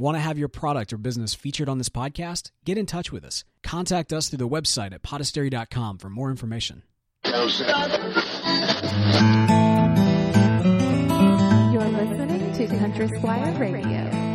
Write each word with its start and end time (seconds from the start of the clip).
Want 0.00 0.14
to 0.14 0.20
have 0.20 0.38
your 0.38 0.48
product 0.48 0.94
or 0.94 0.96
business 0.96 1.34
featured 1.34 1.68
on 1.68 1.76
this 1.76 1.90
podcast? 1.90 2.52
Get 2.64 2.78
in 2.78 2.86
touch 2.86 3.12
with 3.12 3.22
us. 3.22 3.44
Contact 3.62 4.14
us 4.14 4.30
through 4.30 4.38
the 4.38 4.48
website 4.48 4.94
at 4.94 5.02
podastery.com 5.02 5.98
for 5.98 6.08
more 6.08 6.30
information. 6.30 6.84
You're 7.26 7.44
listening 11.84 12.52
to 12.54 12.66
Country 12.78 13.08
Squire 13.18 13.52
Radio. 13.58 14.29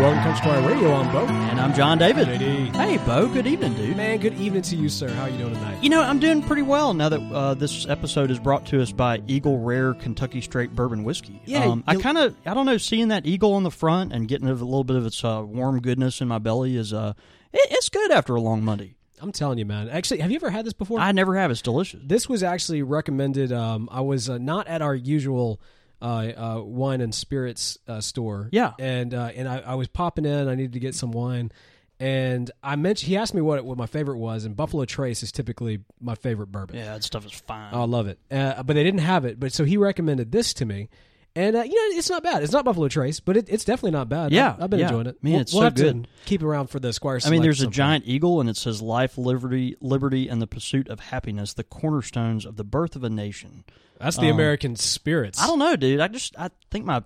Welcome 0.00 0.16
to 0.16 0.24
Country 0.24 0.38
Squire 0.38 0.66
Radio. 0.66 0.94
I'm 0.94 1.12
Bo. 1.12 1.26
And 1.26 1.60
I'm 1.60 1.74
John 1.74 1.98
David. 1.98 2.26
JD. 2.26 2.74
Hey, 2.74 2.96
Bo. 3.04 3.28
Good 3.28 3.46
evening, 3.46 3.74
dude. 3.74 3.98
Man, 3.98 4.16
good 4.16 4.32
evening 4.40 4.62
to 4.62 4.74
you, 4.74 4.88
sir. 4.88 5.10
How 5.10 5.24
are 5.24 5.28
you 5.28 5.36
doing 5.36 5.52
tonight? 5.52 5.84
You 5.84 5.90
know, 5.90 6.00
I'm 6.00 6.18
doing 6.18 6.42
pretty 6.42 6.62
well 6.62 6.94
now 6.94 7.10
that 7.10 7.20
uh, 7.20 7.52
this 7.52 7.86
episode 7.86 8.30
is 8.30 8.38
brought 8.38 8.64
to 8.68 8.80
us 8.80 8.92
by 8.92 9.22
Eagle 9.26 9.58
Rare 9.58 9.92
Kentucky 9.92 10.40
Straight 10.40 10.74
Bourbon 10.74 11.04
Whiskey. 11.04 11.42
Yeah, 11.44 11.66
um, 11.66 11.84
I 11.86 11.96
kind 11.96 12.16
of, 12.16 12.34
I 12.46 12.54
don't 12.54 12.64
know, 12.64 12.78
seeing 12.78 13.08
that 13.08 13.26
eagle 13.26 13.52
on 13.52 13.62
the 13.62 13.70
front 13.70 14.14
and 14.14 14.26
getting 14.26 14.48
a 14.48 14.54
little 14.54 14.84
bit 14.84 14.96
of 14.96 15.04
its 15.04 15.22
uh, 15.22 15.42
warm 15.44 15.82
goodness 15.82 16.22
in 16.22 16.28
my 16.28 16.38
belly 16.38 16.78
is, 16.78 16.94
uh, 16.94 17.12
it, 17.52 17.68
it's 17.70 17.90
good 17.90 18.10
after 18.10 18.34
a 18.34 18.40
long 18.40 18.64
Monday. 18.64 18.94
I'm 19.20 19.32
telling 19.32 19.58
you, 19.58 19.66
man. 19.66 19.90
Actually, 19.90 20.20
have 20.20 20.30
you 20.30 20.36
ever 20.36 20.48
had 20.48 20.64
this 20.64 20.72
before? 20.72 20.98
I 20.98 21.12
never 21.12 21.36
have. 21.36 21.50
It's 21.50 21.60
delicious. 21.60 22.00
this 22.02 22.26
was 22.26 22.42
actually 22.42 22.82
recommended. 22.82 23.52
Um, 23.52 23.86
I 23.92 24.00
was 24.00 24.30
uh, 24.30 24.38
not 24.38 24.66
at 24.66 24.80
our 24.80 24.94
usual 24.94 25.60
uh, 26.02 26.04
uh, 26.04 26.62
wine 26.62 27.00
and 27.00 27.14
spirits 27.14 27.78
uh, 27.88 28.00
store. 28.00 28.48
Yeah. 28.52 28.72
and 28.78 29.14
uh, 29.14 29.30
and 29.34 29.48
I, 29.48 29.58
I 29.58 29.74
was 29.74 29.88
popping 29.88 30.24
in. 30.24 30.48
I 30.48 30.54
needed 30.54 30.72
to 30.74 30.80
get 30.80 30.94
some 30.94 31.12
wine, 31.12 31.52
and 31.98 32.50
I 32.62 32.76
mentioned 32.76 33.08
he 33.08 33.16
asked 33.16 33.34
me 33.34 33.42
what 33.42 33.64
what 33.64 33.76
my 33.76 33.86
favorite 33.86 34.18
was, 34.18 34.44
and 34.44 34.56
Buffalo 34.56 34.84
Trace 34.84 35.22
is 35.22 35.32
typically 35.32 35.80
my 36.00 36.14
favorite 36.14 36.50
bourbon. 36.50 36.76
Yeah, 36.76 36.94
that 36.94 37.04
stuff 37.04 37.26
is 37.26 37.32
fine. 37.32 37.74
I 37.74 37.84
love 37.84 38.06
it. 38.06 38.18
Uh, 38.30 38.62
but 38.62 38.74
they 38.74 38.84
didn't 38.84 39.00
have 39.00 39.24
it. 39.24 39.38
But 39.38 39.52
so 39.52 39.64
he 39.64 39.76
recommended 39.76 40.32
this 40.32 40.54
to 40.54 40.64
me. 40.64 40.88
And 41.36 41.54
uh, 41.54 41.62
you 41.62 41.74
know 41.74 41.96
it's 41.96 42.10
not 42.10 42.24
bad. 42.24 42.42
It's 42.42 42.52
not 42.52 42.64
Buffalo 42.64 42.88
Trace, 42.88 43.20
but 43.20 43.36
it, 43.36 43.48
it's 43.48 43.64
definitely 43.64 43.92
not 43.92 44.08
bad. 44.08 44.32
Yeah, 44.32 44.54
I've, 44.54 44.64
I've 44.64 44.70
been 44.70 44.80
yeah. 44.80 44.86
enjoying 44.86 45.06
it. 45.06 45.22
Man, 45.22 45.32
we'll, 45.32 45.40
it's 45.42 45.52
we'll 45.52 45.60
so 45.60 45.64
have 45.64 45.74
good. 45.76 46.08
keep 46.24 46.42
around 46.42 46.70
for 46.70 46.80
the 46.80 46.92
Squire. 46.92 47.20
I 47.24 47.30
mean, 47.30 47.42
there's 47.42 47.60
a 47.60 47.68
giant 47.68 48.04
eagle, 48.06 48.40
and 48.40 48.50
it 48.50 48.56
says 48.56 48.82
"Life, 48.82 49.16
liberty, 49.16 49.76
liberty, 49.80 50.26
and 50.26 50.42
the 50.42 50.48
pursuit 50.48 50.88
of 50.88 50.98
happiness, 50.98 51.54
the 51.54 51.62
cornerstones 51.62 52.44
of 52.44 52.56
the 52.56 52.64
birth 52.64 52.96
of 52.96 53.04
a 53.04 53.10
nation." 53.10 53.64
That's 54.00 54.16
the 54.16 54.28
um, 54.28 54.34
American 54.34 54.76
spirits. 54.76 55.40
I 55.40 55.46
don't 55.46 55.58
know, 55.58 55.76
dude. 55.76 56.00
I 56.00 56.08
just, 56.08 56.34
I 56.38 56.50
think 56.70 56.86
my 56.86 57.02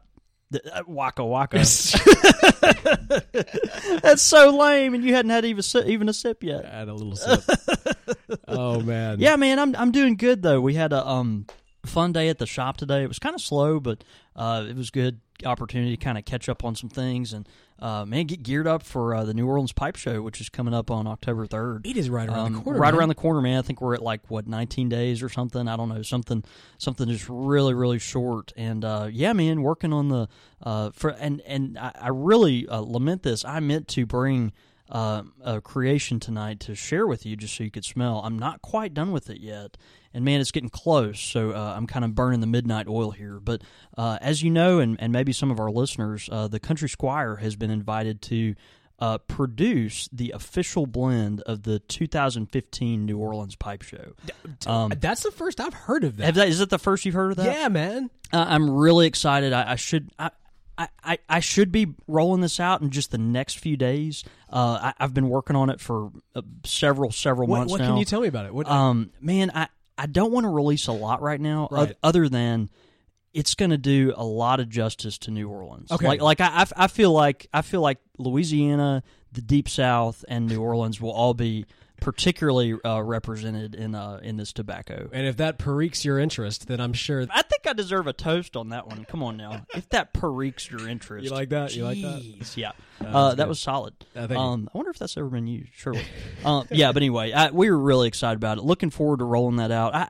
uh, 0.54 0.82
waka 0.86 1.24
waka. 1.24 1.56
That's 4.02 4.22
so 4.22 4.56
lame, 4.56 4.94
and 4.94 5.02
you 5.02 5.14
hadn't 5.14 5.30
had 5.30 5.44
even 5.44 5.64
even 5.86 6.08
a 6.08 6.12
sip 6.12 6.44
yet. 6.44 6.64
Add 6.64 6.88
a 6.88 6.94
little 6.94 7.16
sip. 7.16 7.42
oh 8.48 8.80
man. 8.80 9.18
Yeah, 9.20 9.36
man, 9.36 9.58
I'm 9.58 9.74
I'm 9.76 9.90
doing 9.90 10.16
good 10.16 10.42
though. 10.42 10.60
We 10.60 10.74
had 10.74 10.92
a 10.92 11.06
um 11.06 11.46
fun 11.84 12.12
day 12.12 12.28
at 12.28 12.38
the 12.38 12.46
shop 12.46 12.76
today. 12.76 13.02
It 13.02 13.08
was 13.08 13.18
kind 13.18 13.34
of 13.34 13.40
slow, 13.40 13.80
but 13.80 14.04
uh, 14.36 14.64
it 14.68 14.76
was 14.76 14.90
good 14.90 15.20
opportunity 15.44 15.96
to 15.96 16.02
kind 16.02 16.16
of 16.16 16.24
catch 16.24 16.48
up 16.48 16.64
on 16.64 16.74
some 16.76 16.88
things 16.88 17.32
and 17.32 17.48
uh, 17.80 18.04
man, 18.06 18.26
get 18.26 18.42
geared 18.42 18.66
up 18.66 18.82
for 18.82 19.14
uh, 19.14 19.24
the 19.24 19.34
New 19.34 19.46
Orleans 19.46 19.72
Pipe 19.72 19.96
Show, 19.96 20.22
which 20.22 20.40
is 20.40 20.48
coming 20.48 20.72
up 20.72 20.90
on 20.90 21.06
October 21.06 21.46
third. 21.46 21.86
It 21.86 21.96
is 21.96 22.08
right 22.08 22.28
around 22.28 22.52
the 22.52 22.58
Um, 22.58 22.64
corner. 22.64 22.78
right 22.78 22.92
man. 22.92 22.98
around 23.00 23.08
the 23.08 23.14
corner, 23.14 23.40
man. 23.40 23.58
I 23.58 23.62
think 23.62 23.80
we're 23.80 23.94
at 23.94 24.02
like 24.02 24.30
what 24.30 24.46
19 24.46 24.88
days 24.88 25.22
or 25.22 25.28
something. 25.28 25.66
I 25.68 25.76
don't 25.76 25.88
know, 25.88 26.02
something 26.02 26.44
something 26.78 27.08
just 27.08 27.26
really 27.28 27.74
really 27.74 27.98
short. 27.98 28.52
And 28.56 28.84
uh, 28.84 29.08
yeah, 29.12 29.32
man, 29.32 29.62
working 29.62 29.92
on 29.92 30.08
the 30.08 30.28
uh, 30.62 30.90
for 30.92 31.10
and 31.10 31.40
and 31.42 31.78
I, 31.78 31.92
I 32.00 32.08
really 32.08 32.66
uh, 32.68 32.78
lament 32.80 33.22
this. 33.22 33.44
I 33.44 33.60
meant 33.60 33.88
to 33.88 34.06
bring 34.06 34.52
uh, 34.90 35.22
a 35.42 35.60
creation 35.60 36.20
tonight 36.20 36.60
to 36.60 36.74
share 36.74 37.06
with 37.06 37.24
you, 37.26 37.36
just 37.36 37.56
so 37.56 37.64
you 37.64 37.70
could 37.70 37.84
smell. 37.84 38.20
I'm 38.24 38.38
not 38.38 38.62
quite 38.62 38.94
done 38.94 39.12
with 39.12 39.30
it 39.30 39.40
yet. 39.40 39.76
And 40.14 40.24
man, 40.24 40.40
it's 40.40 40.52
getting 40.52 40.68
close, 40.70 41.18
so 41.20 41.50
uh, 41.50 41.74
I'm 41.76 41.86
kind 41.88 42.04
of 42.04 42.14
burning 42.14 42.38
the 42.40 42.46
midnight 42.46 42.86
oil 42.88 43.10
here. 43.10 43.40
But 43.40 43.62
uh, 43.98 44.16
as 44.20 44.42
you 44.42 44.50
know, 44.50 44.78
and, 44.78 44.96
and 45.00 45.12
maybe 45.12 45.32
some 45.32 45.50
of 45.50 45.58
our 45.58 45.70
listeners, 45.72 46.28
uh, 46.30 46.46
the 46.48 46.60
Country 46.60 46.88
Squire 46.88 47.36
has 47.36 47.56
been 47.56 47.70
invited 47.72 48.22
to 48.22 48.54
uh, 49.00 49.18
produce 49.18 50.08
the 50.12 50.30
official 50.30 50.86
blend 50.86 51.40
of 51.42 51.64
the 51.64 51.80
2015 51.80 53.04
New 53.06 53.18
Orleans 53.18 53.56
Pipe 53.56 53.82
Show. 53.82 54.12
Um, 54.66 54.92
That's 55.00 55.22
the 55.24 55.30
first 55.32 55.60
I've 55.60 55.74
heard 55.74 56.04
of 56.04 56.16
that. 56.18 56.26
have 56.26 56.34
that, 56.36 56.48
is 56.48 56.60
it 56.60 56.70
the 56.70 56.78
first 56.78 57.04
you've 57.04 57.14
heard 57.14 57.32
of 57.32 57.36
that? 57.38 57.46
yeah, 57.46 57.68
man. 57.68 58.08
Uh, 58.32 58.44
I'm 58.48 58.70
really 58.70 59.06
excited. 59.06 59.52
I, 59.52 59.72
I 59.72 59.74
should. 59.76 60.10
I, 60.18 60.30
I, 60.76 61.18
I- 61.28 61.40
should 61.40 61.70
be 61.70 61.94
rolling 62.08 62.40
this 62.40 62.58
out 62.58 62.80
in 62.82 62.90
just 62.90 63.10
the 63.12 63.18
next 63.18 63.58
few 63.60 63.76
days. 63.76 64.24
Uh, 64.52 64.78
I, 64.80 64.94
I've 65.04 65.14
been 65.14 65.28
working 65.28 65.54
on 65.54 65.70
it 65.70 65.80
for 65.80 66.10
uh, 66.34 66.42
several 66.64 67.12
several 67.12 67.46
What, 67.46 67.58
months 67.58 67.70
what 67.72 67.80
now. 67.80 67.88
can 67.88 67.96
you 67.98 68.04
tell 68.04 68.20
me 68.20 68.26
about 68.28 68.46
it? 68.46 68.54
What, 68.54 68.68
Um, 68.68 69.10
man, 69.20 69.52
I 69.54 69.68
I 69.96 70.06
don't 70.06 70.32
want 70.32 70.44
to 70.44 70.48
release 70.50 70.86
a 70.88 70.92
lot 70.92 71.22
right 71.22 71.40
now, 71.40 71.68
Right. 71.70 71.90
oth- 71.90 71.96
other 72.02 72.28
than 72.28 72.68
it's 73.32 73.54
going 73.54 73.70
to 73.70 73.78
do 73.78 74.12
a 74.16 74.24
lot 74.24 74.60
of 74.60 74.68
justice 74.68 75.18
to 75.18 75.30
New 75.30 75.48
Orleans. 75.48 75.90
Okay. 75.90 76.06
like 76.06 76.20
like 76.20 76.40
I, 76.40 76.66
I 76.76 76.86
feel 76.88 77.12
like 77.12 77.48
I 77.52 77.62
feel 77.62 77.80
like 77.80 77.98
Louisiana, 78.18 79.02
the 79.32 79.42
Deep 79.42 79.68
South, 79.68 80.24
and 80.28 80.46
New 80.48 80.60
Orleans 80.60 81.00
will 81.00 81.10
all 81.12 81.34
be 81.34 81.66
particularly 82.00 82.74
uh, 82.84 83.00
represented 83.00 83.74
in 83.74 83.94
uh, 83.94 84.20
in 84.22 84.36
this 84.36 84.52
tobacco. 84.52 85.08
and 85.12 85.26
if 85.26 85.36
that 85.38 85.58
piques 85.58 86.04
your 86.04 86.18
interest, 86.18 86.66
then 86.66 86.80
I'm 86.80 86.92
sure. 86.92 87.26
I 87.30 87.42
think 87.42 87.66
I 87.66 87.72
deserve 87.72 88.06
a 88.06 88.12
toast 88.12 88.56
on 88.56 88.70
that 88.70 88.86
one. 88.86 89.04
Come 89.04 89.22
on 89.22 89.36
now, 89.36 89.66
if 89.74 89.88
that 89.90 90.12
piques 90.12 90.70
your 90.70 90.88
interest, 90.88 91.24
You 91.24 91.30
like 91.30 91.50
that? 91.50 91.74
You 91.74 91.84
like 91.84 92.00
that? 92.02 92.56
Yeah, 92.56 92.72
uh, 93.00 93.30
that 93.30 93.36
good. 93.36 93.48
was 93.48 93.60
solid. 93.60 93.94
Uh, 94.14 94.28
um, 94.36 94.68
I 94.72 94.78
wonder 94.78 94.90
if 94.90 94.98
that's 94.98 95.16
ever 95.16 95.28
been 95.28 95.46
used. 95.46 95.70
Surely. 95.74 96.02
um, 96.44 96.66
yeah, 96.70 96.92
but 96.92 97.02
anyway, 97.02 97.32
I, 97.32 97.50
we 97.50 97.70
were 97.70 97.78
really 97.78 98.08
excited 98.08 98.36
about 98.36 98.58
it. 98.58 98.64
Looking 98.64 98.90
forward 98.90 99.18
to 99.20 99.24
rolling 99.24 99.56
that 99.56 99.70
out. 99.70 99.94
I. 99.94 100.08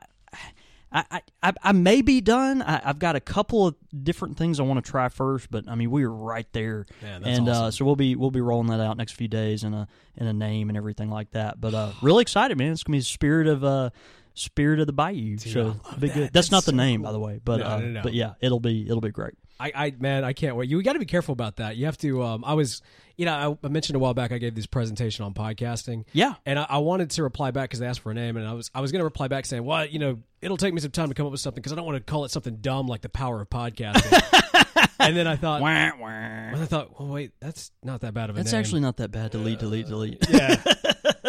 I, 0.95 1.21
I, 1.43 1.53
I 1.61 1.71
may 1.73 2.01
be 2.01 2.21
done. 2.21 2.61
I, 2.61 2.81
I've 2.85 2.99
got 2.99 3.17
a 3.17 3.19
couple 3.19 3.67
of 3.67 3.75
different 4.01 4.37
things 4.37 4.59
I 4.59 4.63
want 4.63 4.83
to 4.83 4.89
try 4.89 5.09
first, 5.09 5.51
but 5.51 5.67
I 5.67 5.75
mean 5.75 5.91
we 5.91 6.03
are 6.05 6.11
right 6.11 6.47
there, 6.53 6.85
that's 7.01 7.25
and 7.25 7.49
uh, 7.49 7.69
so 7.71 7.83
we'll 7.83 7.97
be 7.97 8.15
we'll 8.15 8.31
be 8.31 8.39
rolling 8.41 8.67
that 8.67 8.79
out 8.79 8.95
next 8.95 9.13
few 9.13 9.27
days 9.27 9.63
in 9.65 9.73
a 9.73 9.87
in 10.15 10.25
a 10.27 10.33
name 10.33 10.69
and 10.69 10.77
everything 10.77 11.09
like 11.09 11.31
that. 11.31 11.59
But 11.59 11.73
uh, 11.73 11.91
really 12.01 12.21
excited, 12.21 12.57
man! 12.57 12.71
It's 12.71 12.83
gonna 12.83 12.95
be 12.95 12.99
the 12.99 13.03
spirit 13.05 13.47
of 13.47 13.63
uh, 13.63 13.89
spirit 14.35 14.79
of 14.79 14.87
the 14.87 14.93
Bayou. 14.93 15.37
so 15.37 15.61
I 15.61 15.63
love 15.91 15.99
be 15.99 16.07
that. 16.07 16.13
good. 16.13 16.23
That's, 16.23 16.33
That's 16.33 16.51
not 16.51 16.65
the 16.65 16.71
name, 16.71 17.01
cool. 17.01 17.09
by 17.09 17.11
the 17.11 17.19
way, 17.19 17.41
but 17.43 17.59
No, 17.59 17.65
uh, 17.65 17.79
no, 17.79 17.87
no. 17.87 18.01
but 18.01 18.13
yeah, 18.13 18.33
it'll 18.39 18.59
be 18.61 18.85
it'll 18.85 19.01
be 19.01 19.11
great. 19.11 19.33
I, 19.59 19.71
I 19.75 19.93
man, 19.99 20.23
I 20.23 20.33
can't 20.33 20.55
wait. 20.55 20.69
You 20.69 20.81
got 20.83 20.93
to 20.93 20.99
be 20.99 21.05
careful 21.05 21.33
about 21.33 21.57
that. 21.57 21.77
You 21.77 21.85
have 21.85 21.97
to. 21.99 22.23
Um, 22.23 22.43
I 22.45 22.53
was, 22.55 22.81
you 23.15 23.25
know, 23.25 23.57
I, 23.63 23.65
I 23.67 23.69
mentioned 23.69 23.95
a 23.95 23.99
while 23.99 24.13
back 24.13 24.31
I 24.31 24.37
gave 24.37 24.53
this 24.55 24.65
presentation 24.65 25.23
on 25.23 25.33
podcasting. 25.33 26.03
Yeah. 26.13 26.33
and 26.45 26.59
I, 26.59 26.65
I 26.69 26.77
wanted 26.79 27.09
to 27.11 27.23
reply 27.23 27.51
back 27.51 27.69
because 27.69 27.79
they 27.79 27.87
asked 27.87 28.01
for 28.01 28.11
a 28.11 28.13
name, 28.13 28.35
and 28.37 28.45
I 28.47 28.53
was 28.53 28.69
I 28.75 28.81
was 28.81 28.91
going 28.91 28.99
to 28.99 29.05
reply 29.05 29.27
back 29.29 29.45
saying, 29.45 29.63
"Well, 29.63 29.85
you 29.85 29.99
know, 29.99 30.19
it'll 30.41 30.57
take 30.57 30.73
me 30.73 30.81
some 30.81 30.91
time 30.91 31.07
to 31.09 31.13
come 31.15 31.25
up 31.25 31.31
with 31.31 31.41
something 31.41 31.61
because 31.61 31.71
I 31.71 31.75
don't 31.75 31.85
want 31.85 31.97
to 31.97 32.03
call 32.11 32.25
it 32.25 32.31
something 32.31 32.57
dumb 32.57 32.87
like 32.87 33.01
the 33.01 33.09
power 33.09 33.39
of 33.41 33.49
podcasting." 33.49 34.89
and 34.99 35.15
then 35.15 35.27
I 35.27 35.35
thought, 35.35 35.61
Wah, 35.61 35.91
wah. 35.99 36.07
and 36.07 36.61
I 36.61 36.65
thought, 36.65 36.99
well, 36.99 37.09
wait, 37.09 37.31
that's 37.39 37.71
not 37.83 38.01
that 38.01 38.13
bad 38.13 38.29
of 38.29 38.35
a 38.35 38.39
That's 38.39 38.51
name. 38.51 38.59
actually 38.59 38.81
not 38.81 38.97
that 38.97 39.11
bad. 39.11 39.31
Delete, 39.31 39.59
delete, 39.59 39.87
delete. 39.87 40.17
yeah. 40.29 40.61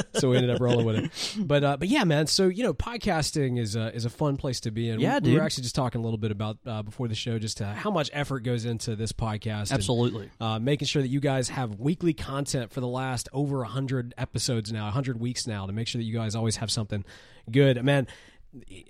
so 0.14 0.30
we 0.30 0.36
ended 0.36 0.50
up 0.50 0.60
rolling 0.60 0.86
with 0.86 0.96
it. 0.96 1.10
But 1.38 1.64
uh, 1.64 1.76
but 1.76 1.88
yeah, 1.88 2.04
man. 2.04 2.26
So 2.26 2.48
you 2.48 2.62
know, 2.62 2.74
podcasting 2.74 3.58
is 3.58 3.76
a 3.76 3.94
is 3.94 4.04
a 4.04 4.10
fun 4.10 4.36
place 4.36 4.60
to 4.60 4.70
be 4.70 4.88
in. 4.88 5.00
Yeah, 5.00 5.18
we, 5.22 5.32
we 5.32 5.38
were 5.38 5.44
actually 5.44 5.62
just 5.62 5.74
talking 5.74 6.00
a 6.00 6.04
little 6.04 6.18
bit 6.18 6.30
about 6.30 6.58
uh, 6.66 6.82
before 6.82 7.08
the 7.08 7.14
show, 7.14 7.38
just 7.38 7.60
uh, 7.60 7.72
how 7.72 7.90
much 7.90 8.10
effort 8.12 8.40
goes 8.40 8.64
into 8.64 8.96
this 8.96 9.12
podcast. 9.12 9.70
and, 9.70 9.72
Absolutely. 9.72 10.30
uh, 10.40 10.58
making 10.58 10.86
sure 10.86 11.02
that 11.02 11.08
you 11.08 11.20
guys 11.20 11.48
have 11.48 11.78
weekly 11.78 12.14
content 12.14 12.72
for 12.72 12.80
the 12.80 12.88
last 12.88 13.28
over 13.32 13.58
100 13.58 14.14
episodes 14.18 14.72
now 14.72 14.84
100 14.84 15.20
weeks 15.20 15.46
now 15.46 15.66
to 15.66 15.72
make 15.72 15.88
sure 15.88 15.98
that 15.98 16.04
you 16.04 16.14
guys 16.14 16.34
always 16.34 16.56
have 16.56 16.70
something 16.70 17.04
good 17.50 17.82
man 17.84 18.06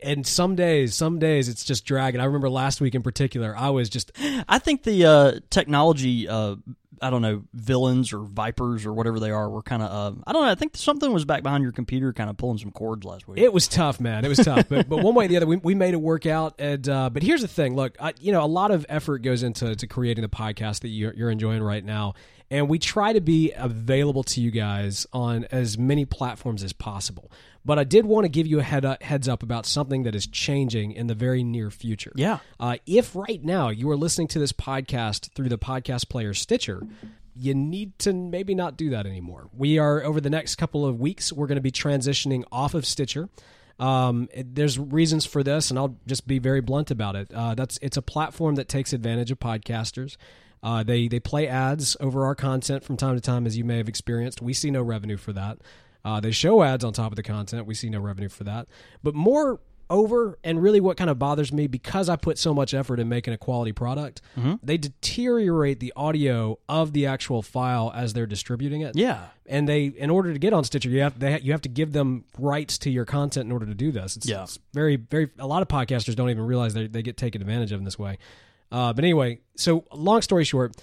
and 0.03 0.27
some 0.27 0.55
days 0.55 0.95
some 0.95 1.19
days 1.19 1.49
it's 1.49 1.65
just 1.65 1.85
dragging 1.85 2.21
i 2.21 2.25
remember 2.25 2.49
last 2.49 2.81
week 2.81 2.95
in 2.95 3.03
particular 3.03 3.57
i 3.57 3.69
was 3.69 3.89
just 3.89 4.13
I 4.49 4.59
think 4.59 4.83
the 4.83 5.05
uh, 5.05 5.33
technology, 5.51 6.29
uh, 6.29 6.57
I 7.03 7.11
don't 7.11 7.23
know, 7.23 7.43
villains 7.55 8.13
or 8.13 8.21
vipers 8.21 8.87
or 8.87 8.93
whatever 8.93 9.21
they 9.21 9.31
are, 9.31 9.49
were 9.49 9.63
kind 9.63 9.83
of. 9.83 9.91
Uh, 9.91 10.21
I 10.27 10.33
don't 10.33 10.43
know. 10.43 10.51
I 10.51 10.55
think 10.55 10.77
something 10.77 11.13
was 11.13 11.25
back 11.25 11.43
behind 11.43 11.63
your 11.63 11.73
computer, 11.73 12.13
kind 12.13 12.31
of 12.31 12.37
pulling 12.37 12.59
some 12.59 12.71
cords 12.71 13.05
last 13.05 13.29
week. 13.29 13.39
it 13.39 13.53
was 13.53 13.69
tough 13.69 14.01
man 14.01 14.25
it 14.25 14.29
was 14.29 14.39
tough 14.39 14.69
but, 14.69 14.89
but 14.89 15.03
one 15.03 15.15
way 15.15 15.25
or 15.25 15.29
the 15.29 15.37
other 15.37 15.47
we, 15.47 15.57
we 15.57 15.75
made 15.75 15.95
it 15.95 16.01
work 16.01 16.27
out 16.27 16.55
and 16.59 16.89
uh, 16.89 17.11
but 17.11 17.23
here's 17.23 17.43
the 17.43 17.49
thing 17.49 17.75
look 17.75 17.97
I, 18.01 18.15
you 18.21 18.33
know 18.33 18.43
a 18.43 18.47
lot 18.47 18.71
of 18.71 18.87
effort 18.89 19.19
goes 19.23 19.43
into 19.43 19.75
to 19.75 19.87
creating 19.87 20.23
the 20.23 20.29
podcast 20.29 20.81
that 20.81 20.89
you're, 20.89 21.15
you're 21.15 21.31
enjoying 21.31 21.63
right 21.63 21.85
now 21.85 22.15
and 22.51 22.69
we 22.69 22.79
try 22.79 23.13
to 23.13 23.21
be 23.21 23.53
available 23.57 24.23
to 24.23 24.41
you 24.41 24.51
guys 24.51 25.07
on 25.13 25.45
as 25.51 25.77
many 25.77 26.05
platforms 26.05 26.63
as 26.63 26.73
possible 26.73 27.31
but 27.65 27.79
i 27.79 27.85
did 27.85 28.05
want 28.07 28.25
to 28.25 28.29
give 28.29 28.47
you 28.47 28.59
a 28.61 28.63
head 28.63 28.85
up, 28.85 29.03
heads 29.03 29.29
up 29.29 29.43
about 29.43 29.67
something 29.67 30.05
that 30.05 30.15
is 30.15 30.27
changing 30.27 30.93
in 30.93 31.07
the 31.09 31.15
very 31.15 31.43
near 31.43 31.71
future 31.71 32.13
Yeah. 32.15 32.39
uh, 32.61 32.77
if 32.87 33.15
right 33.17 33.43
now 33.43 33.69
you 33.71 33.91
are 33.91 33.97
listening 33.97 34.29
to 34.29 34.39
this 34.39 34.53
podcast 34.53 35.33
through 35.35 35.49
the 35.49 35.59
podcast 35.59 36.09
player 36.09 36.33
Stitcher, 36.35 36.87
you 37.35 37.55
need 37.55 37.99
to 37.99 38.13
maybe 38.15 38.55
not 38.55 38.79
do 38.79 38.89
that 38.91 39.05
anymore. 39.07 39.51
We 39.55 39.79
are 39.79 40.03
over 40.03 40.23
the 40.23 40.31
next 40.31 40.55
couple 40.55 40.87
of 40.87 40.99
weeks, 40.99 41.33
we're 41.33 41.47
going 41.47 41.57
to 41.57 41.61
be 41.63 41.71
transitioning 41.73 42.45
off 42.51 42.73
of 42.73 42.87
Stitcher. 42.87 43.29
Um, 43.79 44.29
it- 44.33 44.55
there's 44.55 44.79
reasons 44.79 45.27
for 45.27 45.43
this, 45.43 45.69
and 45.69 45.79
I'll 45.79 45.97
just 46.07 46.27
be 46.27 46.39
very 46.39 46.63
blunt 46.63 46.91
about 46.91 47.15
it. 47.15 47.31
Uh, 47.35 47.55
that's 47.55 47.79
it's 47.83 47.99
a 47.99 48.03
platform 48.03 48.55
that 48.55 48.69
takes 48.69 48.95
advantage 48.95 49.31
of 49.31 49.39
podcasters. 49.39 50.17
Uh, 50.67 50.83
they 50.83 51.07
they 51.07 51.21
play 51.21 51.47
ads 51.47 51.97
over 52.01 52.25
our 52.25 52.35
content 52.35 52.83
from 52.83 52.97
time 52.97 53.15
to 53.15 53.21
time, 53.21 53.47
as 53.47 53.57
you 53.57 53.65
may 53.65 53.77
have 53.77 53.89
experienced. 53.89 54.43
We 54.43 54.53
see 54.53 54.71
no 54.71 54.83
revenue 54.83 55.17
for 55.17 55.33
that. 55.33 55.59
Uh, 56.05 56.19
they 56.21 56.33
show 56.33 56.63
ads 56.63 56.85
on 56.85 56.93
top 56.93 57.13
of 57.13 57.17
the 57.17 57.23
content. 57.23 57.67
We 57.67 57.75
see 57.75 57.89
no 57.89 58.01
revenue 58.01 58.29
for 58.29 58.45
that. 58.45 58.67
But 59.03 59.15
more 59.15 59.61
over 59.89 60.37
and 60.43 60.61
really 60.61 60.81
what 60.81 60.97
kind 60.97 61.09
of 61.09 61.17
bothers 61.17 61.53
me 61.53 61.69
because 61.69 62.09
I 62.09 62.17
put 62.17 62.39
so 62.39 62.53
much 62.53 62.75
effort 62.75 62.99
in 62.99 63.09
making 63.09 63.33
a 63.35 63.39
quality 63.39 63.71
product, 63.71 64.21
Mm-hmm. 64.37 64.55
they 64.61 64.77
deteriorate 64.77 65.79
the 65.79 65.93
audio 65.95 66.59
of 66.69 66.93
the 66.93 67.07
actual 67.07 67.41
file 67.43 67.93
as 67.95 68.13
they're 68.13 68.27
distributing 68.27 68.81
it. 68.81 68.97
Yeah. 68.97 69.27
And 69.47 69.69
they, 69.69 69.85
in 69.87 70.11
order 70.11 70.33
to 70.33 70.39
get 70.41 70.53
on 70.53 70.65
Stitcher, 70.65 70.89
you 70.91 71.03
have 71.03 71.19
they, 71.21 71.33
ha- 71.35 71.39
you 71.43 71.53
have 71.53 71.63
to 71.63 71.69
give 71.69 71.93
them 71.93 72.25
rights 72.37 72.79
to 72.79 72.91
your 72.91 73.05
content 73.05 73.47
in 73.47 73.53
order 73.53 73.67
to 73.67 73.75
do 73.75 73.93
this. 73.93 74.17
It's, 74.17 74.29
Yeah. 74.29 74.43
it's 74.43 74.59
very 74.75 74.97
very. 74.97 75.31
A 75.39 75.47
lot 75.47 75.63
of 75.63 75.69
podcasters 75.69 76.17
don't 76.17 76.31
even 76.31 76.45
realize 76.45 76.75
they 76.75 76.89
they 76.89 77.03
get 77.03 77.17
taken 77.17 77.41
advantage 77.41 77.71
of 77.71 77.79
in 77.79 77.85
this 77.85 77.99
way. 77.99 78.19
Uh, 78.71 78.93
but 78.93 79.05
anyway, 79.05 79.41
so 79.57 79.85
long 79.93 80.23
story 80.23 80.45
short, 80.45 80.77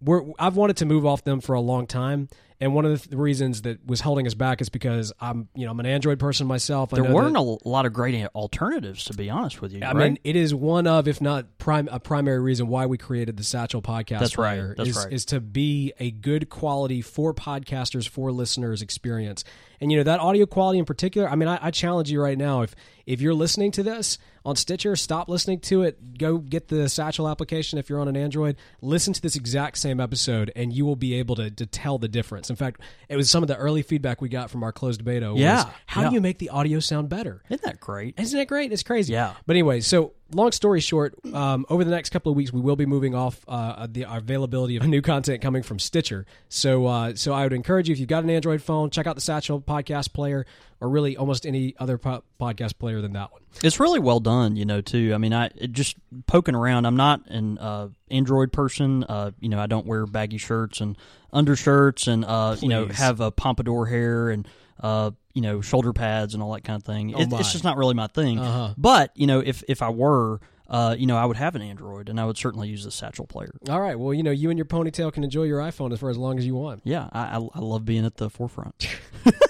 we're 0.00 0.22
I've 0.38 0.56
wanted 0.56 0.76
to 0.78 0.86
move 0.86 1.06
off 1.06 1.24
them 1.24 1.40
for 1.40 1.54
a 1.54 1.60
long 1.60 1.86
time, 1.86 2.28
and 2.60 2.72
one 2.74 2.84
of 2.84 2.92
the 2.92 3.08
th- 3.08 3.18
reasons 3.18 3.62
that 3.62 3.84
was 3.84 4.00
holding 4.00 4.26
us 4.28 4.34
back 4.34 4.60
is 4.60 4.68
because 4.68 5.12
I'm 5.20 5.48
you 5.56 5.64
know 5.64 5.72
I'm 5.72 5.80
an 5.80 5.86
Android 5.86 6.18
person 6.20 6.46
myself. 6.46 6.92
I 6.92 7.00
There 7.00 7.12
weren't 7.12 7.34
that- 7.34 7.40
a 7.40 7.68
lot 7.68 7.84
of 7.86 7.92
great 7.92 8.26
alternatives, 8.34 9.04
to 9.04 9.14
be 9.14 9.28
honest 9.28 9.60
with 9.60 9.72
you. 9.72 9.80
I 9.82 9.86
right? 9.92 9.96
mean, 9.96 10.18
it 10.22 10.36
is 10.36 10.54
one 10.54 10.86
of, 10.86 11.08
if 11.08 11.20
not 11.20 11.58
prime, 11.58 11.88
a 11.90 11.98
primary 11.98 12.38
reason 12.38 12.68
why 12.68 12.86
we 12.86 12.96
created 12.96 13.36
the 13.36 13.42
Satchel 13.44 13.82
podcast. 13.82 14.20
That's 14.20 14.38
right. 14.38 14.74
That's 14.76 14.90
is, 14.90 14.96
right. 14.96 15.12
Is 15.12 15.24
to 15.26 15.40
be 15.40 15.92
a 15.98 16.10
good 16.12 16.48
quality 16.48 17.02
for 17.02 17.34
podcasters, 17.34 18.08
for 18.08 18.30
listeners 18.30 18.82
experience. 18.82 19.42
And 19.80 19.90
you 19.90 19.98
know 19.98 20.04
that 20.04 20.20
audio 20.20 20.46
quality 20.46 20.78
in 20.78 20.84
particular. 20.84 21.28
I 21.28 21.34
mean, 21.34 21.48
I, 21.48 21.58
I 21.60 21.70
challenge 21.70 22.10
you 22.10 22.20
right 22.20 22.38
now. 22.38 22.62
If 22.62 22.74
if 23.06 23.20
you're 23.20 23.34
listening 23.34 23.70
to 23.72 23.82
this 23.82 24.18
on 24.48 24.56
Stitcher, 24.56 24.96
stop 24.96 25.28
listening 25.28 25.60
to 25.60 25.82
it. 25.82 26.18
Go 26.18 26.38
get 26.38 26.68
the 26.68 26.88
Satchel 26.88 27.28
application 27.28 27.78
if 27.78 27.88
you're 27.90 28.00
on 28.00 28.08
an 28.08 28.16
Android. 28.16 28.56
Listen 28.80 29.12
to 29.12 29.20
this 29.20 29.36
exact 29.36 29.78
same 29.78 30.00
episode, 30.00 30.50
and 30.56 30.72
you 30.72 30.86
will 30.86 30.96
be 30.96 31.14
able 31.14 31.36
to, 31.36 31.50
to 31.50 31.66
tell 31.66 31.98
the 31.98 32.08
difference. 32.08 32.48
In 32.50 32.56
fact, 32.56 32.80
it 33.08 33.16
was 33.16 33.30
some 33.30 33.42
of 33.42 33.48
the 33.48 33.56
early 33.56 33.82
feedback 33.82 34.20
we 34.20 34.28
got 34.28 34.50
from 34.50 34.62
our 34.64 34.72
closed 34.72 35.04
beta. 35.04 35.30
Was, 35.32 35.40
Yeah, 35.40 35.70
how 35.86 36.02
yeah. 36.02 36.08
do 36.08 36.14
you 36.14 36.20
make 36.20 36.38
the 36.38 36.48
audio 36.48 36.80
sound 36.80 37.08
better? 37.08 37.42
Isn't 37.50 37.62
that 37.62 37.78
great? 37.78 38.14
Isn't 38.18 38.38
that 38.38 38.48
great? 38.48 38.72
It's 38.72 38.82
crazy. 38.82 39.12
Yeah. 39.12 39.34
But 39.46 39.54
anyway, 39.56 39.80
so 39.80 40.12
long 40.32 40.52
story 40.52 40.80
short, 40.80 41.14
um, 41.32 41.64
over 41.68 41.84
the 41.84 41.90
next 41.90 42.10
couple 42.10 42.30
of 42.30 42.36
weeks, 42.36 42.52
we 42.52 42.60
will 42.60 42.76
be 42.76 42.86
moving 42.86 43.14
off 43.14 43.44
uh, 43.48 43.86
the 43.90 44.02
availability 44.02 44.76
of 44.76 44.84
new 44.86 45.02
content 45.02 45.40
coming 45.40 45.62
from 45.62 45.78
Stitcher. 45.78 46.26
So, 46.48 46.86
uh, 46.86 47.14
so 47.14 47.32
I 47.32 47.44
would 47.44 47.52
encourage 47.52 47.88
you 47.88 47.92
if 47.92 47.98
you've 47.98 48.08
got 48.08 48.24
an 48.24 48.30
Android 48.30 48.62
phone, 48.62 48.90
check 48.90 49.06
out 49.06 49.14
the 49.14 49.20
Satchel 49.20 49.60
podcast 49.60 50.12
player, 50.12 50.46
or 50.80 50.88
really 50.88 51.16
almost 51.16 51.46
any 51.46 51.74
other 51.78 51.98
po- 51.98 52.22
podcast 52.40 52.78
player 52.78 53.00
than 53.00 53.12
that 53.14 53.32
one. 53.32 53.42
It's 53.62 53.80
really 53.80 53.98
well 53.98 54.20
done, 54.20 54.56
you 54.56 54.64
know. 54.64 54.80
Too. 54.80 55.12
I 55.14 55.18
mean, 55.18 55.32
I 55.32 55.48
just 55.48 55.96
poking 56.26 56.54
around. 56.54 56.86
I'm 56.86 56.96
not 56.96 57.26
an 57.28 57.58
uh, 57.58 57.88
Android 58.10 58.52
person. 58.52 59.04
Uh, 59.04 59.32
you 59.40 59.48
know, 59.48 59.58
I 59.58 59.66
don't 59.66 59.86
wear 59.86 60.06
baggy 60.06 60.38
shirts 60.38 60.80
and 60.80 60.96
undershirts, 61.32 62.06
and 62.06 62.24
uh, 62.24 62.56
you 62.60 62.68
know, 62.68 62.86
have 62.86 63.20
a 63.20 63.30
pompadour 63.30 63.86
hair 63.86 64.30
and 64.30 64.46
uh, 64.80 65.10
you 65.38 65.42
know, 65.42 65.60
shoulder 65.60 65.92
pads 65.92 66.34
and 66.34 66.42
all 66.42 66.52
that 66.54 66.64
kind 66.64 66.76
of 66.76 66.82
thing. 66.82 67.10
It, 67.10 67.32
it's 67.32 67.52
just 67.52 67.62
not 67.62 67.76
really 67.76 67.94
my 67.94 68.08
thing. 68.08 68.40
Uh-huh. 68.40 68.74
But 68.76 69.12
you 69.14 69.28
know, 69.28 69.38
if 69.38 69.62
if 69.68 69.82
I 69.82 69.88
were, 69.88 70.40
uh, 70.68 70.96
you 70.98 71.06
know, 71.06 71.16
I 71.16 71.26
would 71.26 71.36
have 71.36 71.54
an 71.54 71.62
Android, 71.62 72.08
and 72.08 72.18
I 72.18 72.24
would 72.24 72.36
certainly 72.36 72.68
use 72.68 72.82
the 72.82 72.90
Satchel 72.90 73.24
player. 73.24 73.52
All 73.70 73.80
right. 73.80 73.96
Well, 73.96 74.12
you 74.12 74.24
know, 74.24 74.32
you 74.32 74.50
and 74.50 74.58
your 74.58 74.66
ponytail 74.66 75.12
can 75.12 75.22
enjoy 75.22 75.44
your 75.44 75.60
iPhone 75.60 75.92
as 75.92 76.00
for 76.00 76.10
as 76.10 76.18
long 76.18 76.38
as 76.38 76.44
you 76.44 76.56
want. 76.56 76.80
Yeah, 76.82 77.08
I, 77.12 77.38
I, 77.38 77.48
I 77.54 77.60
love 77.60 77.84
being 77.84 78.04
at 78.04 78.16
the 78.16 78.28
forefront. 78.28 78.88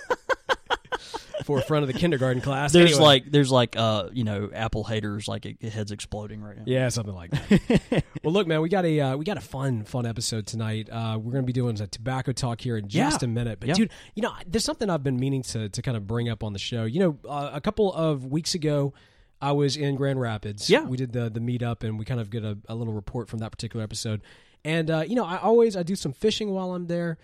Forefront 1.48 1.82
of 1.82 1.86
the 1.92 1.98
kindergarten 1.98 2.42
class. 2.42 2.72
There's 2.72 2.90
Anyway. 2.92 3.04
like 3.04 3.30
there's 3.32 3.50
like 3.50 3.74
uh 3.76 4.10
you 4.12 4.22
know 4.22 4.50
Apple 4.52 4.84
haters 4.84 5.26
like 5.26 5.46
it, 5.46 5.62
head's 5.62 5.90
exploding 5.92 6.42
right 6.42 6.56
now. 6.58 6.64
Yeah, 6.66 6.88
something 6.90 7.14
like 7.14 7.30
that. 7.30 8.04
well, 8.22 8.32
look, 8.34 8.46
man, 8.46 8.60
we 8.60 8.68
got 8.68 8.84
a 8.84 9.00
uh, 9.00 9.16
we 9.16 9.24
got 9.24 9.38
a 9.38 9.40
fun 9.40 9.84
fun 9.84 10.04
episode 10.04 10.46
tonight. 10.46 10.88
Uh, 10.92 11.18
we're 11.18 11.32
going 11.32 11.42
to 11.44 11.46
be 11.46 11.52
doing 11.54 11.80
a 11.80 11.86
tobacco 11.86 12.32
talk 12.32 12.60
here 12.60 12.76
in 12.76 12.86
just 12.88 13.22
Yeah. 13.22 13.26
a 13.26 13.28
minute. 13.30 13.60
But 13.60 13.68
Yeah. 13.70 13.74
dude, 13.76 13.90
you 14.14 14.22
know, 14.22 14.32
there's 14.46 14.64
something 14.64 14.90
I've 14.90 15.02
been 15.02 15.18
meaning 15.18 15.42
to 15.44 15.70
to 15.70 15.80
kind 15.82 15.96
of 15.96 16.06
bring 16.06 16.28
up 16.28 16.44
on 16.44 16.52
the 16.52 16.58
show. 16.58 16.84
You 16.84 17.00
know, 17.00 17.18
uh, 17.28 17.50
a 17.54 17.60
couple 17.62 17.92
of 17.94 18.26
weeks 18.26 18.54
ago, 18.54 18.92
I 19.40 19.52
was 19.52 19.76
in 19.76 19.96
Grand 19.96 20.20
Rapids. 20.20 20.68
Yeah. 20.68 20.82
we 20.84 20.96
did 20.98 21.12
the 21.12 21.30
the 21.30 21.40
meetup, 21.40 21.82
and 21.82 21.98
we 21.98 22.04
kind 22.04 22.20
of 22.20 22.28
get 22.30 22.44
a, 22.44 22.58
a 22.68 22.74
little 22.74 22.92
report 22.92 23.28
from 23.30 23.38
that 23.38 23.50
particular 23.52 23.82
episode. 23.82 24.20
And 24.64 24.90
uh, 24.90 25.04
you 25.06 25.14
know, 25.14 25.24
I 25.24 25.38
always 25.38 25.76
I 25.76 25.82
do 25.82 25.96
some 25.96 26.12
fishing 26.12 26.50
while 26.50 26.72
I'm 26.74 26.88
there. 26.88 27.16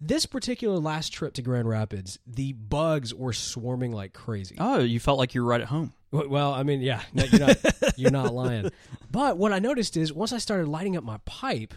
This 0.00 0.26
particular 0.26 0.78
last 0.78 1.12
trip 1.12 1.34
to 1.34 1.42
Grand 1.42 1.68
Rapids, 1.68 2.18
the 2.26 2.52
bugs 2.52 3.14
were 3.14 3.32
swarming 3.32 3.92
like 3.92 4.12
crazy. 4.12 4.56
Oh, 4.58 4.80
you 4.80 5.00
felt 5.00 5.18
like 5.18 5.34
you 5.34 5.42
were 5.42 5.48
right 5.48 5.60
at 5.60 5.68
home. 5.68 5.92
Well, 6.10 6.52
I 6.52 6.62
mean, 6.62 6.80
yeah, 6.80 7.02
no, 7.12 7.24
you're 7.24 7.40
not 7.40 7.56
you're 7.96 8.10
not 8.10 8.34
lying. 8.34 8.70
But 9.10 9.36
what 9.36 9.52
I 9.52 9.58
noticed 9.58 9.96
is 9.96 10.12
once 10.12 10.32
I 10.32 10.38
started 10.38 10.68
lighting 10.68 10.96
up 10.96 11.04
my 11.04 11.18
pipe, 11.24 11.74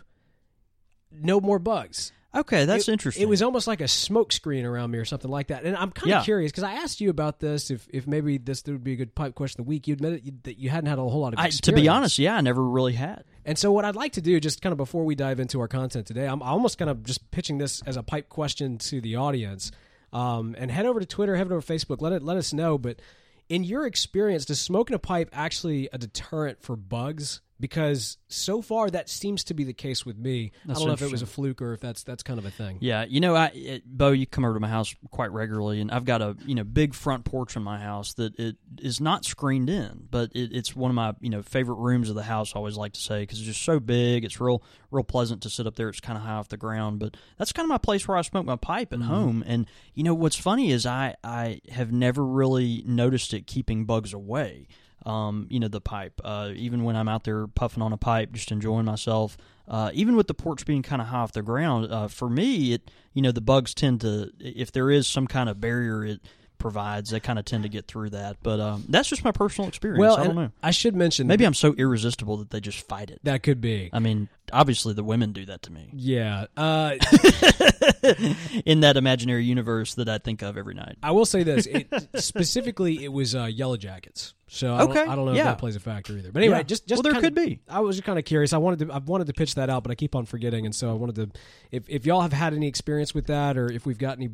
no 1.12 1.40
more 1.40 1.60
bugs. 1.60 2.12
Okay, 2.38 2.66
that's 2.66 2.88
It- 2.88 2.92
interesting. 2.94 3.24
It 3.24 3.28
was 3.30 3.42
almost 3.42 3.68
like 3.68 3.82
a 3.82 3.88
smoke 3.88 4.32
screen 4.32 4.64
around 4.66 4.92
me 4.92 5.00
or 5.00 5.06
something 5.06 5.30
like 5.32 5.48
that. 5.48 5.64
And 5.64 5.76
I'm 5.76 5.92
kind 5.92 6.06
of 6.12 6.20
Yeah. 6.20 6.24
curious 6.24 6.52
because 6.52 6.64
I 6.64 6.74
asked 6.74 7.02
you 7.02 7.10
about 7.10 7.40
this. 7.40 7.70
If 7.72 7.88
if 7.92 8.06
maybe 8.08 8.38
this 8.38 8.64
would 8.68 8.84
be 8.84 8.94
a 8.94 8.96
good 8.96 9.16
pipe 9.16 9.36
question 9.36 9.60
of 9.62 9.66
the 9.66 9.70
week, 9.70 9.88
you 9.88 9.94
admitted 9.94 10.26
you, 10.26 10.34
that 10.44 10.58
you 10.60 10.70
hadn't 10.70 10.90
had 10.90 11.00
a 11.00 11.02
whole 11.02 11.22
lot 11.22 11.34
of 11.34 11.40
I, 11.40 11.50
to 11.50 11.72
be 11.74 11.88
honest, 11.88 12.20
yeah, 12.20 12.36
I 12.38 12.42
never 12.42 12.64
really 12.64 12.94
had. 12.94 13.24
And 13.46 13.58
so, 13.58 13.72
what 13.72 13.86
I'd 13.86 13.96
like 13.96 14.12
to 14.14 14.22
do, 14.22 14.40
just 14.40 14.62
kind 14.62 14.72
of 14.72 14.78
before 14.78 15.04
we 15.06 15.16
dive 15.16 15.40
into 15.40 15.60
our 15.60 15.68
content 15.68 16.06
today, 16.06 16.28
I'm 16.28 16.42
almost 16.42 16.78
kind 16.78 16.90
of 16.92 17.04
just 17.04 17.32
pitching 17.32 17.58
this 17.58 17.82
as 17.86 17.98
a 17.98 18.04
pipe 18.04 18.30
question 18.30 18.78
to 18.80 19.02
the 19.02 19.16
audience. 19.16 19.72
Um, 20.14 20.56
and 20.58 20.70
head 20.72 20.86
over 20.86 21.00
to 21.00 21.06
Twitter, 21.06 21.36
head 21.36 21.52
over 21.52 21.60
to 21.62 21.74
Facebook. 21.74 22.02
Let 22.02 22.14
it 22.14 22.24
let 22.24 22.38
us 22.38 22.54
know. 22.54 22.78
But 22.78 23.02
in 23.50 23.64
your 23.64 23.86
experience, 23.86 24.46
does 24.46 24.60
smoking 24.60 24.96
a 24.96 25.00
pipe 25.00 25.30
actually 25.34 25.90
a 25.92 25.98
deterrent 25.98 26.62
for 26.62 26.76
bugs? 26.76 27.42
Because 27.60 28.18
so 28.28 28.62
far 28.62 28.90
that 28.90 29.10
seems 29.10 29.44
to 29.46 29.54
be 29.54 29.64
the 29.64 29.74
case 29.74 30.06
with 30.06 30.18
me. 30.18 30.52
That's 30.66 30.80
I 30.80 30.82
don't 30.82 30.88
know 30.90 30.94
if 30.94 31.02
it 31.02 31.12
was 31.12 31.22
a 31.22 31.28
fluke 31.28 31.62
or 31.62 31.74
if 31.74 31.80
that's 31.80 32.04
that's 32.04 32.24
kind 32.24 32.38
of 32.38 32.46
a 32.46 32.52
thing. 32.52 32.78
Yeah, 32.82 33.06
you 33.08 33.20
know, 33.20 33.36
I 33.36 33.48
it, 33.48 33.84
Bo, 33.86 34.12
you 34.12 34.28
come 34.28 34.46
over 34.46 34.54
to 34.54 34.60
my 34.60 34.70
house 34.70 34.94
quite 35.10 35.32
regularly, 35.32 35.82
and 35.82 35.92
I've 35.92 36.06
got 36.06 36.22
a 36.22 36.36
you 36.46 36.56
know 36.56 36.64
big 36.64 36.94
front 36.94 37.26
porch 37.26 37.56
in 37.56 37.64
my 37.64 37.80
house 37.80 38.14
that 38.14 38.38
it 38.40 38.58
is 38.80 39.02
not 39.02 39.26
screened 39.26 39.70
in, 39.70 40.08
but 40.10 40.32
it, 40.36 40.52
it's 40.54 40.76
one 40.76 40.92
of 40.92 40.96
my 40.96 41.14
you 41.20 41.30
know 41.30 41.42
favorite 41.42 41.78
rooms 41.78 42.10
of 42.10 42.16
the 42.16 42.24
house. 42.24 42.54
I 42.56 42.58
always 42.58 42.78
like 42.78 42.94
to 42.94 43.02
say 43.02 43.22
because 43.22 43.40
it's 43.40 43.48
just 43.48 43.64
so 43.64 43.80
big, 43.80 44.24
it's 44.24 44.40
real 44.40 44.62
real 44.92 45.04
pleasant 45.04 45.42
to 45.44 45.50
sit 45.50 45.68
up 45.68 45.76
there. 45.76 45.90
It's 45.90 46.00
kind 46.00 46.18
of 46.18 46.24
high 46.24 46.34
off 46.34 46.50
the 46.50 46.58
ground, 46.58 47.00
but 47.00 47.18
that's 47.38 47.54
kind 47.54 47.66
of 47.66 47.70
my 47.70 47.78
place 47.78 48.08
where 48.08 48.18
I 48.18 48.22
smoke 48.22 48.46
my 48.46 48.56
pipe 48.56 48.94
at 48.94 49.00
mm-hmm. 49.00 49.08
home. 49.08 49.44
And 49.48 49.68
you 49.94 50.04
know 50.04 50.14
what's 50.14 50.36
funny 50.36 50.72
is 50.72 50.86
I 50.86 51.16
I 51.24 51.62
have 51.70 51.92
never 51.92 52.26
really 52.26 52.84
noticed 52.86 53.34
it 53.34 53.48
keeping 53.48 53.86
bugs 53.86 54.14
away. 54.14 54.68
Um, 55.08 55.48
you 55.50 55.60
know 55.60 55.70
the 55.70 55.80
pipe. 55.80 56.20
Uh, 56.24 56.52
even 56.56 56.84
when 56.84 56.98
I'm 56.98 57.08
out 57.08 57.24
there 57.24 57.48
puffing 57.48 57.82
on 57.82 57.94
a 57.94 57.98
pipe, 57.98 58.34
just 58.34 58.52
enjoying 58.52 58.86
myself. 58.86 59.38
Uh, 59.68 59.90
even 59.94 60.16
with 60.18 60.28
the 60.28 60.34
porch 60.34 60.66
being 60.66 60.84
kind 60.84 61.02
of 61.02 61.08
high 61.08 61.20
off 61.20 61.32
the 61.32 61.42
ground, 61.42 61.92
uh, 61.92 62.08
for 62.08 62.30
me, 62.30 62.74
it 62.74 62.92
you 63.14 63.22
know 63.22 63.32
the 63.32 63.42
bugs 63.42 63.74
tend 63.74 64.02
to 64.02 64.32
if 64.40 64.72
there 64.72 64.92
is 64.92 65.08
some 65.08 65.26
kind 65.26 65.48
of 65.50 65.62
barrier 65.62 66.04
it 66.04 66.22
provides, 66.58 67.10
they 67.10 67.20
kind 67.20 67.38
of 67.40 67.46
tend 67.46 67.64
to 67.64 67.70
get 67.70 67.88
through 67.88 68.12
that. 68.12 68.38
But 68.44 68.60
um, 68.60 68.86
that's 68.90 69.10
just 69.10 69.24
my 69.24 69.32
personal 69.32 69.68
experience. 69.68 70.00
Well, 70.00 70.18
I 70.18 70.24
don't 70.26 70.36
know. 70.36 70.52
I 70.62 70.72
should 70.72 70.96
mention 70.96 71.28
Maybe 71.28 71.46
I'm 71.46 71.54
so 71.54 71.74
irresistible 71.74 72.38
that 72.38 72.50
they 72.50 72.60
just 72.60 72.88
fight 72.88 73.10
it. 73.10 73.20
that 73.24 73.44
could 73.44 73.62
be. 73.62 73.90
I 73.94 74.00
mean, 74.00 74.30
obviously 74.52 74.94
the 74.94 75.04
women 75.04 75.34
do 75.34 75.46
that 75.46 75.62
to 75.64 75.72
me 75.72 75.90
Yeah. 75.94 76.46
Uh, 76.56 76.96
in 78.66 78.82
that 78.82 78.96
imaginary 78.98 79.44
universe 79.44 79.96
that 79.96 80.10
I 80.10 80.18
think 80.18 80.42
of 80.42 80.58
every 80.58 80.74
night. 80.74 80.98
I 81.04 81.12
will 81.12 81.26
say 81.26 81.44
this. 81.44 81.66
It, 81.66 81.88
specifically, 82.16 83.04
it 83.04 83.12
was 83.12 83.36
uh, 83.36 83.44
Yellow 83.46 83.78
Jackets. 83.78 84.34
So 84.48 84.74
I 84.74 84.78
don't, 84.80 84.92
Okay, 84.92 85.02
I 85.02 85.16
don't 85.16 85.26
know 85.26 85.34
if 85.34 85.44
that 85.44 85.58
plays 85.58 85.76
a 85.76 85.80
factor 85.80 86.18
either. 86.18 86.32
But 86.32 86.42
anyway, 86.42 86.58
Yeah. 86.60 86.64
just 86.64 86.88
just 86.88 87.04
Well, 87.04 87.12
there 87.14 87.22
could 87.22 87.36
be. 87.36 87.60
I 87.68 87.82
was 87.82 87.98
just 87.98 88.06
kind 88.06 88.18
of 88.18 88.24
curious. 88.26 88.54
I 88.54 88.58
wanted 88.58 88.88
to 88.88 88.94
I 88.94 89.00
wanted 89.00 89.28
to 89.28 89.34
pitch 89.34 89.56
that 89.56 89.70
out, 89.70 89.84
but 89.84 89.92
I 89.92 89.96
keep 89.96 90.16
on 90.16 90.26
forgetting, 90.26 90.66
and 90.66 90.74
so 90.74 90.90
I 90.90 90.94
wanted 90.94 91.16
to. 91.16 91.30
If 91.72 91.90
if 91.90 92.06
y'all 92.06 92.22
have 92.22 92.32
had 92.34 92.54
any 92.54 92.68
experience 92.68 93.14
with 93.14 93.28
that, 93.28 93.58
or 93.58 93.70
if 93.72 93.86
we've 93.86 93.98
got 93.98 94.18
any. 94.18 94.30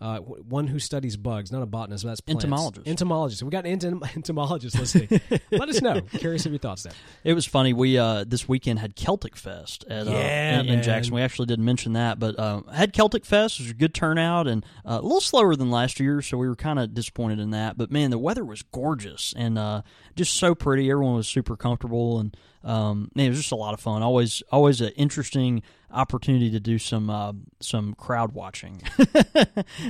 Uh, 0.00 0.18
one 0.18 0.68
who 0.68 0.78
studies 0.78 1.16
bugs, 1.16 1.50
not 1.50 1.60
a 1.60 1.66
botanist, 1.66 2.04
but 2.04 2.10
that's 2.10 2.20
plants. 2.20 2.44
Entomologist. 2.44 2.86
Entomologist. 2.86 3.42
We 3.42 3.50
got 3.50 3.66
an 3.66 3.78
entom- 3.80 4.14
entomologist 4.16 4.78
listening. 4.78 5.20
Let 5.50 5.68
us 5.68 5.82
know. 5.82 6.00
Curious 6.02 6.46
of 6.46 6.52
your 6.52 6.60
thoughts 6.60 6.84
there. 6.84 6.92
It 7.24 7.34
was 7.34 7.46
funny. 7.46 7.72
We 7.72 7.98
uh, 7.98 8.24
this 8.24 8.48
weekend 8.48 8.78
had 8.78 8.94
Celtic 8.94 9.34
Fest 9.34 9.84
at 9.90 10.06
uh, 10.06 10.10
in, 10.12 10.68
in 10.68 10.82
Jackson. 10.84 11.14
We 11.14 11.20
actually 11.22 11.46
didn't 11.46 11.64
mention 11.64 11.94
that, 11.94 12.20
but 12.20 12.38
um, 12.38 12.66
had 12.68 12.92
Celtic 12.92 13.24
Fest. 13.24 13.58
It 13.58 13.64
was 13.64 13.70
a 13.72 13.74
good 13.74 13.92
turnout 13.92 14.46
and 14.46 14.64
uh, 14.86 14.98
a 15.00 15.02
little 15.02 15.20
slower 15.20 15.56
than 15.56 15.68
last 15.70 15.98
year, 15.98 16.22
so 16.22 16.38
we 16.38 16.48
were 16.48 16.56
kind 16.56 16.78
of 16.78 16.94
disappointed 16.94 17.40
in 17.40 17.50
that. 17.50 17.76
But 17.76 17.90
man, 17.90 18.10
the 18.10 18.18
weather 18.18 18.44
was 18.44 18.62
gorgeous 18.62 19.34
and 19.36 19.58
uh, 19.58 19.82
just 20.14 20.36
so 20.36 20.54
pretty. 20.54 20.88
Everyone 20.90 21.16
was 21.16 21.26
super 21.26 21.56
comfortable, 21.56 22.20
and 22.20 22.36
um, 22.64 23.10
man, 23.14 23.26
it 23.26 23.30
was 23.30 23.38
just 23.38 23.52
a 23.52 23.56
lot 23.56 23.74
of 23.74 23.80
fun. 23.80 24.02
Always, 24.02 24.42
always 24.50 24.80
an 24.80 24.88
interesting 24.96 25.62
opportunity 25.90 26.50
to 26.50 26.60
do 26.60 26.78
some 26.78 27.08
uh, 27.08 27.32
some 27.60 27.94
crowd 27.94 28.32
watching 28.32 28.82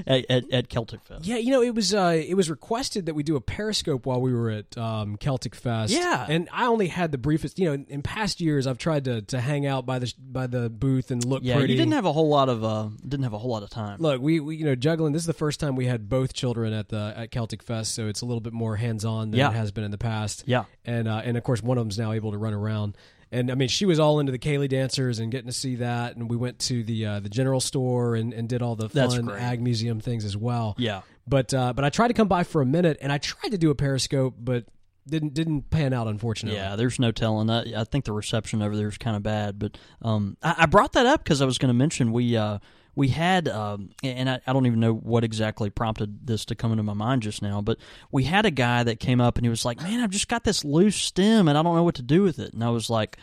at, 0.07 0.25
at, 0.31 0.53
at 0.53 0.69
Celtic 0.69 1.05
Fest. 1.05 1.27
Yeah, 1.27 1.37
you 1.37 1.51
know, 1.51 1.63
it 1.63 1.75
was 1.75 1.95
uh, 1.95 2.21
it 2.25 2.35
was 2.35 2.51
requested 2.51 3.07
that 3.07 3.15
we 3.15 3.23
do 3.23 3.37
a 3.37 3.41
Periscope 3.41 4.07
while 4.07 4.21
we 4.21 4.33
were 4.33 4.51
at 4.51 4.77
um, 4.79 5.17
Celtic 5.17 5.55
Fest. 5.55 5.93
Yeah. 5.93 6.27
and 6.29 6.49
I 6.53 6.67
only 6.67 6.89
had 6.89 7.13
the 7.13 7.19
briefest. 7.19 7.59
You 7.59 7.77
know, 7.77 7.85
in 7.89 8.03
past 8.03 8.41
years, 8.41 8.67
I've 8.67 8.79
tried 8.79 9.05
to, 9.07 9.23
to 9.23 9.41
hang 9.41 9.67
out 9.67 9.87
by 9.87 9.99
the 9.99 10.13
by 10.21 10.47
the 10.47 10.71
booth 10.71 11.11
and 11.11 11.25
look 11.25 11.43
Yeah, 11.43 11.57
pretty. 11.57 11.73
you 11.75 11.79
didn't 11.79 11.95
have 11.95 12.05
a 12.05 12.13
whole 12.13 12.29
lot 12.29 12.49
of 12.49 12.63
uh, 12.65 12.89
didn't 13.03 13.25
have 13.25 13.33
a 13.33 13.39
whole 13.39 13.51
lot 13.51 13.63
of 13.63 13.71
time. 13.71 13.99
Look, 14.01 14.21
we, 14.21 14.41
we 14.41 14.57
you 14.57 14.65
know 14.65 14.75
juggling. 14.75 15.13
This 15.13 15.23
is 15.23 15.27
the 15.27 15.33
first 15.33 15.61
time 15.61 15.77
we 15.77 15.87
had 15.87 16.09
both 16.09 16.33
children 16.33 16.73
at 16.73 16.89
the 16.91 17.13
at 17.17 17.31
Celtic 17.31 17.63
Fest, 17.63 17.95
so 17.95 18.07
it's 18.07 18.21
a 18.21 18.27
little 18.27 18.41
bit 18.41 18.53
more 18.53 18.77
hands 18.77 19.05
on 19.05 19.31
than 19.31 19.39
Yeah. 19.39 19.51
it 19.51 19.55
has 19.55 19.73
been 19.73 19.85
in 19.85 19.91
the 19.91 19.99
past. 19.99 20.45
Yeah. 20.47 20.65
and 20.85 21.09
uh, 21.09 21.23
and 21.25 21.37
of 21.37 21.43
course 21.43 21.63
one 21.63 21.77
of 21.79 21.85
them's 21.85 21.99
now 21.99 22.13
able 22.13 22.31
to 22.33 22.39
run 22.39 22.55
around. 22.59 22.97
And 23.31 23.51
I 23.51 23.55
mean, 23.55 23.69
she 23.69 23.85
was 23.85 23.99
all 23.99 24.21
into 24.21 24.33
the 24.33 24.39
céilí 24.39 24.69
dancers 24.69 25.19
and 25.19 25.31
getting 25.31 25.49
to 25.49 25.53
see 25.53 25.77
that. 25.77 26.17
And 26.17 26.31
we 26.31 26.37
went 26.37 26.59
to 26.61 26.83
the 26.83 27.05
uh, 27.05 27.21
the 27.21 27.29
general 27.29 27.61
store 27.61 28.15
and, 28.15 28.33
and 28.33 28.49
did 28.49 28.63
all 28.63 28.75
the 28.75 28.89
fun 28.89 29.31
ag 29.31 29.61
museum 29.61 30.01
things 30.01 30.25
as 30.25 30.37
well. 30.37 30.75
Yeah. 30.79 31.03
But 31.27 31.53
uh, 31.53 31.75
but 31.75 31.85
I 31.85 31.91
tried 31.91 32.09
to 32.09 32.15
come 32.15 32.29
by 32.29 32.45
for 32.45 32.63
a 32.63 32.67
minute, 32.67 32.97
and 33.03 33.13
I 33.13 33.19
tried 33.19 33.51
to 33.51 33.59
do 33.59 33.71
a 33.71 33.75
Periscope, 33.75 34.35
but 34.39 34.65
didn't 35.07 35.35
didn't 35.35 35.71
pan 35.71 35.93
out 35.93 36.07
unfortunately. 36.07 36.59
Yeah, 36.59 36.77
there's 36.77 36.99
no 36.99 37.13
telling. 37.13 37.51
I, 37.51 37.81
I 37.81 37.85
think 37.85 38.05
the 38.07 38.13
reception 38.13 38.63
over 38.63 38.77
there 38.77 38.89
is 38.89 38.99
kind 38.99 39.17
of 39.17 39.23
bad. 39.23 39.59
But 39.59 39.77
um, 40.01 40.37
I, 40.43 40.55
I 40.59 40.67
brought 40.67 40.93
that 40.93 41.07
up 41.07 41.23
because 41.23 41.43
I 41.43 41.45
was 41.45 41.59
going 41.59 41.69
to 41.69 41.75
mention 41.75 42.13
we 42.13 42.37
uh, 42.37 42.59
we 42.99 43.07
had, 43.07 43.47
um, 43.47 43.91
and 44.03 44.29
I, 44.29 44.41
I 44.45 44.53
don't 44.53 44.67
even 44.67 44.81
know 44.81 44.93
what 44.93 45.23
exactly 45.23 45.71
prompted 45.71 46.27
this 46.27 46.45
to 46.47 46.57
come 46.57 46.73
into 46.73 46.83
my 46.83 46.95
mind 46.95 47.23
just 47.23 47.43
now, 47.43 47.61
but 47.61 47.79
we 48.11 48.25
had 48.25 48.45
a 48.45 48.51
guy 48.51 48.83
that 48.83 48.99
came 48.99 49.21
up 49.21 49.39
and 49.39 49.47
he 49.47 49.49
was 49.49 49.65
like, 49.65 49.81
"Man, 49.81 50.01
I've 50.01 50.11
just 50.11 50.27
got 50.27 50.43
this 50.43 50.65
loose 50.65 50.97
stem 50.97 51.47
and 51.47 51.57
I 51.57 51.63
don't 51.63 51.77
know 51.77 51.85
what 51.85 51.95
to 51.95 52.03
do 52.03 52.23
with 52.23 52.41
it." 52.41 52.53
And 52.53 52.65
I 52.65 52.71
was 52.71 52.91
like, 52.91 53.17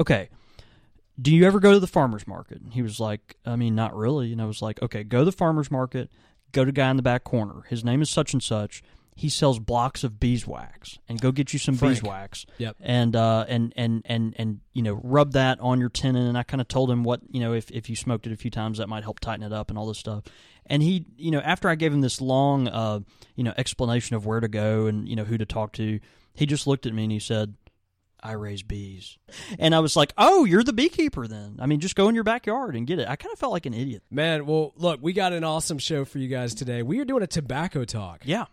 "Okay." 0.00 0.30
Do 1.20 1.32
you 1.32 1.46
ever 1.46 1.60
go 1.60 1.72
to 1.72 1.78
the 1.78 1.86
farmer's 1.86 2.26
market? 2.26 2.62
And 2.62 2.72
he 2.72 2.80
was 2.80 2.98
like, 2.98 3.36
I 3.44 3.54
mean, 3.54 3.74
not 3.74 3.94
really. 3.94 4.32
And 4.32 4.40
I 4.40 4.46
was 4.46 4.62
like, 4.62 4.80
okay, 4.80 5.04
go 5.04 5.18
to 5.18 5.26
the 5.26 5.32
farmer's 5.32 5.70
market, 5.70 6.10
go 6.52 6.64
to 6.64 6.72
guy 6.72 6.90
in 6.90 6.96
the 6.96 7.02
back 7.02 7.24
corner. 7.24 7.64
His 7.68 7.84
name 7.84 8.00
is 8.00 8.08
such 8.08 8.32
and 8.32 8.42
such 8.42 8.82
he 9.20 9.28
sells 9.28 9.58
blocks 9.58 10.02
of 10.02 10.18
beeswax 10.18 10.98
and 11.06 11.20
go 11.20 11.30
get 11.30 11.52
you 11.52 11.58
some 11.58 11.74
Frank. 11.76 11.96
beeswax 11.96 12.46
Yep. 12.56 12.76
and 12.80 13.14
uh 13.14 13.44
and 13.48 13.70
and 13.76 14.00
and 14.06 14.34
and 14.38 14.60
you 14.72 14.80
know 14.82 14.98
rub 15.04 15.32
that 15.32 15.60
on 15.60 15.78
your 15.78 15.90
tendon 15.90 16.22
and 16.26 16.38
i 16.38 16.42
kind 16.42 16.62
of 16.62 16.68
told 16.68 16.90
him 16.90 17.04
what 17.04 17.20
you 17.30 17.38
know 17.38 17.52
if, 17.52 17.70
if 17.70 17.90
you 17.90 17.96
smoked 17.96 18.26
it 18.26 18.32
a 18.32 18.36
few 18.36 18.50
times 18.50 18.78
that 18.78 18.88
might 18.88 19.02
help 19.02 19.20
tighten 19.20 19.44
it 19.44 19.52
up 19.52 19.68
and 19.68 19.78
all 19.78 19.86
this 19.86 19.98
stuff 19.98 20.24
and 20.64 20.82
he 20.82 21.04
you 21.18 21.30
know 21.30 21.40
after 21.40 21.68
i 21.68 21.74
gave 21.74 21.92
him 21.92 22.00
this 22.00 22.22
long 22.22 22.66
uh 22.68 22.98
you 23.36 23.44
know 23.44 23.52
explanation 23.58 24.16
of 24.16 24.24
where 24.24 24.40
to 24.40 24.48
go 24.48 24.86
and 24.86 25.06
you 25.06 25.14
know 25.16 25.24
who 25.24 25.36
to 25.36 25.44
talk 25.44 25.72
to 25.74 26.00
he 26.34 26.46
just 26.46 26.66
looked 26.66 26.86
at 26.86 26.94
me 26.94 27.02
and 27.02 27.12
he 27.12 27.18
said 27.18 27.54
I 28.22 28.32
raise 28.32 28.62
bees. 28.62 29.16
And 29.58 29.74
I 29.74 29.80
was 29.80 29.96
like, 29.96 30.12
oh, 30.18 30.44
you're 30.44 30.62
the 30.62 30.74
beekeeper 30.74 31.26
then. 31.26 31.56
I 31.58 31.64
mean, 31.64 31.80
just 31.80 31.96
go 31.96 32.06
in 32.10 32.14
your 32.14 32.22
backyard 32.22 32.76
and 32.76 32.86
get 32.86 32.98
it. 32.98 33.08
I 33.08 33.16
kind 33.16 33.32
of 33.32 33.38
felt 33.38 33.50
like 33.50 33.64
an 33.64 33.72
idiot. 33.72 34.02
Man, 34.10 34.44
well, 34.44 34.74
look, 34.76 35.00
we 35.00 35.14
got 35.14 35.32
an 35.32 35.42
awesome 35.42 35.78
show 35.78 36.04
for 36.04 36.18
you 36.18 36.28
guys 36.28 36.54
today. 36.54 36.82
We 36.82 37.00
are 37.00 37.06
doing 37.06 37.22
a 37.22 37.26
tobacco 37.26 37.86
talk. 37.86 38.20
Yeah. 38.26 38.44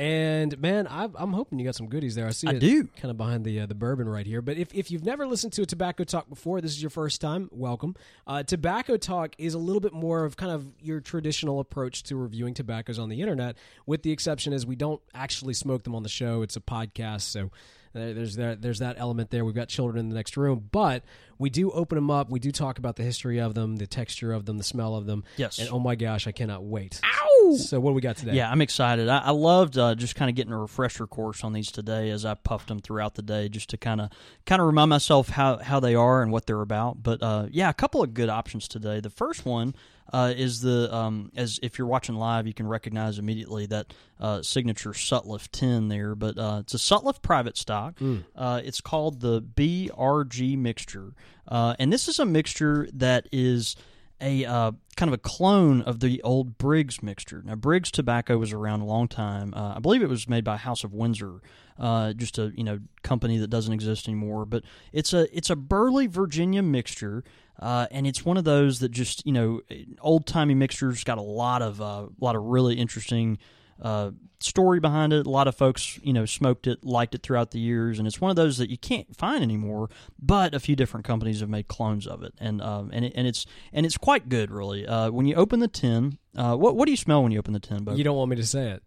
And 0.00 0.58
man, 0.58 0.86
I, 0.86 1.10
I'm 1.14 1.34
hoping 1.34 1.58
you 1.58 1.66
got 1.66 1.74
some 1.74 1.86
goodies 1.86 2.14
there. 2.14 2.26
I 2.26 2.30
see 2.30 2.48
I 2.48 2.52
it 2.52 2.60
do. 2.60 2.84
kind 2.96 3.10
of 3.10 3.18
behind 3.18 3.44
the 3.44 3.60
uh, 3.60 3.66
the 3.66 3.74
bourbon 3.74 4.08
right 4.08 4.24
here. 4.24 4.40
But 4.40 4.56
if, 4.56 4.74
if 4.74 4.90
you've 4.90 5.04
never 5.04 5.26
listened 5.26 5.52
to 5.52 5.62
a 5.62 5.66
tobacco 5.66 6.04
talk 6.04 6.26
before, 6.26 6.62
this 6.62 6.70
is 6.70 6.80
your 6.82 6.88
first 6.88 7.20
time. 7.20 7.50
Welcome. 7.52 7.94
Uh, 8.26 8.42
tobacco 8.42 8.96
talk 8.96 9.34
is 9.36 9.52
a 9.52 9.58
little 9.58 9.80
bit 9.80 9.92
more 9.92 10.24
of 10.24 10.38
kind 10.38 10.52
of 10.52 10.66
your 10.80 11.00
traditional 11.00 11.60
approach 11.60 12.02
to 12.04 12.16
reviewing 12.16 12.54
tobaccos 12.54 12.98
on 12.98 13.10
the 13.10 13.20
internet, 13.20 13.58
with 13.84 14.02
the 14.02 14.10
exception 14.10 14.54
is 14.54 14.64
we 14.64 14.74
don't 14.74 15.02
actually 15.12 15.52
smoke 15.52 15.82
them 15.82 15.94
on 15.94 16.02
the 16.02 16.08
show. 16.08 16.40
It's 16.40 16.56
a 16.56 16.60
podcast, 16.60 17.20
so 17.22 17.50
there's 17.92 18.36
that 18.36 18.62
there's 18.62 18.78
that 18.78 18.96
element 18.98 19.28
there. 19.30 19.44
We've 19.44 19.54
got 19.54 19.68
children 19.68 19.98
in 19.98 20.08
the 20.08 20.14
next 20.14 20.34
room, 20.38 20.66
but 20.72 21.04
we 21.36 21.50
do 21.50 21.70
open 21.72 21.96
them 21.96 22.10
up. 22.10 22.30
We 22.30 22.40
do 22.40 22.52
talk 22.52 22.78
about 22.78 22.96
the 22.96 23.02
history 23.02 23.38
of 23.38 23.54
them, 23.54 23.76
the 23.76 23.86
texture 23.86 24.32
of 24.32 24.46
them, 24.46 24.56
the 24.56 24.64
smell 24.64 24.94
of 24.94 25.04
them. 25.04 25.24
Yes. 25.36 25.58
And 25.58 25.68
oh 25.68 25.78
my 25.78 25.94
gosh, 25.94 26.26
I 26.26 26.32
cannot 26.32 26.64
wait. 26.64 27.00
Ow! 27.04 27.29
So 27.56 27.80
what 27.80 27.90
do 27.90 27.94
we 27.94 28.00
got 28.00 28.16
today? 28.16 28.34
Yeah, 28.34 28.50
I'm 28.50 28.60
excited. 28.60 29.08
I, 29.08 29.18
I 29.18 29.30
loved 29.30 29.76
uh, 29.76 29.94
just 29.94 30.14
kind 30.14 30.28
of 30.28 30.36
getting 30.36 30.52
a 30.52 30.58
refresher 30.58 31.06
course 31.06 31.42
on 31.42 31.52
these 31.52 31.70
today 31.70 32.10
as 32.10 32.24
I 32.24 32.34
puffed 32.34 32.68
them 32.68 32.80
throughout 32.80 33.14
the 33.14 33.22
day, 33.22 33.48
just 33.48 33.70
to 33.70 33.76
kind 33.76 34.00
of 34.00 34.10
kind 34.46 34.60
of 34.60 34.66
remind 34.66 34.90
myself 34.90 35.30
how 35.30 35.58
how 35.58 35.80
they 35.80 35.94
are 35.94 36.22
and 36.22 36.32
what 36.32 36.46
they're 36.46 36.60
about. 36.60 37.02
But 37.02 37.22
uh, 37.22 37.46
yeah, 37.50 37.68
a 37.68 37.74
couple 37.74 38.02
of 38.02 38.14
good 38.14 38.28
options 38.28 38.68
today. 38.68 39.00
The 39.00 39.10
first 39.10 39.44
one 39.44 39.74
uh, 40.12 40.32
is 40.36 40.60
the 40.60 40.92
um, 40.94 41.30
as 41.36 41.58
if 41.62 41.78
you're 41.78 41.86
watching 41.86 42.14
live, 42.16 42.46
you 42.46 42.54
can 42.54 42.66
recognize 42.66 43.18
immediately 43.18 43.66
that 43.66 43.92
uh, 44.18 44.42
signature 44.42 44.90
Sutliff 44.90 45.50
tin 45.50 45.88
there. 45.88 46.14
But 46.14 46.38
uh, 46.38 46.58
it's 46.60 46.74
a 46.74 46.78
Sutliff 46.78 47.22
private 47.22 47.56
stock. 47.56 47.98
Uh, 48.34 48.60
it's 48.64 48.80
called 48.80 49.20
the 49.20 49.40
BRG 49.42 50.56
mixture, 50.58 51.14
uh, 51.48 51.74
and 51.78 51.92
this 51.92 52.08
is 52.08 52.18
a 52.18 52.24
mixture 52.26 52.88
that 52.92 53.28
is 53.32 53.76
a 54.20 54.44
uh, 54.44 54.72
kind 54.96 55.08
of 55.08 55.14
a 55.14 55.18
clone 55.18 55.82
of 55.82 56.00
the 56.00 56.22
old 56.22 56.58
Briggs 56.58 57.02
mixture. 57.02 57.42
Now, 57.44 57.54
Briggs 57.54 57.90
tobacco 57.90 58.38
was 58.38 58.52
around 58.52 58.80
a 58.80 58.84
long 58.84 59.08
time. 59.08 59.54
Uh, 59.54 59.74
I 59.76 59.78
believe 59.80 60.02
it 60.02 60.08
was 60.08 60.28
made 60.28 60.44
by 60.44 60.56
House 60.56 60.84
of 60.84 60.92
Windsor, 60.92 61.40
uh, 61.78 62.12
just 62.12 62.38
a 62.38 62.52
you 62.54 62.64
know 62.64 62.80
company 63.02 63.38
that 63.38 63.48
doesn't 63.48 63.72
exist 63.72 64.08
anymore. 64.08 64.44
But 64.44 64.64
it's 64.92 65.12
a 65.12 65.34
it's 65.36 65.50
a 65.50 65.56
Burley 65.56 66.06
Virginia 66.06 66.62
mixture, 66.62 67.24
uh, 67.58 67.86
and 67.90 68.06
it's 68.06 68.24
one 68.24 68.36
of 68.36 68.44
those 68.44 68.80
that 68.80 68.90
just 68.90 69.24
you 69.26 69.32
know 69.32 69.60
old 70.00 70.26
timey 70.26 70.54
mixtures. 70.54 71.04
Got 71.04 71.18
a 71.18 71.22
lot 71.22 71.62
of 71.62 71.80
uh, 71.80 72.06
a 72.08 72.24
lot 72.24 72.36
of 72.36 72.42
really 72.44 72.74
interesting 72.74 73.38
uh, 73.80 74.10
story 74.40 74.80
behind 74.80 75.12
it. 75.12 75.26
A 75.26 75.30
lot 75.30 75.48
of 75.48 75.54
folks, 75.54 75.98
you 76.02 76.12
know, 76.12 76.24
smoked 76.26 76.66
it, 76.66 76.84
liked 76.84 77.14
it 77.14 77.22
throughout 77.22 77.50
the 77.50 77.58
years, 77.58 77.98
and 77.98 78.06
it's 78.06 78.20
one 78.20 78.30
of 78.30 78.36
those 78.36 78.58
that 78.58 78.70
you 78.70 78.78
can't 78.78 79.14
find 79.16 79.42
anymore. 79.42 79.88
But 80.18 80.54
a 80.54 80.60
few 80.60 80.76
different 80.76 81.04
companies 81.06 81.40
have 81.40 81.48
made 81.48 81.68
clones 81.68 82.06
of 82.06 82.22
it, 82.22 82.34
and 82.38 82.60
um, 82.60 82.90
and 82.92 83.04
it, 83.04 83.12
and 83.14 83.26
it's 83.26 83.46
and 83.72 83.86
it's 83.86 83.96
quite 83.96 84.28
good, 84.28 84.50
really. 84.50 84.86
Uh, 84.86 85.10
when 85.10 85.26
you 85.26 85.34
open 85.34 85.60
the 85.60 85.68
tin, 85.68 86.18
uh, 86.36 86.56
what 86.56 86.76
what 86.76 86.86
do 86.86 86.92
you 86.92 86.96
smell 86.96 87.22
when 87.22 87.32
you 87.32 87.38
open 87.38 87.52
the 87.52 87.60
tin? 87.60 87.84
Bo? 87.84 87.94
You 87.94 88.04
don't 88.04 88.16
want 88.16 88.30
me 88.30 88.36
to 88.36 88.46
say 88.46 88.78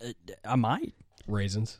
it. 0.00 0.16
I 0.44 0.56
might. 0.56 0.94
Raisins. 1.26 1.78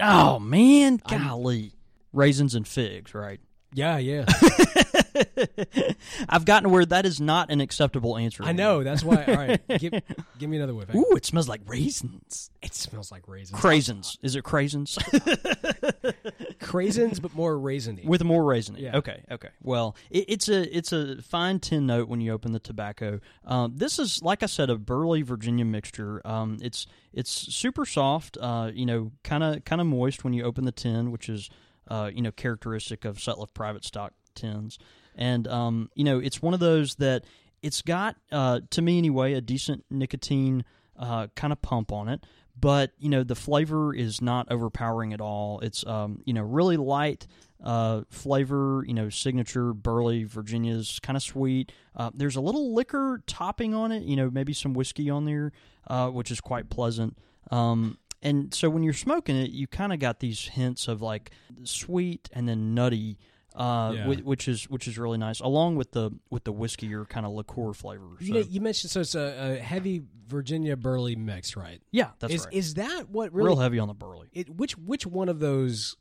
Oh 0.00 0.38
man, 0.38 1.00
golly, 1.08 1.72
raisins 2.12 2.54
and 2.54 2.66
figs, 2.68 3.14
right? 3.14 3.40
Yeah, 3.72 3.98
yeah. 3.98 4.26
I've 6.28 6.44
gotten 6.44 6.70
where 6.70 6.84
that 6.86 7.06
is 7.06 7.20
not 7.20 7.50
an 7.50 7.60
acceptable 7.60 8.16
answer. 8.16 8.42
I 8.42 8.52
know. 8.52 8.82
That's 8.82 9.02
why. 9.02 9.24
All 9.24 9.34
right, 9.34 9.60
give, 9.78 9.92
give 10.38 10.50
me 10.50 10.56
another 10.56 10.74
whiff. 10.74 10.94
Ooh, 10.94 11.14
it 11.16 11.24
smells 11.24 11.48
like 11.48 11.60
raisins. 11.66 12.50
It 12.62 12.74
smells 12.74 13.10
like 13.12 13.26
raisins. 13.28 13.60
Craisins. 13.60 14.18
Is 14.22 14.36
it 14.36 14.44
craisins? 14.44 14.96
Craisins, 16.60 17.20
but 17.20 17.34
more 17.34 17.54
raisiny. 17.54 18.04
with 18.04 18.24
more 18.24 18.44
raisin. 18.44 18.76
Yeah. 18.78 18.96
Okay. 18.96 19.22
Okay. 19.30 19.48
Well, 19.62 19.96
it, 20.10 20.24
it's 20.28 20.48
a 20.48 20.76
it's 20.76 20.92
a 20.92 21.20
fine 21.22 21.60
tin 21.60 21.86
note 21.86 22.08
when 22.08 22.20
you 22.20 22.32
open 22.32 22.52
the 22.52 22.58
tobacco. 22.58 23.20
Um, 23.44 23.72
this 23.76 23.98
is 23.98 24.22
like 24.22 24.42
I 24.42 24.46
said, 24.46 24.70
a 24.70 24.76
Burley 24.76 25.22
Virginia 25.22 25.64
mixture. 25.64 26.20
Um, 26.24 26.58
it's 26.60 26.86
it's 27.12 27.30
super 27.30 27.84
soft. 27.84 28.36
Uh, 28.40 28.70
you 28.74 28.86
know, 28.86 29.12
kind 29.22 29.42
of 29.42 29.64
kind 29.64 29.80
of 29.80 29.86
moist 29.86 30.24
when 30.24 30.32
you 30.32 30.44
open 30.44 30.64
the 30.64 30.72
tin, 30.72 31.10
which 31.10 31.28
is 31.28 31.50
uh, 31.88 32.10
you 32.12 32.22
know 32.22 32.32
characteristic 32.32 33.04
of 33.04 33.18
Sutliff 33.18 33.52
private 33.54 33.84
stock 33.84 34.12
tins. 34.34 34.78
And 35.16 35.48
um, 35.48 35.90
you 35.94 36.04
know, 36.04 36.18
it's 36.18 36.40
one 36.40 36.54
of 36.54 36.60
those 36.60 36.94
that 36.96 37.24
it's 37.62 37.82
got 37.82 38.16
uh, 38.30 38.60
to 38.70 38.82
me 38.82 38.98
anyway 38.98 39.32
a 39.32 39.40
decent 39.40 39.84
nicotine 39.90 40.64
uh, 40.98 41.26
kind 41.34 41.52
of 41.52 41.60
pump 41.62 41.92
on 41.92 42.08
it 42.08 42.24
but 42.58 42.92
you 42.98 43.08
know 43.08 43.22
the 43.22 43.34
flavor 43.34 43.94
is 43.94 44.22
not 44.22 44.50
overpowering 44.50 45.12
at 45.12 45.20
all. 45.20 45.60
It's 45.60 45.86
um, 45.86 46.22
you 46.24 46.32
know 46.32 46.42
really 46.42 46.76
light 46.76 47.26
uh, 47.62 48.02
flavor. 48.10 48.84
You 48.86 48.94
know 48.94 49.08
signature 49.08 49.72
Burley 49.72 50.24
Virginia's 50.24 50.98
kind 51.00 51.16
of 51.16 51.22
sweet. 51.22 51.72
Uh, 51.94 52.10
there's 52.14 52.36
a 52.36 52.40
little 52.40 52.74
liquor 52.74 53.22
topping 53.26 53.74
on 53.74 53.92
it. 53.92 54.04
You 54.04 54.16
know 54.16 54.30
maybe 54.30 54.52
some 54.52 54.74
whiskey 54.74 55.10
on 55.10 55.24
there, 55.24 55.52
uh, 55.86 56.08
which 56.08 56.30
is 56.30 56.40
quite 56.40 56.70
pleasant. 56.70 57.18
Um, 57.50 57.98
and 58.22 58.52
so 58.52 58.70
when 58.70 58.82
you're 58.82 58.94
smoking 58.94 59.36
it, 59.36 59.50
you 59.50 59.66
kind 59.66 59.92
of 59.92 59.98
got 59.98 60.20
these 60.20 60.48
hints 60.48 60.88
of 60.88 61.02
like 61.02 61.30
sweet 61.64 62.28
and 62.32 62.48
then 62.48 62.74
nutty. 62.74 63.18
Uh, 63.56 63.92
Yeah. 63.94 64.06
whi- 64.06 64.22
which 64.22 64.48
is 64.48 64.64
which 64.68 64.86
is 64.86 64.98
really 64.98 65.16
nice, 65.18 65.40
along 65.40 65.76
with 65.76 65.92
the 65.92 66.10
with 66.30 66.44
the 66.44 66.52
whiskier 66.52 67.06
kind 67.08 67.24
of 67.24 67.32
liqueur 67.32 67.72
flavor. 67.72 68.04
you, 68.20 68.26
So, 68.28 68.32
know, 68.34 68.40
you 68.40 68.60
mentioned 68.60 68.90
so 68.90 69.00
it's 69.00 69.14
a, 69.14 69.54
a 69.56 69.62
heavy 69.62 70.02
Virginia 70.28 70.76
Burley 70.76 71.16
mix, 71.16 71.56
right? 71.56 71.80
yeah, 71.90 72.10
that's 72.18 72.34
is 72.34 72.44
right. 72.44 72.54
is 72.54 72.74
that 72.74 73.08
what 73.08 73.32
really? 73.32 73.48
Real 73.48 73.56
heavy 73.56 73.78
on 73.78 73.88
the 73.88 73.94
burley. 73.94 74.28
It, 74.32 74.50
which 74.54 74.76
which 74.76 75.06
one 75.06 75.28
of 75.30 75.40
those? 75.40 75.96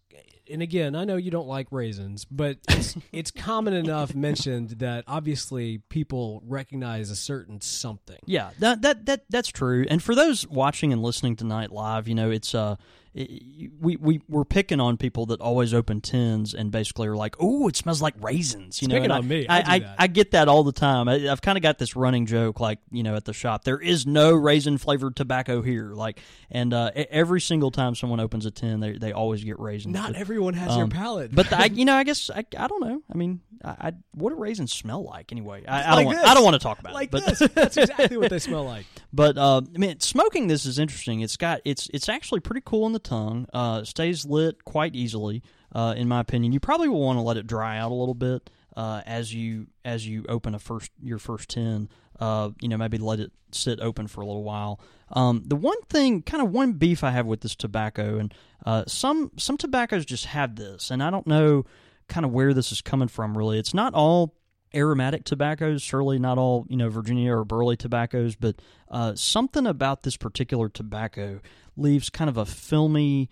And 0.47 0.61
again, 0.61 0.95
I 0.95 1.05
know 1.05 1.15
you 1.15 1.31
don't 1.31 1.47
like 1.47 1.71
raisins, 1.71 2.23
but 2.29 2.57
it's, 2.69 2.95
it's 3.11 3.31
common 3.31 3.73
enough 3.73 4.13
mentioned 4.13 4.71
that 4.77 5.03
obviously 5.07 5.79
people 5.89 6.43
recognize 6.45 7.09
a 7.09 7.15
certain 7.15 7.61
something. 7.61 8.19
Yeah, 8.25 8.51
that 8.59 8.81
that 8.83 9.05
that 9.07 9.23
that's 9.29 9.47
true. 9.49 9.85
And 9.89 10.03
for 10.03 10.13
those 10.13 10.45
watching 10.47 10.93
and 10.93 11.01
listening 11.01 11.35
tonight 11.35 11.71
live, 11.71 12.07
you 12.07 12.13
know, 12.15 12.29
it's 12.29 12.53
uh, 12.53 12.75
it, 12.75 12.79
we 13.15 13.95
we 13.95 14.21
we're 14.27 14.43
picking 14.43 14.81
on 14.81 14.97
people 14.97 15.25
that 15.27 15.39
always 15.39 15.73
open 15.73 16.01
tins 16.01 16.53
and 16.53 16.69
basically 16.69 17.07
are 17.07 17.15
like, 17.15 17.35
"Oh, 17.39 17.67
it 17.69 17.75
smells 17.77 18.01
like 18.01 18.13
raisins." 18.21 18.81
You 18.81 18.89
know, 18.89 18.95
picking 18.95 19.11
on 19.11 19.25
me. 19.27 19.47
I 19.47 19.75
I, 19.75 19.79
that. 19.79 19.95
I 19.99 20.07
get 20.07 20.31
that 20.31 20.47
all 20.49 20.63
the 20.63 20.73
time. 20.73 21.07
I, 21.07 21.29
I've 21.29 21.41
kind 21.41 21.57
of 21.57 21.61
got 21.61 21.77
this 21.77 21.95
running 21.95 22.25
joke, 22.25 22.59
like 22.59 22.79
you 22.91 23.03
know, 23.03 23.15
at 23.15 23.23
the 23.25 23.31
shop, 23.33 23.63
there 23.63 23.79
is 23.79 24.05
no 24.05 24.33
raisin 24.33 24.77
flavored 24.77 25.15
tobacco 25.15 25.61
here. 25.61 25.93
Like, 25.93 26.19
and 26.51 26.73
uh, 26.73 26.91
every 26.95 27.39
single 27.39 27.71
time 27.71 27.95
someone 27.95 28.19
opens 28.19 28.45
a 28.45 28.51
tin, 28.51 28.81
they 28.81 28.97
they 28.97 29.13
always 29.13 29.43
get 29.43 29.59
raisins. 29.59 29.93
Not 29.93 30.11
But- 30.11 30.19
everyone 30.19 30.53
has 30.55 30.75
your 30.75 30.83
um, 30.83 30.89
palate, 30.89 31.33
but 31.33 31.51
I, 31.53 31.65
you 31.73 31.85
know, 31.85 31.95
I 31.95 32.03
guess 32.03 32.29
I, 32.29 32.43
I 32.57 32.67
don't 32.67 32.81
know. 32.81 33.01
I 33.09 33.17
mean, 33.17 33.39
I, 33.63 33.69
I 33.69 33.91
what 34.13 34.31
do 34.31 34.35
raisins 34.35 34.73
smell 34.73 35.03
like 35.05 35.31
anyway? 35.31 35.63
I, 35.65 35.81
I 35.83 35.89
Like 35.95 35.95
don't 35.95 36.05
want. 36.15 36.27
I 36.27 36.33
don't 36.33 36.43
want 36.43 36.53
to 36.55 36.59
talk 36.59 36.79
about 36.79 36.93
like 36.93 37.07
it. 37.09 37.11
But 37.11 37.25
this, 37.25 37.39
that's 37.53 37.77
exactly 37.77 38.17
what 38.17 38.29
they 38.29 38.39
smell 38.39 38.65
like. 38.65 38.85
but 39.13 39.37
uh, 39.37 39.61
I 39.73 39.77
mean, 39.77 40.01
smoking 40.01 40.47
this 40.47 40.65
is 40.65 40.79
interesting. 40.79 41.21
It's 41.21 41.37
got 41.37 41.61
it's 41.63 41.89
it's 41.93 42.09
actually 42.09 42.41
pretty 42.41 42.61
cool 42.65 42.83
on 42.83 42.91
the 42.91 43.04
tongue. 43.05 43.47
Uh, 43.53 43.83
stays 43.83 44.25
lit 44.25 44.65
quite 44.65 44.95
easily, 44.95 45.41
uh, 45.73 45.93
in 45.95 46.07
my 46.07 46.19
opinion. 46.19 46.51
You 46.51 46.59
probably 46.59 46.89
will 46.89 47.01
want 47.01 47.17
to 47.17 47.21
let 47.21 47.37
it 47.37 47.47
dry 47.47 47.77
out 47.77 47.91
a 47.91 47.95
little 47.95 48.13
bit 48.13 48.49
uh, 48.75 49.01
as 49.05 49.33
you 49.33 49.67
as 49.85 50.05
you 50.07 50.25
open 50.27 50.53
a 50.53 50.59
first 50.59 50.91
your 51.01 51.19
first 51.19 51.49
tin. 51.49 51.89
Uh, 52.19 52.49
you 52.61 52.67
know, 52.67 52.77
maybe 52.77 52.97
let 52.97 53.19
it 53.19 53.31
sit 53.51 53.79
open 53.79 54.07
for 54.07 54.21
a 54.21 54.25
little 54.25 54.43
while. 54.43 54.79
Um, 55.11 55.43
the 55.45 55.55
one 55.55 55.81
thing, 55.83 56.21
kind 56.21 56.43
of 56.43 56.51
one 56.51 56.73
beef 56.73 57.03
I 57.03 57.11
have 57.11 57.25
with 57.25 57.41
this 57.41 57.55
tobacco, 57.55 58.17
and 58.17 58.33
uh, 58.65 58.83
some 58.87 59.31
some 59.37 59.57
tobaccos 59.57 60.05
just 60.05 60.25
have 60.25 60.55
this, 60.55 60.91
and 60.91 61.01
I 61.01 61.09
don't 61.09 61.27
know 61.27 61.65
kind 62.07 62.25
of 62.25 62.31
where 62.31 62.53
this 62.53 62.71
is 62.71 62.81
coming 62.81 63.07
from. 63.07 63.37
Really, 63.37 63.59
it's 63.59 63.73
not 63.73 63.93
all 63.93 64.35
aromatic 64.75 65.23
tobaccos. 65.23 65.81
Surely 65.81 66.19
not 66.19 66.37
all 66.37 66.65
you 66.69 66.77
know 66.77 66.89
Virginia 66.89 67.33
or 67.33 67.45
Burley 67.45 67.77
tobaccos, 67.77 68.35
but 68.35 68.55
uh, 68.89 69.15
something 69.15 69.65
about 69.65 70.03
this 70.03 70.17
particular 70.17 70.69
tobacco 70.69 71.39
leaves 71.77 72.09
kind 72.09 72.29
of 72.29 72.37
a 72.37 72.45
filmy 72.45 73.29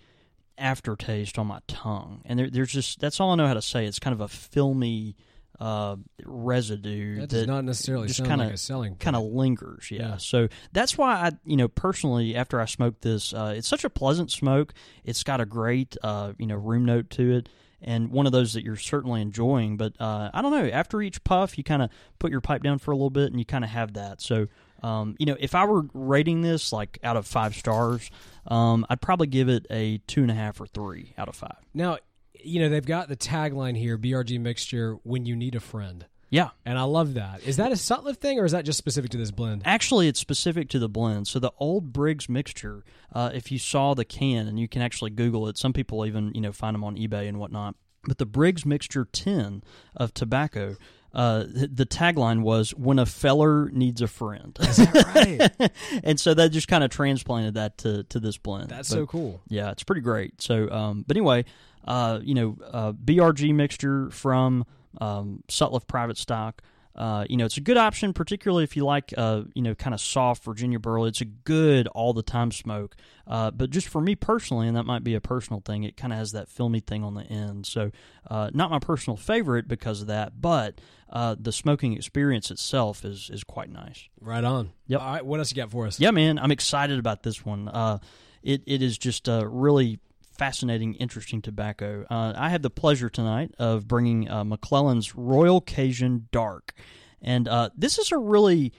aftertaste 0.56 1.38
on 1.38 1.46
my 1.46 1.60
tongue, 1.66 2.22
and 2.24 2.38
there, 2.38 2.50
there's 2.50 2.72
just 2.72 3.00
that's 3.00 3.20
all 3.20 3.30
I 3.30 3.34
know 3.36 3.46
how 3.46 3.54
to 3.54 3.62
say. 3.62 3.86
It's 3.86 3.98
kind 3.98 4.14
of 4.14 4.20
a 4.20 4.28
filmy 4.28 5.16
uh, 5.60 5.96
residue 6.24 7.20
That 7.20 7.28
does 7.28 7.46
not 7.46 7.64
necessarily 7.64 8.08
just 8.08 8.20
like 8.26 8.58
selling 8.58 8.96
kind 8.96 9.16
of 9.16 9.22
lingers. 9.22 9.90
Yeah. 9.90 10.00
Yeah. 10.00 10.16
So 10.16 10.48
that's 10.72 10.98
why 10.98 11.14
I, 11.14 11.30
you 11.44 11.56
know, 11.56 11.68
personally, 11.68 12.34
after 12.34 12.60
I 12.60 12.64
smoked 12.64 13.02
this, 13.02 13.32
uh, 13.32 13.54
it's 13.56 13.68
such 13.68 13.84
a 13.84 13.90
pleasant 13.90 14.30
smoke. 14.30 14.74
It's 15.04 15.22
got 15.22 15.40
a 15.40 15.46
great, 15.46 15.96
uh, 16.02 16.32
you 16.38 16.46
know, 16.46 16.56
room 16.56 16.84
note 16.84 17.10
to 17.10 17.36
it. 17.36 17.48
And 17.84 18.10
one 18.10 18.24
of 18.24 18.32
those 18.32 18.54
that 18.54 18.64
you're 18.64 18.76
certainly 18.76 19.20
enjoying, 19.20 19.76
but 19.76 19.92
uh, 20.00 20.30
I 20.32 20.40
don't 20.40 20.50
know. 20.50 20.66
After 20.66 21.02
each 21.02 21.22
puff, 21.22 21.58
you 21.58 21.64
kind 21.64 21.82
of 21.82 21.90
put 22.18 22.30
your 22.30 22.40
pipe 22.40 22.62
down 22.62 22.78
for 22.78 22.92
a 22.92 22.96
little 22.96 23.10
bit, 23.10 23.30
and 23.30 23.38
you 23.38 23.44
kind 23.44 23.62
of 23.62 23.70
have 23.70 23.92
that. 23.92 24.22
So, 24.22 24.48
um, 24.82 25.16
you 25.18 25.26
know, 25.26 25.36
if 25.38 25.54
I 25.54 25.66
were 25.66 25.82
rating 25.92 26.40
this 26.40 26.72
like 26.72 26.98
out 27.04 27.16
of 27.16 27.26
five 27.26 27.54
stars, 27.54 28.10
um, 28.46 28.86
I'd 28.88 29.02
probably 29.02 29.26
give 29.26 29.50
it 29.50 29.66
a 29.70 29.98
two 30.06 30.22
and 30.22 30.30
a 30.30 30.34
half 30.34 30.60
or 30.60 30.66
three 30.66 31.12
out 31.18 31.28
of 31.28 31.36
five. 31.36 31.58
Now, 31.74 31.98
you 32.42 32.60
know, 32.60 32.68
they've 32.68 32.84
got 32.84 33.08
the 33.08 33.16
tagline 33.16 33.76
here, 33.76 33.98
BRG 33.98 34.40
mixture 34.40 34.96
when 35.02 35.26
you 35.26 35.36
need 35.36 35.54
a 35.54 35.60
friend. 35.60 36.06
Yeah, 36.34 36.50
And 36.66 36.76
I 36.78 36.82
love 36.82 37.14
that. 37.14 37.42
Is 37.44 37.58
that 37.58 37.70
a 37.70 37.76
Sutliff 37.76 38.16
thing 38.16 38.40
or 38.40 38.44
is 38.44 38.50
that 38.52 38.64
just 38.64 38.76
specific 38.78 39.10
to 39.12 39.16
this 39.16 39.30
blend? 39.30 39.62
Actually, 39.64 40.08
it's 40.08 40.18
specific 40.18 40.68
to 40.70 40.80
the 40.80 40.88
blend. 40.88 41.28
So 41.28 41.38
the 41.38 41.52
old 41.58 41.92
Briggs 41.92 42.28
mixture, 42.28 42.82
uh, 43.12 43.30
if 43.32 43.52
you 43.52 43.58
saw 43.58 43.94
the 43.94 44.04
can, 44.04 44.48
and 44.48 44.58
you 44.58 44.66
can 44.66 44.82
actually 44.82 45.10
Google 45.12 45.46
it, 45.46 45.56
some 45.56 45.72
people 45.72 46.04
even 46.04 46.32
you 46.34 46.40
know 46.40 46.50
find 46.50 46.74
them 46.74 46.82
on 46.82 46.96
eBay 46.96 47.28
and 47.28 47.38
whatnot. 47.38 47.76
But 48.02 48.18
the 48.18 48.26
Briggs 48.26 48.66
mixture 48.66 49.06
tin 49.12 49.62
of 49.96 50.12
tobacco 50.12 50.76
uh, 51.14 51.44
the 51.46 51.86
tagline 51.86 52.42
was 52.42 52.74
"When 52.74 52.98
a 52.98 53.06
feller 53.06 53.70
needs 53.70 54.02
a 54.02 54.08
friend," 54.08 54.58
Is 54.60 54.78
that 54.78 55.50
right? 55.60 55.70
and 56.02 56.18
so 56.18 56.34
that 56.34 56.48
just 56.50 56.66
kind 56.66 56.82
of 56.82 56.90
transplanted 56.90 57.54
that 57.54 57.78
to 57.78 58.02
to 58.04 58.18
this 58.18 58.36
blend. 58.36 58.70
That's 58.70 58.88
But- 58.90 58.96
so 58.96 59.06
cool. 59.06 59.40
yeah, 59.48 59.70
it's 59.70 59.84
pretty 59.84 60.00
great. 60.00 60.42
So, 60.42 60.68
um, 60.72 61.04
but 61.06 61.16
anyway, 61.16 61.44
uh, 61.86 62.18
you 62.20 62.34
know, 62.34 62.56
uh, 62.68 62.92
BRG 62.92 63.54
mixture 63.54 64.10
from 64.10 64.66
um, 65.00 65.42
Sutliff 65.48 65.86
Private 65.86 66.18
Stock. 66.18 66.62
Uh, 66.96 67.24
you 67.28 67.36
know, 67.36 67.44
it's 67.44 67.56
a 67.56 67.60
good 67.60 67.76
option, 67.76 68.12
particularly 68.12 68.62
if 68.62 68.76
you 68.76 68.84
like, 68.84 69.12
uh, 69.16 69.42
you 69.54 69.62
know, 69.62 69.74
kind 69.74 69.94
of 69.94 70.00
soft 70.00 70.44
Virginia 70.44 70.78
Burley. 70.78 71.08
It's 71.08 71.20
a 71.20 71.24
good 71.24 71.88
all 71.88 72.12
the 72.12 72.22
time 72.22 72.52
smoke. 72.52 72.94
Uh, 73.26 73.50
but 73.50 73.70
just 73.70 73.88
for 73.88 74.00
me 74.00 74.14
personally, 74.14 74.68
and 74.68 74.76
that 74.76 74.84
might 74.84 75.02
be 75.02 75.14
a 75.14 75.20
personal 75.20 75.60
thing, 75.60 75.82
it 75.82 75.96
kind 75.96 76.12
of 76.12 76.20
has 76.20 76.32
that 76.32 76.48
filmy 76.48 76.78
thing 76.78 77.02
on 77.02 77.14
the 77.14 77.24
end. 77.24 77.66
So, 77.66 77.90
uh, 78.30 78.50
not 78.54 78.70
my 78.70 78.78
personal 78.78 79.16
favorite 79.16 79.66
because 79.66 80.02
of 80.02 80.06
that, 80.06 80.40
but 80.40 80.80
uh, 81.10 81.34
the 81.38 81.50
smoking 81.50 81.94
experience 81.94 82.52
itself 82.52 83.04
is 83.04 83.28
is 83.32 83.42
quite 83.42 83.70
nice. 83.70 84.08
Right 84.20 84.44
on. 84.44 84.70
Yep. 84.86 85.00
All 85.00 85.12
right, 85.12 85.26
what 85.26 85.40
else 85.40 85.50
you 85.50 85.56
got 85.56 85.72
for 85.72 85.86
us? 85.86 85.98
Yeah, 85.98 86.12
man, 86.12 86.38
I'm 86.38 86.52
excited 86.52 87.00
about 87.00 87.24
this 87.24 87.44
one. 87.44 87.68
Uh, 87.68 87.98
it 88.44 88.62
it 88.66 88.82
is 88.82 88.98
just 88.98 89.26
a 89.26 89.44
really 89.48 89.98
fascinating, 90.36 90.94
interesting 90.94 91.42
tobacco. 91.42 92.06
Uh, 92.10 92.32
I 92.36 92.50
have 92.50 92.62
the 92.62 92.70
pleasure 92.70 93.08
tonight 93.08 93.54
of 93.58 93.86
bringing 93.88 94.28
uh, 94.28 94.44
McClelland's 94.44 95.14
Royal 95.14 95.60
Cajun 95.60 96.28
Dark, 96.32 96.74
and 97.22 97.48
uh, 97.48 97.70
this 97.76 97.98
is 97.98 98.12
a 98.12 98.18
really 98.18 98.72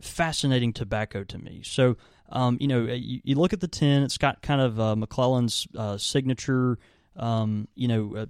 fascinating 0.00 0.72
tobacco 0.72 1.24
to 1.24 1.38
me. 1.38 1.62
So. 1.64 1.96
Um, 2.30 2.56
you 2.58 2.66
know, 2.66 2.86
you, 2.86 3.20
you 3.22 3.34
look 3.34 3.52
at 3.52 3.60
the 3.60 3.68
tin; 3.68 4.02
it's 4.02 4.16
got 4.16 4.40
kind 4.40 4.60
of 4.60 4.80
uh, 4.80 4.96
McClelland's 4.96 5.68
uh, 5.76 5.98
signature, 5.98 6.78
um, 7.16 7.68
you 7.74 7.88
know, 7.88 8.14
uh, 8.16 8.26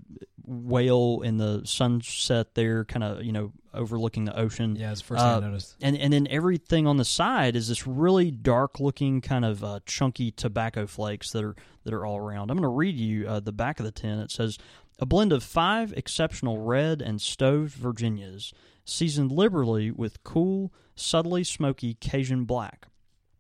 whale 0.47 1.23
in 1.25 1.39
the 1.39 1.63
sunset 1.65 2.55
there, 2.55 2.85
kind 2.85 3.03
of, 3.03 3.23
you 3.25 3.33
know, 3.33 3.53
overlooking 3.73 4.25
the 4.25 4.39
ocean 4.39 4.77
Yeah, 4.77 4.93
it's 4.93 5.01
the 5.01 5.07
first 5.07 5.23
thing 5.23 5.31
Uh, 5.31 5.37
I 5.39 5.41
noticed. 5.41 5.77
and 5.81 5.97
and 5.97 6.13
then 6.13 6.27
everything 6.31 6.87
on 6.87 6.97
the 6.97 7.05
side 7.05 7.57
is 7.57 7.69
this 7.69 7.87
really 7.87 8.31
dark 8.31 8.79
looking 8.79 9.21
kind 9.21 9.45
of 9.45 9.65
uh, 9.65 9.81
chunky 9.87 10.31
tobacco 10.31 10.87
flakes 10.87 11.31
that 11.33 11.43
are 11.45 11.57
that 11.85 11.93
are 11.95 12.05
all 12.07 12.19
around. 12.19 12.51
I'm 12.51 12.57
going 12.57 12.63
to 12.63 12.69
read 12.69 12.97
you 12.97 13.27
uh, 13.27 13.41
the 13.41 13.53
back 13.53 13.79
of 13.81 13.85
the 13.87 13.93
tin. 13.93 14.19
It 14.21 14.31
says 14.31 14.59
a 14.99 15.07
blend 15.07 15.33
of 15.33 15.43
five 15.43 15.93
exceptional 15.97 16.59
red 16.59 17.03
and 17.03 17.21
stoved 17.21 17.75
Virginias, 17.75 18.53
seasoned 18.85 19.33
liberally 19.33 19.91
with 19.91 20.23
cool, 20.25 20.73
subtly 20.95 21.43
smoky 21.43 21.95
Cajun 21.95 22.45
black. 22.45 22.87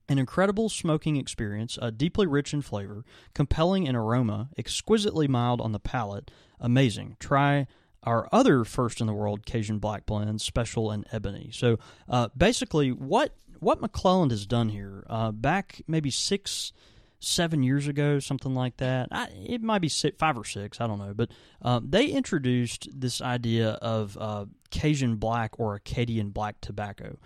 An 0.09 0.19
incredible 0.19 0.69
smoking 0.69 1.17
experience, 1.17 1.79
uh, 1.81 1.90
deeply 1.90 2.27
rich 2.27 2.53
in 2.53 2.61
flavor, 2.61 3.05
compelling 3.33 3.87
in 3.87 3.97
aroma, 3.97 4.51
exquisitely 4.59 5.27
mild 5.27 5.61
on 5.61 5.73
the 5.73 5.81
palate. 5.81 6.31
Amazing. 6.61 7.17
Try 7.19 7.67
our 8.03 8.29
other 8.31 8.64
first 8.64 9.01
in 9.01 9.07
the 9.07 9.14
world 9.14 9.47
Cajun 9.47 9.79
black 9.79 10.05
blends, 10.05 10.45
special 10.45 10.90
and 10.90 11.07
ebony. 11.11 11.51
So 11.53 11.79
uh, 12.09 12.29
basically, 12.37 12.90
what 12.93 13.35
what 13.61 13.81
McClelland 13.81 14.31
has 14.31 14.47
done 14.47 14.69
here, 14.69 15.05
uh, 15.09 15.33
back 15.33 15.81
maybe 15.87 16.11
six, 16.11 16.73
seven 17.19 17.62
years 17.62 17.88
ago, 17.88 18.19
something 18.19 18.55
like 18.55 18.77
that. 18.77 19.09
I, 19.11 19.29
it 19.47 19.62
might 19.62 19.81
be 19.81 19.88
six, 19.88 20.17
five 20.19 20.37
or 20.37 20.45
six, 20.45 20.81
I 20.81 20.87
don't 20.87 20.99
know. 20.99 21.14
But 21.14 21.31
um, 21.62 21.87
they 21.88 22.07
introduced 22.07 22.88
this 22.93 23.23
idea 23.23 23.71
of 23.81 24.19
uh, 24.21 24.45
Cajun 24.71 25.17
black 25.17 25.59
or 25.59 25.75
Acadian 25.75 26.31
black 26.31 26.61
tobacco. 26.61 27.19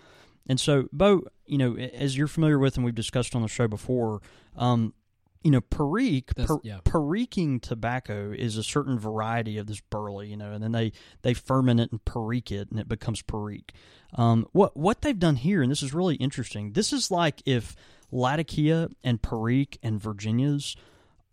And 0.48 0.58
so, 0.58 0.88
Bo, 0.92 1.24
you 1.46 1.58
know, 1.58 1.76
as 1.76 2.16
you're 2.16 2.26
familiar 2.26 2.58
with, 2.58 2.76
and 2.76 2.84
we've 2.84 2.94
discussed 2.94 3.34
on 3.36 3.42
the 3.42 3.48
show 3.48 3.68
before, 3.68 4.20
um, 4.56 4.94
you 5.42 5.50
know, 5.50 5.60
Perique, 5.60 6.34
per, 6.34 6.58
yeah. 6.62 6.80
Periquing 6.84 7.62
tobacco 7.62 8.32
is 8.36 8.56
a 8.56 8.62
certain 8.62 8.98
variety 8.98 9.56
of 9.58 9.66
this 9.66 9.80
burley, 9.80 10.28
you 10.28 10.36
know, 10.36 10.52
and 10.52 10.62
then 10.62 10.72
they 10.72 10.92
they 11.22 11.34
ferment 11.34 11.80
it 11.80 11.92
and 11.92 12.04
Perique 12.04 12.50
it, 12.50 12.70
and 12.70 12.80
it 12.80 12.88
becomes 12.88 13.22
Perique. 13.22 13.72
Um, 14.14 14.46
what 14.52 14.76
what 14.76 15.02
they've 15.02 15.18
done 15.18 15.36
here, 15.36 15.62
and 15.62 15.70
this 15.70 15.82
is 15.82 15.94
really 15.94 16.16
interesting. 16.16 16.72
This 16.72 16.92
is 16.92 17.10
like 17.10 17.40
if 17.46 17.76
Latakia 18.10 18.88
and 19.04 19.22
Perique 19.22 19.78
and 19.82 20.00
Virginias 20.00 20.74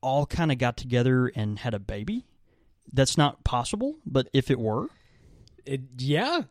all 0.02 0.28
kind 0.28 0.52
of 0.52 0.60
got 0.60 0.78
together 0.78 1.32
and 1.36 1.60
had 1.60 1.74
a 1.74 1.80
baby. 1.80 2.26
That's 2.94 3.18
not 3.18 3.44
possible, 3.44 3.96
but 4.06 4.30
if 4.34 4.52
it 4.52 4.60
were, 4.60 4.90
It, 5.66 5.82
yeah, 5.98 6.44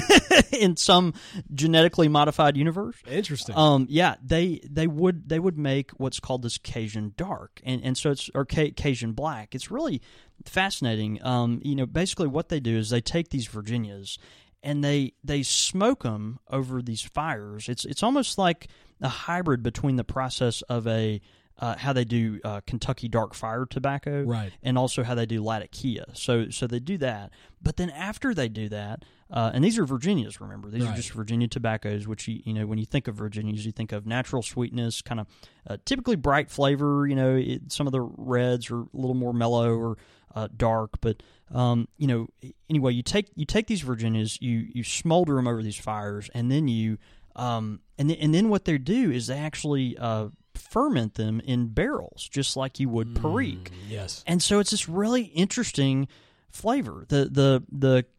in 0.52 0.76
some 0.76 1.14
genetically 1.54 2.08
modified 2.08 2.56
universe. 2.56 2.96
interesting. 3.06 3.56
Um, 3.56 3.86
yeah, 3.90 4.16
they 4.24 4.60
they 4.68 4.86
would 4.86 5.28
they 5.28 5.38
would 5.38 5.58
make 5.58 5.90
what's 5.92 6.20
called 6.20 6.42
this 6.42 6.58
Cajun 6.58 7.14
dark, 7.16 7.60
and 7.64 7.82
and 7.84 7.98
so 7.98 8.10
it's 8.10 8.30
or 8.34 8.44
Cajun 8.44 9.12
black. 9.12 9.54
It's 9.54 9.70
really 9.70 10.00
fascinating. 10.46 11.24
Um, 11.24 11.60
you 11.64 11.74
know, 11.74 11.86
basically 11.86 12.28
what 12.28 12.48
they 12.48 12.60
do 12.60 12.78
is 12.78 12.90
they 12.90 13.00
take 13.00 13.28
these 13.28 13.46
Virginias 13.46 14.18
and 14.62 14.82
they 14.82 15.12
they 15.24 15.42
smoke 15.42 16.02
them 16.02 16.38
over 16.50 16.80
these 16.82 17.02
fires. 17.02 17.68
It's 17.68 17.84
it's 17.84 18.02
almost 18.02 18.38
like 18.38 18.68
a 19.00 19.08
hybrid 19.08 19.62
between 19.62 19.96
the 19.96 20.04
process 20.04 20.62
of 20.62 20.86
a 20.86 21.20
uh, 21.58 21.76
how 21.76 21.92
they 21.92 22.04
do 22.04 22.40
uh, 22.44 22.60
Kentucky 22.66 23.08
dark 23.08 23.34
fire 23.34 23.66
tobacco, 23.66 24.22
Right. 24.24 24.52
and 24.62 24.76
also 24.78 25.02
how 25.02 25.14
they 25.14 25.26
do 25.26 25.42
Latakia. 25.42 26.06
So 26.14 26.50
so 26.50 26.66
they 26.66 26.80
do 26.80 26.98
that, 26.98 27.30
but 27.60 27.76
then 27.76 27.90
after 27.90 28.34
they 28.34 28.48
do 28.48 28.68
that, 28.70 29.04
uh, 29.30 29.50
and 29.54 29.62
these 29.64 29.78
are 29.78 29.84
Virginias. 29.86 30.40
Remember, 30.40 30.68
these 30.68 30.84
are 30.84 30.94
just 30.94 31.12
Virginia 31.12 31.48
tobaccos, 31.48 32.06
which 32.06 32.26
you 32.28 32.40
you 32.44 32.52
know 32.54 32.66
when 32.66 32.78
you 32.78 32.86
think 32.86 33.06
of 33.08 33.14
Virginias, 33.14 33.64
you 33.64 33.72
think 33.72 33.92
of 33.92 34.06
natural 34.06 34.42
sweetness, 34.42 35.02
kind 35.02 35.20
of 35.20 35.26
uh, 35.68 35.76
typically 35.84 36.16
bright 36.16 36.50
flavor. 36.50 37.06
You 37.06 37.14
know, 37.14 37.36
it, 37.36 37.70
some 37.72 37.86
of 37.86 37.92
the 37.92 38.00
reds 38.00 38.70
are 38.70 38.80
a 38.80 38.86
little 38.92 39.14
more 39.14 39.32
mellow 39.32 39.74
or 39.74 39.98
uh, 40.34 40.48
dark, 40.56 41.00
but 41.00 41.22
um, 41.52 41.86
you 41.98 42.06
know, 42.06 42.28
anyway, 42.70 42.92
you 42.94 43.02
take 43.02 43.30
you 43.34 43.44
take 43.44 43.66
these 43.66 43.82
Virginias, 43.82 44.40
you 44.40 44.66
you 44.74 44.82
smolder 44.84 45.36
them 45.36 45.46
over 45.46 45.62
these 45.62 45.76
fires, 45.76 46.30
and 46.34 46.50
then 46.50 46.66
you 46.68 46.98
um, 47.36 47.80
and 47.98 48.10
then, 48.10 48.16
and 48.18 48.34
then 48.34 48.48
what 48.48 48.64
they 48.66 48.76
do 48.78 49.10
is 49.10 49.26
they 49.28 49.38
actually 49.38 49.96
uh, 49.98 50.28
ferment 50.54 51.14
them 51.14 51.40
in 51.40 51.68
barrels, 51.68 52.28
just 52.28 52.56
like 52.56 52.80
you 52.80 52.88
would 52.88 53.14
Perique 53.14 53.70
yes. 53.88 54.22
and 54.26 54.42
so 54.42 54.58
it's 54.58 54.70
this 54.70 54.88
really 54.88 55.22
interesting 55.22 56.08
flavor. 56.50 57.04
The 57.08 57.24
the 57.26 57.64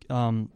the 0.09 0.13
um, 0.13 0.49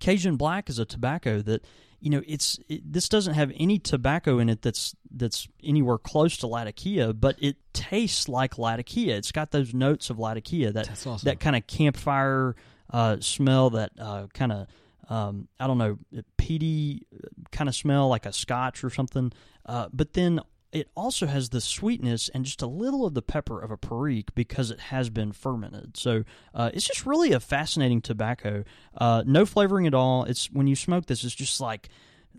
Cajun 0.00 0.36
Black 0.36 0.68
is 0.68 0.78
a 0.78 0.84
tobacco 0.84 1.40
that 1.42 1.64
you 2.00 2.10
know 2.10 2.22
it's 2.26 2.58
it, 2.68 2.92
this 2.92 3.08
doesn't 3.08 3.34
have 3.34 3.52
any 3.56 3.78
tobacco 3.78 4.38
in 4.38 4.48
it 4.48 4.62
that's 4.62 4.94
that's 5.10 5.48
anywhere 5.62 5.98
close 5.98 6.36
to 6.38 6.46
Latakia, 6.46 7.12
but 7.12 7.36
it 7.40 7.56
tastes 7.72 8.28
like 8.28 8.58
Latakia. 8.58 9.16
It's 9.16 9.32
got 9.32 9.50
those 9.50 9.74
notes 9.74 10.10
of 10.10 10.18
Latakia 10.18 10.72
that 10.72 10.90
awesome. 10.90 11.18
that 11.24 11.40
kind 11.40 11.56
of 11.56 11.66
campfire 11.66 12.56
uh, 12.90 13.18
smell, 13.20 13.70
that 13.70 13.92
uh, 13.98 14.26
kind 14.32 14.52
of 14.52 14.66
um, 15.08 15.48
I 15.58 15.66
don't 15.66 15.78
know 15.78 15.98
peaty 16.36 17.06
kind 17.50 17.68
of 17.68 17.74
smell 17.74 18.08
like 18.08 18.26
a 18.26 18.32
Scotch 18.32 18.84
or 18.84 18.90
something. 18.90 19.32
Uh, 19.64 19.88
but 19.92 20.14
then 20.14 20.40
it 20.72 20.90
also 20.94 21.26
has 21.26 21.48
the 21.48 21.60
sweetness 21.60 22.28
and 22.28 22.44
just 22.44 22.60
a 22.60 22.66
little 22.66 23.06
of 23.06 23.14
the 23.14 23.22
pepper 23.22 23.60
of 23.60 23.70
a 23.70 23.76
Perique 23.76 24.34
because 24.34 24.70
it 24.70 24.80
has 24.80 25.08
been 25.08 25.32
fermented. 25.32 25.96
So 25.96 26.24
uh, 26.54 26.70
it's 26.74 26.86
just 26.86 27.06
really 27.06 27.32
a 27.32 27.40
fascinating 27.40 28.02
tobacco. 28.02 28.64
Uh, 28.96 29.22
no 29.26 29.46
flavoring 29.46 29.86
at 29.86 29.94
all. 29.94 30.24
It's 30.24 30.50
when 30.50 30.66
you 30.66 30.76
smoke 30.76 31.06
this, 31.06 31.24
it's 31.24 31.34
just 31.34 31.60
like 31.60 31.88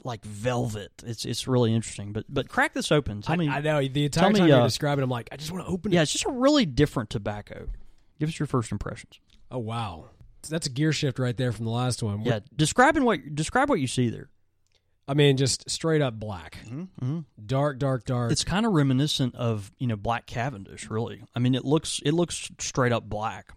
like 0.03 0.23
velvet. 0.23 0.91
It's 1.05 1.25
it's 1.25 1.47
really 1.47 1.73
interesting. 1.73 2.13
But 2.13 2.25
but 2.29 2.49
crack 2.49 2.73
this 2.73 2.91
open. 2.91 3.21
Tell 3.21 3.33
I, 3.33 3.37
me. 3.37 3.49
I 3.49 3.61
know 3.61 3.79
the 3.79 4.05
entire 4.05 4.23
tell 4.23 4.29
me, 4.31 4.39
time 4.39 4.47
you're 4.47 4.61
uh, 4.61 4.65
describing, 4.65 5.03
I'm 5.03 5.09
like, 5.09 5.29
I 5.31 5.35
just 5.35 5.51
want 5.51 5.65
to 5.65 5.71
open 5.71 5.91
it. 5.91 5.95
yeah, 5.95 6.03
it's 6.03 6.11
just 6.11 6.25
a 6.25 6.31
really 6.31 6.65
different 6.65 7.09
tobacco. 7.09 7.67
Give 8.19 8.29
us 8.29 8.37
your 8.37 8.47
first 8.47 8.71
impressions. 8.71 9.19
Oh 9.49 9.59
wow, 9.59 10.09
That's 10.47 10.67
a 10.67 10.69
gear 10.69 10.93
shift 10.93 11.17
right 11.17 11.35
there 11.35 11.51
from 11.51 11.65
the 11.65 11.71
last 11.71 12.03
one. 12.03 12.21
Yeah, 12.21 12.39
describing 12.55 13.03
what 13.03 13.33
describe 13.33 13.69
what 13.69 13.79
you 13.79 13.87
see 13.87 14.09
there. 14.09 14.29
I 15.09 15.13
mean, 15.15 15.37
just 15.37 15.69
straight 15.69 16.01
up 16.01 16.19
black, 16.19 16.59
Mm-hmm. 16.69 17.19
dark, 17.45 17.79
dark, 17.79 18.05
dark. 18.05 18.31
It's 18.31 18.43
kind 18.43 18.65
of 18.65 18.73
reminiscent 18.73 19.35
of 19.35 19.71
you 19.79 19.87
know 19.87 19.95
Black 19.95 20.25
Cavendish, 20.27 20.89
really. 20.89 21.23
I 21.35 21.39
mean, 21.39 21.55
it 21.55 21.65
looks 21.65 21.99
it 22.05 22.11
looks 22.13 22.49
straight 22.59 22.91
up 22.91 23.09
black, 23.09 23.51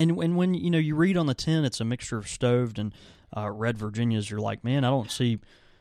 and 0.00 0.10
and 0.18 0.36
when 0.36 0.54
you 0.54 0.70
know 0.70 0.78
you 0.78 0.96
read 0.96 1.16
on 1.16 1.26
the 1.26 1.34
tin, 1.34 1.64
it's 1.64 1.80
a 1.80 1.84
mixture 1.84 2.18
of 2.18 2.26
stoved 2.28 2.78
and 2.78 2.92
uh, 3.36 3.48
red 3.50 3.78
Virginias. 3.78 4.30
You're 4.30 4.40
like, 4.40 4.64
man, 4.64 4.84
I 4.84 4.88
don't 4.90 5.10
see 5.10 5.38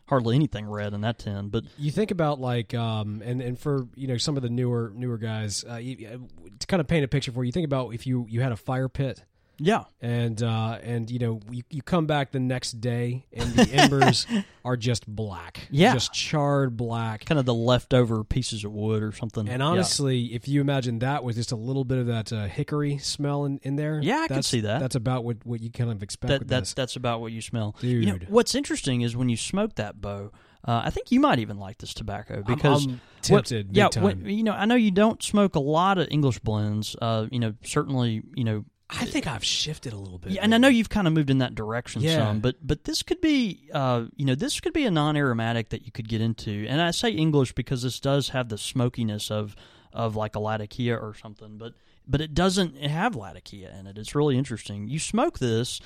hardly 0.07 0.35
anything 0.35 0.67
red 0.69 0.93
in 0.93 1.01
that 1.01 1.17
tin. 1.17 1.49
But 1.49 1.63
you 1.79 1.89
think 1.91 2.11
about 2.11 2.39
like 2.39 2.75
um 2.75 3.23
and 3.25 3.41
and 3.41 3.57
for 3.59 3.87
you 3.95 4.07
know 4.07 4.17
some 4.17 4.37
of 4.37 4.43
the 4.43 4.49
newer 4.49 4.91
newer 4.95 5.17
guys 5.17 5.65
uh, 5.69 5.77
you, 5.77 6.07
uh, 6.07 6.17
to 6.59 6.67
kind 6.67 6.79
of 6.79 6.87
paint 6.87 7.03
a 7.03 7.07
picture 7.07 7.31
for 7.31 7.43
you 7.43 7.51
think 7.51 7.65
about 7.65 7.93
if 7.95 8.05
you 8.05 8.27
you 8.29 8.41
had 8.41 8.51
a 8.51 8.55
fire 8.55 8.87
pit 8.87 9.23
yeah, 9.57 9.83
and 10.01 10.41
uh 10.43 10.77
and 10.83 11.09
you 11.09 11.19
know 11.19 11.39
you, 11.49 11.63
you 11.69 11.81
come 11.81 12.05
back 12.05 12.31
the 12.31 12.39
next 12.39 12.79
day 12.81 13.25
and 13.33 13.53
the 13.53 13.69
embers 13.73 14.27
are 14.63 14.75
just 14.77 15.07
black 15.07 15.67
Yeah. 15.71 15.93
just 15.93 16.13
charred 16.13 16.75
black 16.77 17.25
kind 17.25 17.39
of 17.39 17.45
the 17.45 17.53
leftover 17.53 18.23
pieces 18.23 18.63
of 18.63 18.71
wood 18.71 19.01
or 19.03 19.11
something. 19.11 19.47
and 19.47 19.61
Yeah. 19.61 19.65
honestly 19.67 20.33
if 20.33 20.47
you 20.47 20.61
imagine 20.61 20.99
that 20.99 21.23
with 21.23 21.35
just 21.35 21.51
a 21.51 21.55
little 21.55 21.83
bit 21.85 21.97
of 21.99 22.07
that 22.07 22.33
uh, 22.33 22.47
hickory 22.47 22.97
smell 22.97 23.45
in, 23.45 23.59
in 23.63 23.75
there 23.75 23.99
Yeah, 24.01 24.15
I 24.15 24.27
can 24.27 24.35
that's- 24.35 24.47
see 24.47 24.61
that. 24.61 24.79
that's 24.79 24.95
about 24.95 25.23
what 25.23 25.37
what 25.45 25.61
you 25.61 25.71
kind 25.71 25.91
of 25.91 26.03
expect 26.03 26.29
that 26.29 26.47
that's 26.47 26.69
this. 26.71 26.73
that's 26.73 26.95
about 26.95 27.21
what 27.21 27.31
you 27.31 27.41
smell. 27.41 27.75
You 27.81 28.05
know, 28.05 28.17
Dude. 28.17 28.29
what's 28.29 28.55
interesting 28.55 29.01
is 29.01 29.15
when 29.15 29.29
you 29.29 29.37
smoke 29.37 29.75
that 29.75 30.01
bow. 30.01 30.31
Uh, 30.67 30.81
I 30.85 30.89
think 30.89 31.11
you 31.11 31.19
might 31.19 31.37
even 31.37 31.59
like 31.59 31.77
this 31.77 31.93
tobacco 31.93 32.41
because 32.41 32.85
I'm 32.87 32.91
what- 32.93 33.45
tempted 33.45 33.67
big 33.67 33.77
yeah, 33.77 33.89
when- 34.01 34.25
you 34.25 34.43
know, 34.43 34.53
I 34.53 34.65
know 34.65 34.73
you 34.73 34.89
don't 34.89 35.21
smoke 35.21 35.53
a 35.55 35.59
lot 35.59 35.99
of 35.99 36.07
English 36.09 36.39
blends. 36.39 36.95
Uh, 36.99 37.27
you 37.31 37.37
know, 37.39 37.53
certainly, 37.63 38.23
you 38.33 38.43
know, 38.43 38.65
I 38.89 39.05
think 39.05 39.25
I've 39.27 39.43
shifted 39.43 39.93
a 39.93 39.97
little 39.97 40.19
bit 40.19 40.31
yeah, 40.33 40.41
and 40.43 40.53
I 40.53 40.57
know 40.59 40.67
you've 40.67 40.89
kind 40.89 41.07
of 41.07 41.13
moved 41.13 41.29
in 41.31 41.39
that 41.39 41.55
direction 41.55 42.01
Yeah. 42.03 42.17
some, 42.17 42.39
but 42.39 42.55
but 42.61 42.83
this 42.83 43.01
could 43.01 43.19
be, 43.19 43.69
uh, 43.73 44.05
you 44.15 44.25
know, 44.25 44.35
this 44.35 44.59
could 44.59 44.73
be 44.73 44.85
a 44.85 44.91
non-aromatic 44.91 45.69
that 45.69 45.85
you 45.85 45.91
could 45.91 46.07
get 46.07 46.21
into. 46.21 46.65
And 46.69 46.81
I 46.81 46.91
say 46.91 47.09
English 47.09 47.53
because 47.53 47.81
this 47.81 47.99
does 47.99 48.29
have 48.29 48.49
the 48.49 48.57
smokiness 48.57 49.31
of 49.31 49.55
of 49.91 50.15
like 50.15 50.35
a 50.35 50.39
Latakia 50.39 50.95
or 50.97 51.15
something, 51.15 51.57
but 51.57 51.73
but 52.07 52.21
it 52.21 52.33
doesn't 52.35 52.77
have 52.77 53.15
Latakia 53.15 53.75
in 53.79 53.87
it. 53.87 53.97
It's 53.97 54.13
really 54.13 54.37
interesting. 54.37 54.87
You 54.87 54.99
smoke 54.99 55.39
this. 55.39 55.79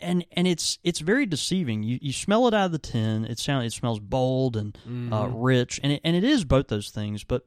And 0.00 0.24
and 0.32 0.46
it's 0.46 0.78
it's 0.82 0.98
very 1.00 1.24
deceiving. 1.24 1.82
You 1.84 1.98
you 2.02 2.12
smell 2.12 2.46
it 2.48 2.54
out 2.54 2.66
of 2.66 2.72
the 2.72 2.78
tin. 2.78 3.24
It 3.24 3.38
sound 3.38 3.64
it 3.64 3.72
smells 3.72 4.00
bold 4.00 4.56
and 4.56 4.76
uh, 5.12 5.28
rich, 5.28 5.78
and 5.82 5.92
it, 5.92 6.00
and 6.04 6.14
it 6.16 6.24
is 6.24 6.44
both 6.44 6.66
those 6.68 6.90
things. 6.90 7.22
But 7.24 7.46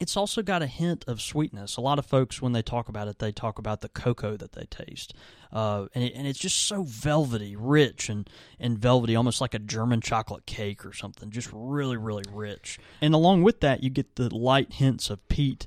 it's 0.00 0.16
also 0.16 0.42
got 0.42 0.62
a 0.62 0.66
hint 0.66 1.04
of 1.06 1.20
sweetness. 1.20 1.76
A 1.76 1.80
lot 1.80 1.98
of 1.98 2.06
folks, 2.06 2.40
when 2.40 2.52
they 2.52 2.62
talk 2.62 2.88
about 2.88 3.08
it, 3.08 3.18
they 3.18 3.32
talk 3.32 3.58
about 3.58 3.80
the 3.80 3.88
cocoa 3.88 4.36
that 4.36 4.52
they 4.52 4.64
taste, 4.64 5.14
uh, 5.52 5.86
and 5.94 6.04
it, 6.04 6.12
and 6.14 6.26
it's 6.26 6.38
just 6.38 6.58
so 6.58 6.82
velvety, 6.82 7.56
rich, 7.56 8.08
and 8.08 8.28
and 8.58 8.78
velvety, 8.78 9.16
almost 9.16 9.40
like 9.40 9.54
a 9.54 9.58
German 9.58 10.00
chocolate 10.00 10.46
cake 10.46 10.84
or 10.84 10.92
something. 10.92 11.30
Just 11.30 11.50
really, 11.52 11.96
really 11.96 12.24
rich. 12.30 12.78
And 13.00 13.14
along 13.14 13.42
with 13.42 13.60
that, 13.60 13.82
you 13.82 13.90
get 13.90 14.16
the 14.16 14.34
light 14.34 14.74
hints 14.74 15.10
of 15.10 15.26
peat 15.28 15.66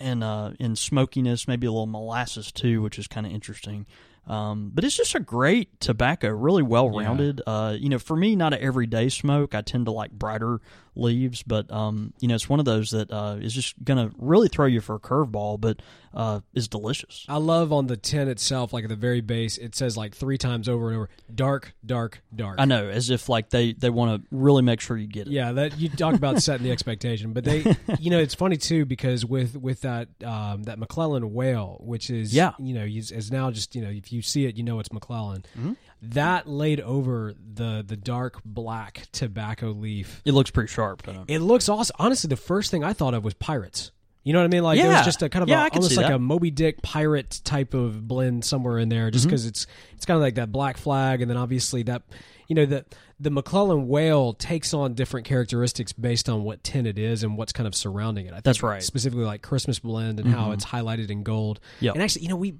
and 0.00 0.22
uh, 0.24 0.52
and 0.60 0.76
smokiness, 0.76 1.48
maybe 1.48 1.66
a 1.66 1.70
little 1.70 1.86
molasses 1.86 2.52
too, 2.52 2.82
which 2.82 2.98
is 2.98 3.06
kind 3.06 3.26
of 3.26 3.32
interesting. 3.32 3.86
Um, 4.28 4.72
but 4.74 4.84
it's 4.84 4.96
just 4.96 5.14
a 5.14 5.20
great 5.20 5.80
tobacco, 5.80 6.28
really 6.28 6.62
well 6.62 6.90
rounded. 6.90 7.40
Uh, 7.46 7.74
you 7.78 7.88
know, 7.88 7.98
for 7.98 8.14
me, 8.14 8.36
not 8.36 8.52
an 8.52 8.60
everyday 8.60 9.08
smoke. 9.08 9.54
I 9.54 9.62
tend 9.62 9.86
to 9.86 9.90
like 9.92 10.10
brighter 10.10 10.60
leaves, 10.98 11.42
but 11.42 11.70
um, 11.70 12.12
you 12.20 12.28
know, 12.28 12.34
it's 12.34 12.48
one 12.48 12.58
of 12.58 12.64
those 12.66 12.90
that 12.90 13.10
uh, 13.10 13.36
is 13.40 13.54
just 13.54 13.74
gonna 13.84 14.10
really 14.18 14.48
throw 14.48 14.66
you 14.66 14.80
for 14.80 14.96
a 14.96 15.00
curveball, 15.00 15.60
but 15.60 15.80
uh, 16.14 16.40
is 16.54 16.68
delicious. 16.68 17.24
I 17.28 17.36
love 17.36 17.72
on 17.72 17.86
the 17.86 17.96
tin 17.96 18.28
itself, 18.28 18.72
like 18.72 18.84
at 18.84 18.90
the 18.90 18.96
very 18.96 19.20
base, 19.20 19.58
it 19.58 19.74
says 19.74 19.96
like 19.96 20.14
three 20.14 20.38
times 20.38 20.68
over 20.68 20.88
and 20.88 20.96
over, 20.96 21.08
dark, 21.34 21.74
dark, 21.84 22.22
dark. 22.34 22.56
I 22.58 22.64
know, 22.64 22.88
as 22.88 23.10
if 23.10 23.28
like 23.28 23.50
they 23.50 23.72
they 23.74 23.90
want 23.90 24.22
to 24.22 24.28
really 24.34 24.62
make 24.62 24.80
sure 24.80 24.96
you 24.96 25.06
get 25.06 25.26
it. 25.26 25.32
Yeah, 25.32 25.52
that 25.52 25.78
you 25.78 25.88
talk 25.88 26.14
about 26.14 26.42
setting 26.42 26.64
the 26.64 26.72
expectation, 26.72 27.32
but 27.32 27.44
they, 27.44 27.76
you 28.00 28.10
know, 28.10 28.18
it's 28.18 28.34
funny 28.34 28.56
too 28.56 28.84
because 28.84 29.24
with 29.24 29.56
with 29.56 29.82
that 29.82 30.08
um, 30.24 30.64
that 30.64 30.78
McClelland 30.80 31.30
whale, 31.30 31.78
which 31.84 32.10
is 32.10 32.34
Yeah. 32.34 32.52
you 32.58 32.74
know, 32.74 32.84
is, 32.84 33.10
is 33.12 33.30
now 33.30 33.50
just 33.50 33.74
you 33.76 33.82
know, 33.82 33.90
if 33.90 34.12
you 34.12 34.22
see 34.22 34.46
it, 34.46 34.56
you 34.56 34.62
know 34.64 34.80
it's 34.80 34.88
McClelland. 34.88 35.44
Mm-hmm. 35.58 35.72
That 36.02 36.48
laid 36.48 36.80
over 36.80 37.34
the 37.54 37.84
the 37.86 37.96
dark 37.96 38.40
black 38.44 39.08
tobacco 39.12 39.70
leaf. 39.70 40.22
It 40.24 40.32
looks 40.32 40.50
pretty 40.50 40.68
sharp. 40.72 41.02
Though. 41.02 41.24
It 41.26 41.40
looks 41.40 41.68
awesome. 41.68 41.96
Honestly, 41.98 42.28
the 42.28 42.36
first 42.36 42.70
thing 42.70 42.84
I 42.84 42.92
thought 42.92 43.14
of 43.14 43.24
was 43.24 43.34
pirates. 43.34 43.90
You 44.24 44.32
know 44.34 44.40
what 44.40 44.44
I 44.46 44.48
mean? 44.48 44.62
Like 44.62 44.78
it 44.78 44.86
was 44.86 45.04
just 45.04 45.22
a 45.22 45.28
kind 45.28 45.42
of 45.42 45.48
Yeah, 45.48 45.66
a, 45.66 45.70
almost 45.70 45.96
like 45.96 46.06
that. 46.06 46.14
a 46.14 46.18
Moby 46.18 46.50
Dick 46.50 46.82
pirate 46.82 47.40
type 47.44 47.72
of 47.72 48.06
blend 48.06 48.44
somewhere 48.44 48.78
in 48.78 48.88
there, 48.90 49.10
just 49.10 49.22
Mm-hmm. 49.24 49.30
because 49.30 49.46
it's 49.46 49.66
it's 49.94 50.04
kind 50.04 50.16
of 50.16 50.22
like 50.22 50.34
that 50.34 50.52
black 50.52 50.76
flag, 50.76 51.22
and 51.22 51.30
then 51.30 51.38
obviously 51.38 51.82
that 51.84 52.02
you 52.46 52.54
know 52.54 52.66
the 52.66 52.84
the 53.18 53.30
McClelland 53.30 53.86
whale 53.86 54.34
takes 54.34 54.74
on 54.74 54.94
different 54.94 55.26
characteristics 55.26 55.92
based 55.92 56.28
on 56.28 56.44
what 56.44 56.62
tin 56.62 56.84
it 56.86 56.98
is 56.98 57.22
and 57.24 57.36
what's 57.38 57.52
kind 57.52 57.66
of 57.66 57.74
surrounding 57.74 58.26
it. 58.26 58.30
I 58.30 58.36
think 58.36 58.44
That's 58.44 58.62
right. 58.62 58.78
Mm-hmm. 58.78 58.84
Specifically, 58.84 59.24
like 59.24 59.40
Christmas 59.42 59.78
blend 59.78 60.20
and 60.20 60.28
how 60.32 60.52
it's 60.52 60.64
highlighted 60.64 61.10
in 61.10 61.22
gold. 61.22 61.58
Yep. 61.80 61.94
And 61.94 62.02
actually, 62.02 62.22
you 62.22 62.28
know, 62.28 62.36
we 62.36 62.54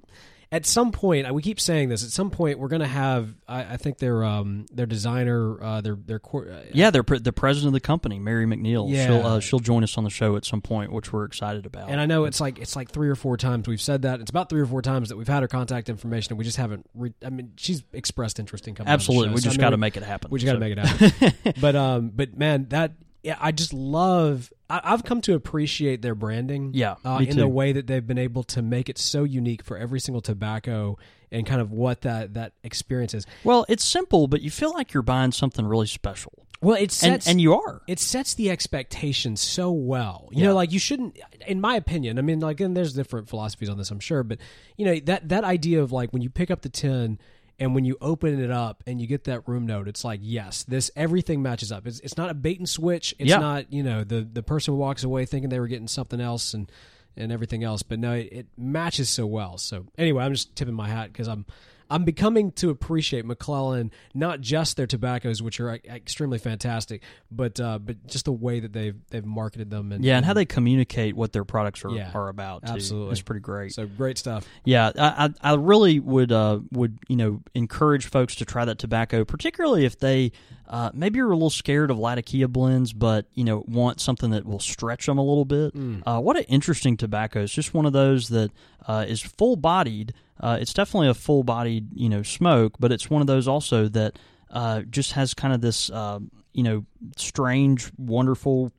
at 0.51 0.65
some 0.65 0.91
point 0.91 1.31
we 1.33 1.41
keep 1.41 1.59
saying 1.59 1.89
this. 1.89 2.03
At 2.03 2.09
some 2.09 2.31
point, 2.31 2.57
we're 2.57 2.69
going 2.69 2.81
to 2.81 2.87
have. 2.87 3.35
I, 3.47 3.73
I 3.73 3.77
think 3.77 3.99
their 3.99 4.23
um 4.23 4.65
their 4.71 4.87
designer 4.87 5.61
uh, 5.61 5.81
their 5.81 5.95
their 5.95 6.19
cor- 6.19 6.49
uh, 6.49 6.63
Yeah, 6.73 6.89
pre- 6.91 7.19
the 7.19 7.31
president 7.33 7.67
of 7.67 7.73
the 7.73 7.79
company, 7.79 8.17
Mary 8.17 8.45
McNiel. 8.45 8.89
Yeah. 8.91 9.05
She'll 9.05 9.25
uh, 9.25 9.39
she'll 9.39 9.59
join 9.59 9.83
us 9.83 9.97
on 9.97 10.03
the 10.03 10.09
show 10.09 10.35
at 10.35 10.45
some 10.45 10.61
point, 10.61 10.91
which 10.91 11.13
we're 11.13 11.25
excited 11.25 11.65
about. 11.65 11.89
And 11.89 12.01
I 12.01 12.05
know 12.07 12.25
it's 12.25 12.41
like 12.41 12.57
it's 12.57 12.75
like 12.75 12.89
three 12.89 13.09
or 13.09 13.15
four 13.15 13.37
times 13.37 13.67
we've 13.67 13.81
said 13.81 14.01
that. 14.03 14.21
It's 14.21 14.31
about 14.31 14.49
three 14.49 14.61
or 14.61 14.65
four 14.65 14.81
times 14.81 15.09
that 15.09 15.17
we've 15.17 15.27
had 15.27 15.43
her 15.43 15.47
contact 15.47 15.87
information, 15.87 16.33
and 16.33 16.39
we 16.39 16.45
just 16.45 16.57
haven't. 16.57 16.89
Re- 16.95 17.13
I 17.23 17.29
mean, 17.29 17.53
she's 17.57 17.83
expressed 17.93 18.39
interest 18.39 18.67
in 18.67 18.75
coming. 18.75 18.91
Absolutely, 18.91 19.35
we 19.35 19.41
so 19.41 19.49
I 19.49 19.49
just 19.49 19.57
mean, 19.57 19.65
got 19.65 19.69
to 19.71 19.77
make 19.77 19.97
it 19.97 20.03
happen. 20.03 20.31
We 20.31 20.39
just 20.39 20.47
got 20.47 20.53
to 20.53 20.59
make 20.59 20.75
it 20.75 20.79
happen. 20.79 21.53
but 21.61 21.75
um, 21.75 22.11
but 22.15 22.35
man, 22.37 22.65
that 22.69 22.93
yeah, 23.23 23.37
I 23.39 23.51
just 23.51 23.73
love. 23.73 24.51
I, 24.69 24.81
I've 24.83 25.03
come 25.03 25.21
to 25.21 25.33
appreciate 25.35 26.01
their 26.01 26.15
branding. 26.15 26.71
Yeah, 26.73 26.95
uh, 27.05 27.17
in 27.21 27.27
too. 27.35 27.41
the 27.41 27.47
way 27.47 27.71
that 27.73 27.87
they've 27.87 28.05
been 28.05 28.17
able 28.17 28.43
to 28.43 28.61
make 28.61 28.89
it 28.89 28.97
so 28.97 29.23
unique 29.23 29.63
for 29.63 29.77
every 29.77 29.99
single 29.99 30.21
tobacco 30.21 30.97
and 31.31 31.45
kind 31.45 31.61
of 31.61 31.71
what 31.71 32.01
that 32.01 32.33
that 32.35 32.53
experience 32.63 33.13
is. 33.13 33.25
Well, 33.43 33.65
it's 33.69 33.83
simple, 33.83 34.27
but 34.27 34.41
you 34.41 34.49
feel 34.51 34.73
like 34.73 34.93
you're 34.93 35.03
buying 35.03 35.31
something 35.31 35.65
really 35.65 35.85
special, 35.87 36.33
Well, 36.61 36.75
it 36.75 36.81
and 36.83 36.91
sets 36.91 37.27
and 37.27 37.39
you 37.39 37.53
are. 37.55 37.81
it 37.87 37.99
sets 37.99 38.33
the 38.33 38.49
expectation 38.49 39.35
so 39.35 39.71
well. 39.71 40.29
You 40.31 40.41
Yeah. 40.41 40.47
know, 40.47 40.55
like 40.55 40.71
you 40.71 40.79
shouldn't, 40.79 41.19
in 41.45 41.61
my 41.61 41.75
opinion. 41.75 42.17
I 42.17 42.21
mean, 42.23 42.39
like, 42.39 42.59
and 42.61 42.75
there's 42.75 42.93
different 42.93 43.29
philosophies 43.29 43.69
on 43.69 43.77
this, 43.77 43.91
I'm 43.91 43.99
sure, 43.99 44.23
but 44.23 44.39
you 44.77 44.85
know 44.85 44.99
that 45.05 45.29
that 45.29 45.43
idea 45.43 45.81
of 45.83 45.91
like 45.91 46.11
when 46.13 46.21
you 46.23 46.29
pick 46.29 46.49
up 46.49 46.61
the 46.61 46.69
tin 46.69 47.19
and 47.59 47.75
when 47.75 47.85
you 47.85 47.97
open 48.01 48.39
it 48.41 48.51
up 48.51 48.83
and 48.87 48.99
you 49.01 49.07
get 49.07 49.25
that 49.25 49.47
room 49.47 49.65
note, 49.65 49.87
it's 49.87 50.03
like 50.03 50.19
yes, 50.23 50.63
this 50.63 50.89
everything 50.95 51.41
matches 51.41 51.71
up. 51.71 51.85
It's 51.85 51.99
it's 51.99 52.17
not 52.17 52.29
a 52.29 52.33
bait 52.33 52.57
and 52.59 52.67
switch. 52.69 53.13
It's 53.19 53.29
Yeah. 53.29 53.39
not 53.39 53.71
you 53.71 53.83
know 53.83 54.03
the 54.03 54.21
the 54.21 54.43
person 54.43 54.77
walks 54.77 55.03
away 55.03 55.25
thinking 55.25 55.49
they 55.49 55.59
were 55.59 55.67
getting 55.67 55.87
something 55.87 56.19
else 56.21 56.53
and 56.53 56.71
and 57.17 57.31
everything 57.31 57.63
else, 57.63 57.83
but 57.83 57.99
no, 57.99 58.13
it, 58.13 58.29
it 58.31 58.47
matches 58.57 59.09
so 59.09 59.25
well. 59.25 59.57
So 59.57 59.85
anyway, 59.97 60.23
I'm 60.23 60.31
just 60.33 60.55
tipping 60.55 60.73
my 60.75 60.87
hat 60.87 61.11
because 61.11 61.27
I'm. 61.27 61.45
I'm 61.89 62.03
becoming 62.03 62.51
to 62.53 62.69
appreciate 62.69 63.25
McClelland, 63.25 63.91
not 64.13 64.41
just 64.41 64.77
their 64.77 64.87
tobaccos, 64.87 65.41
which 65.41 65.59
are 65.59 65.75
extremely 65.85 66.37
fantastic, 66.37 67.01
but 67.31 67.59
uh, 67.59 67.79
but 67.79 68.05
just 68.07 68.25
the 68.25 68.31
way 68.31 68.59
that 68.59 68.73
they've 68.73 68.95
they've 69.09 69.25
marketed 69.25 69.69
them 69.69 69.91
and 69.91 70.03
yeah, 70.05 70.17
and 70.17 70.25
how 70.25 70.33
they 70.33 70.45
communicate 70.45 71.15
what 71.15 71.33
their 71.33 71.43
products 71.43 71.83
are, 71.85 71.89
Yeah, 71.91 72.11
are 72.13 72.29
about. 72.29 72.65
Too. 72.65 72.73
absolutely. 72.73 73.11
it's 73.13 73.21
pretty 73.21 73.41
great. 73.41 73.73
so 73.73 73.87
great 73.87 74.17
stuff. 74.17 74.45
Yeah, 74.65 74.91
I, 74.97 75.29
I 75.43 75.51
I 75.51 75.55
really 75.55 75.99
would 75.99 76.31
uh, 76.31 76.59
would 76.71 76.99
you 77.07 77.15
know 77.15 77.41
encourage 77.55 78.05
folks 78.05 78.35
to 78.35 78.45
try 78.45 78.65
that 78.65 78.77
tobacco, 78.79 79.25
particularly 79.25 79.85
if 79.85 79.97
they 79.99 80.31
uh, 80.69 80.91
maybe 80.93 81.17
you're 81.17 81.31
a 81.31 81.35
little 81.35 81.49
scared 81.49 81.89
of 81.89 81.97
Latakia 81.97 82.47
blends, 82.47 82.93
but 82.93 83.25
you 83.33 83.43
know 83.43 83.63
want 83.67 83.99
something 83.99 84.29
that 84.31 84.45
will 84.45 84.59
stretch 84.59 85.05
them 85.07 85.17
a 85.17 85.23
little 85.23 85.45
bit. 85.45 85.73
Uh, 86.05 86.19
what 86.19 86.37
an 86.37 86.43
interesting 86.43 86.95
tobacco! 86.95 87.41
It's 87.41 87.53
just 87.53 87.73
one 87.73 87.85
of 87.85 87.93
those 87.93 88.29
that 88.29 88.51
uh, 88.87 89.05
is 89.07 89.21
full 89.21 89.55
bodied. 89.55 90.13
Uh, 90.39 90.57
it's 90.61 90.73
definitely 90.73 91.09
a 91.09 91.13
full 91.13 91.43
bodied 91.43 91.87
you 91.95 92.07
know 92.09 92.21
smoke, 92.23 92.73
but 92.79 92.91
it's 92.91 93.09
one 93.09 93.21
of 93.21 93.27
those 93.27 93.47
also 93.47 93.87
that 93.89 94.17
uh, 94.51 94.81
just 94.83 95.13
has 95.13 95.33
kind 95.33 95.53
of 95.53 95.61
this 95.61 95.89
uh, 95.89 96.19
you 96.53 96.63
know 96.63 96.85
strange, 97.17 97.91
wonderful 97.97 98.71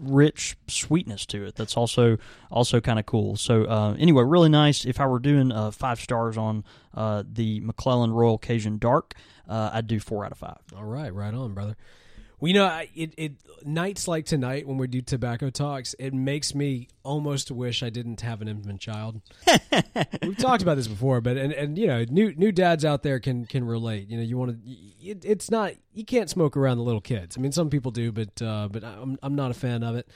rich 0.00 0.56
sweetness 0.66 1.24
to 1.26 1.44
it 1.44 1.54
that's 1.54 1.76
also 1.76 2.18
also 2.50 2.80
kind 2.80 2.98
of 2.98 3.06
cool. 3.06 3.36
So 3.36 3.64
uh, 3.64 3.94
anyway 3.98 4.24
really 4.24 4.48
nice. 4.48 4.84
If 4.84 5.00
i 5.00 5.06
were 5.06 5.18
doing 5.18 5.52
uh, 5.52 5.70
five 5.70 6.00
stars 6.00 6.36
on 6.36 6.64
uh, 6.94 7.22
the 7.30 7.60
mcclelland 7.60 8.12
royal 8.12 8.38
cajun 8.38 8.78
dark 8.78 9.14
uh, 9.48 9.70
i'd 9.74 9.86
do 9.86 10.00
four 10.00 10.24
out 10.24 10.32
of 10.32 10.38
five. 10.38 10.58
All 10.76 10.84
right, 10.84 11.12
right 11.14 11.34
on, 11.34 11.54
brother. 11.54 11.76
Well, 12.40 12.48
you 12.48 12.54
know, 12.54 12.82
it, 12.94 13.14
it 13.16 13.32
nights 13.64 14.08
like 14.08 14.26
tonight 14.26 14.66
when 14.66 14.76
we 14.76 14.86
do 14.86 15.00
tobacco 15.00 15.50
talks, 15.50 15.94
it 15.98 16.12
makes 16.12 16.54
me 16.54 16.88
almost 17.02 17.50
wish 17.50 17.82
I 17.82 17.90
didn't 17.90 18.20
have 18.20 18.42
an 18.42 18.48
infant 18.48 18.80
child. 18.80 19.20
We've 20.22 20.36
talked 20.36 20.62
about 20.62 20.76
this 20.76 20.88
before, 20.88 21.20
but 21.20 21.36
and, 21.36 21.52
and 21.52 21.78
you 21.78 21.86
know, 21.86 22.04
new 22.08 22.34
new 22.34 22.52
dads 22.52 22.84
out 22.84 23.02
there 23.02 23.20
can 23.20 23.46
can 23.46 23.64
relate. 23.64 24.08
You 24.08 24.18
know, 24.18 24.22
you 24.22 24.36
want 24.36 24.64
to. 24.64 24.70
It, 25.00 25.24
it's 25.24 25.50
not 25.50 25.72
you 25.92 26.04
can't 26.04 26.28
smoke 26.28 26.56
around 26.56 26.78
the 26.78 26.84
little 26.84 27.00
kids. 27.00 27.36
I 27.36 27.40
mean, 27.40 27.52
some 27.52 27.70
people 27.70 27.90
do, 27.90 28.12
but 28.12 28.42
uh, 28.42 28.68
but 28.70 28.84
I'm 28.84 29.18
I'm 29.22 29.34
not 29.34 29.50
a 29.50 29.54
fan 29.54 29.82
of 29.82 29.96
it. 29.96 30.08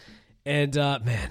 And 0.45 0.77
uh, 0.77 0.99
man, 1.05 1.31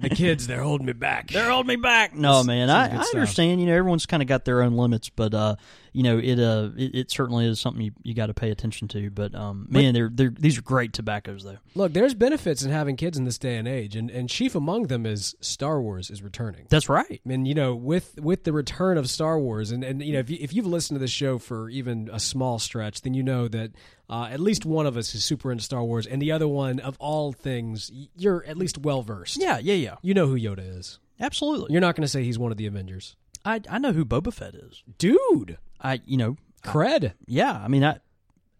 the 0.00 0.10
kids, 0.14 0.46
they're 0.46 0.62
holding 0.62 0.86
me 0.86 0.92
back. 0.92 1.30
They're 1.30 1.50
holding 1.50 1.68
me 1.68 1.76
back. 1.76 2.14
No, 2.14 2.42
man, 2.42 2.70
I, 2.70 2.96
I 2.96 3.04
understand. 3.14 3.60
You 3.60 3.66
know, 3.66 3.74
everyone's 3.74 4.06
kind 4.06 4.22
of 4.22 4.28
got 4.28 4.44
their 4.44 4.62
own 4.62 4.72
limits, 4.76 5.08
but 5.08 5.34
uh, 5.34 5.56
you 5.92 6.02
know, 6.02 6.18
it 6.18 6.38
uh, 6.38 6.70
it, 6.76 6.94
it 6.94 7.10
certainly 7.10 7.46
is 7.46 7.60
something 7.60 7.82
you, 7.82 7.92
you 8.02 8.14
got 8.14 8.26
to 8.26 8.34
pay 8.34 8.50
attention 8.50 8.88
to. 8.88 9.10
But 9.10 9.34
um, 9.34 9.66
man, 9.68 9.94
they're 9.94 10.10
they're 10.12 10.30
these 10.30 10.58
are 10.58 10.62
great 10.62 10.92
tobaccos 10.92 11.44
though. 11.44 11.58
Look, 11.74 11.92
there's 11.92 12.14
benefits 12.14 12.62
in 12.62 12.70
having 12.70 12.96
kids 12.96 13.18
in 13.18 13.24
this 13.24 13.38
day 13.38 13.56
and 13.56 13.66
age, 13.66 13.96
and, 13.96 14.10
and 14.10 14.28
chief 14.28 14.54
among 14.54 14.84
them 14.84 15.06
is 15.06 15.34
Star 15.40 15.80
Wars 15.80 16.10
is 16.10 16.22
returning. 16.22 16.66
That's 16.68 16.88
right. 16.88 17.20
And 17.28 17.46
you 17.46 17.54
know, 17.54 17.74
with 17.74 18.18
with 18.20 18.44
the 18.44 18.52
return 18.52 18.98
of 18.98 19.08
Star 19.08 19.38
Wars, 19.38 19.70
and, 19.70 19.82
and 19.82 20.02
you 20.02 20.12
know, 20.12 20.20
if, 20.20 20.30
you, 20.30 20.38
if 20.40 20.54
you've 20.54 20.66
listened 20.66 20.96
to 20.96 21.00
this 21.00 21.10
show 21.10 21.38
for 21.38 21.68
even 21.70 22.08
a 22.12 22.20
small 22.20 22.58
stretch, 22.58 23.02
then 23.02 23.14
you 23.14 23.22
know 23.22 23.48
that 23.48 23.72
uh, 24.08 24.28
at 24.30 24.40
least 24.40 24.64
one 24.66 24.86
of 24.86 24.96
us 24.96 25.14
is 25.14 25.24
super 25.24 25.50
into 25.52 25.64
Star 25.64 25.82
Wars, 25.82 26.06
and 26.06 26.20
the 26.20 26.32
other 26.32 26.48
one, 26.48 26.80
of 26.80 26.96
all 26.98 27.32
things, 27.32 27.90
you're 28.16 28.44
at 28.44 28.56
least 28.56 28.78
well 28.78 29.02
versed. 29.02 29.40
Yeah, 29.40 29.58
yeah, 29.58 29.74
yeah. 29.74 29.94
you 30.02 30.14
know 30.14 30.26
who 30.26 30.38
Yoda 30.38 30.78
is. 30.78 30.98
Absolutely. 31.20 31.72
You're 31.72 31.80
not 31.82 31.96
going 31.96 32.02
to 32.02 32.08
say 32.08 32.24
he's 32.24 32.38
one 32.38 32.50
of 32.50 32.56
the 32.58 32.66
Avengers, 32.66 33.14
I 33.44 33.60
I 33.68 33.78
know 33.78 33.92
who 33.92 34.04
Boba 34.04 34.32
Fett 34.32 34.54
is. 34.54 34.82
dude. 34.98 35.58
I 35.82 36.00
you 36.04 36.16
know 36.16 36.36
Cred, 36.62 37.14
yeah. 37.26 37.60
I 37.62 37.68
mean 37.68 37.84
I 37.84 37.98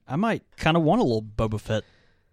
I 0.09 0.17
might 0.17 0.43
kind 0.57 0.77
of 0.77 0.83
want 0.83 1.01
a 1.01 1.05
little 1.05 1.23
Boba 1.23 1.61
Fett 1.61 1.85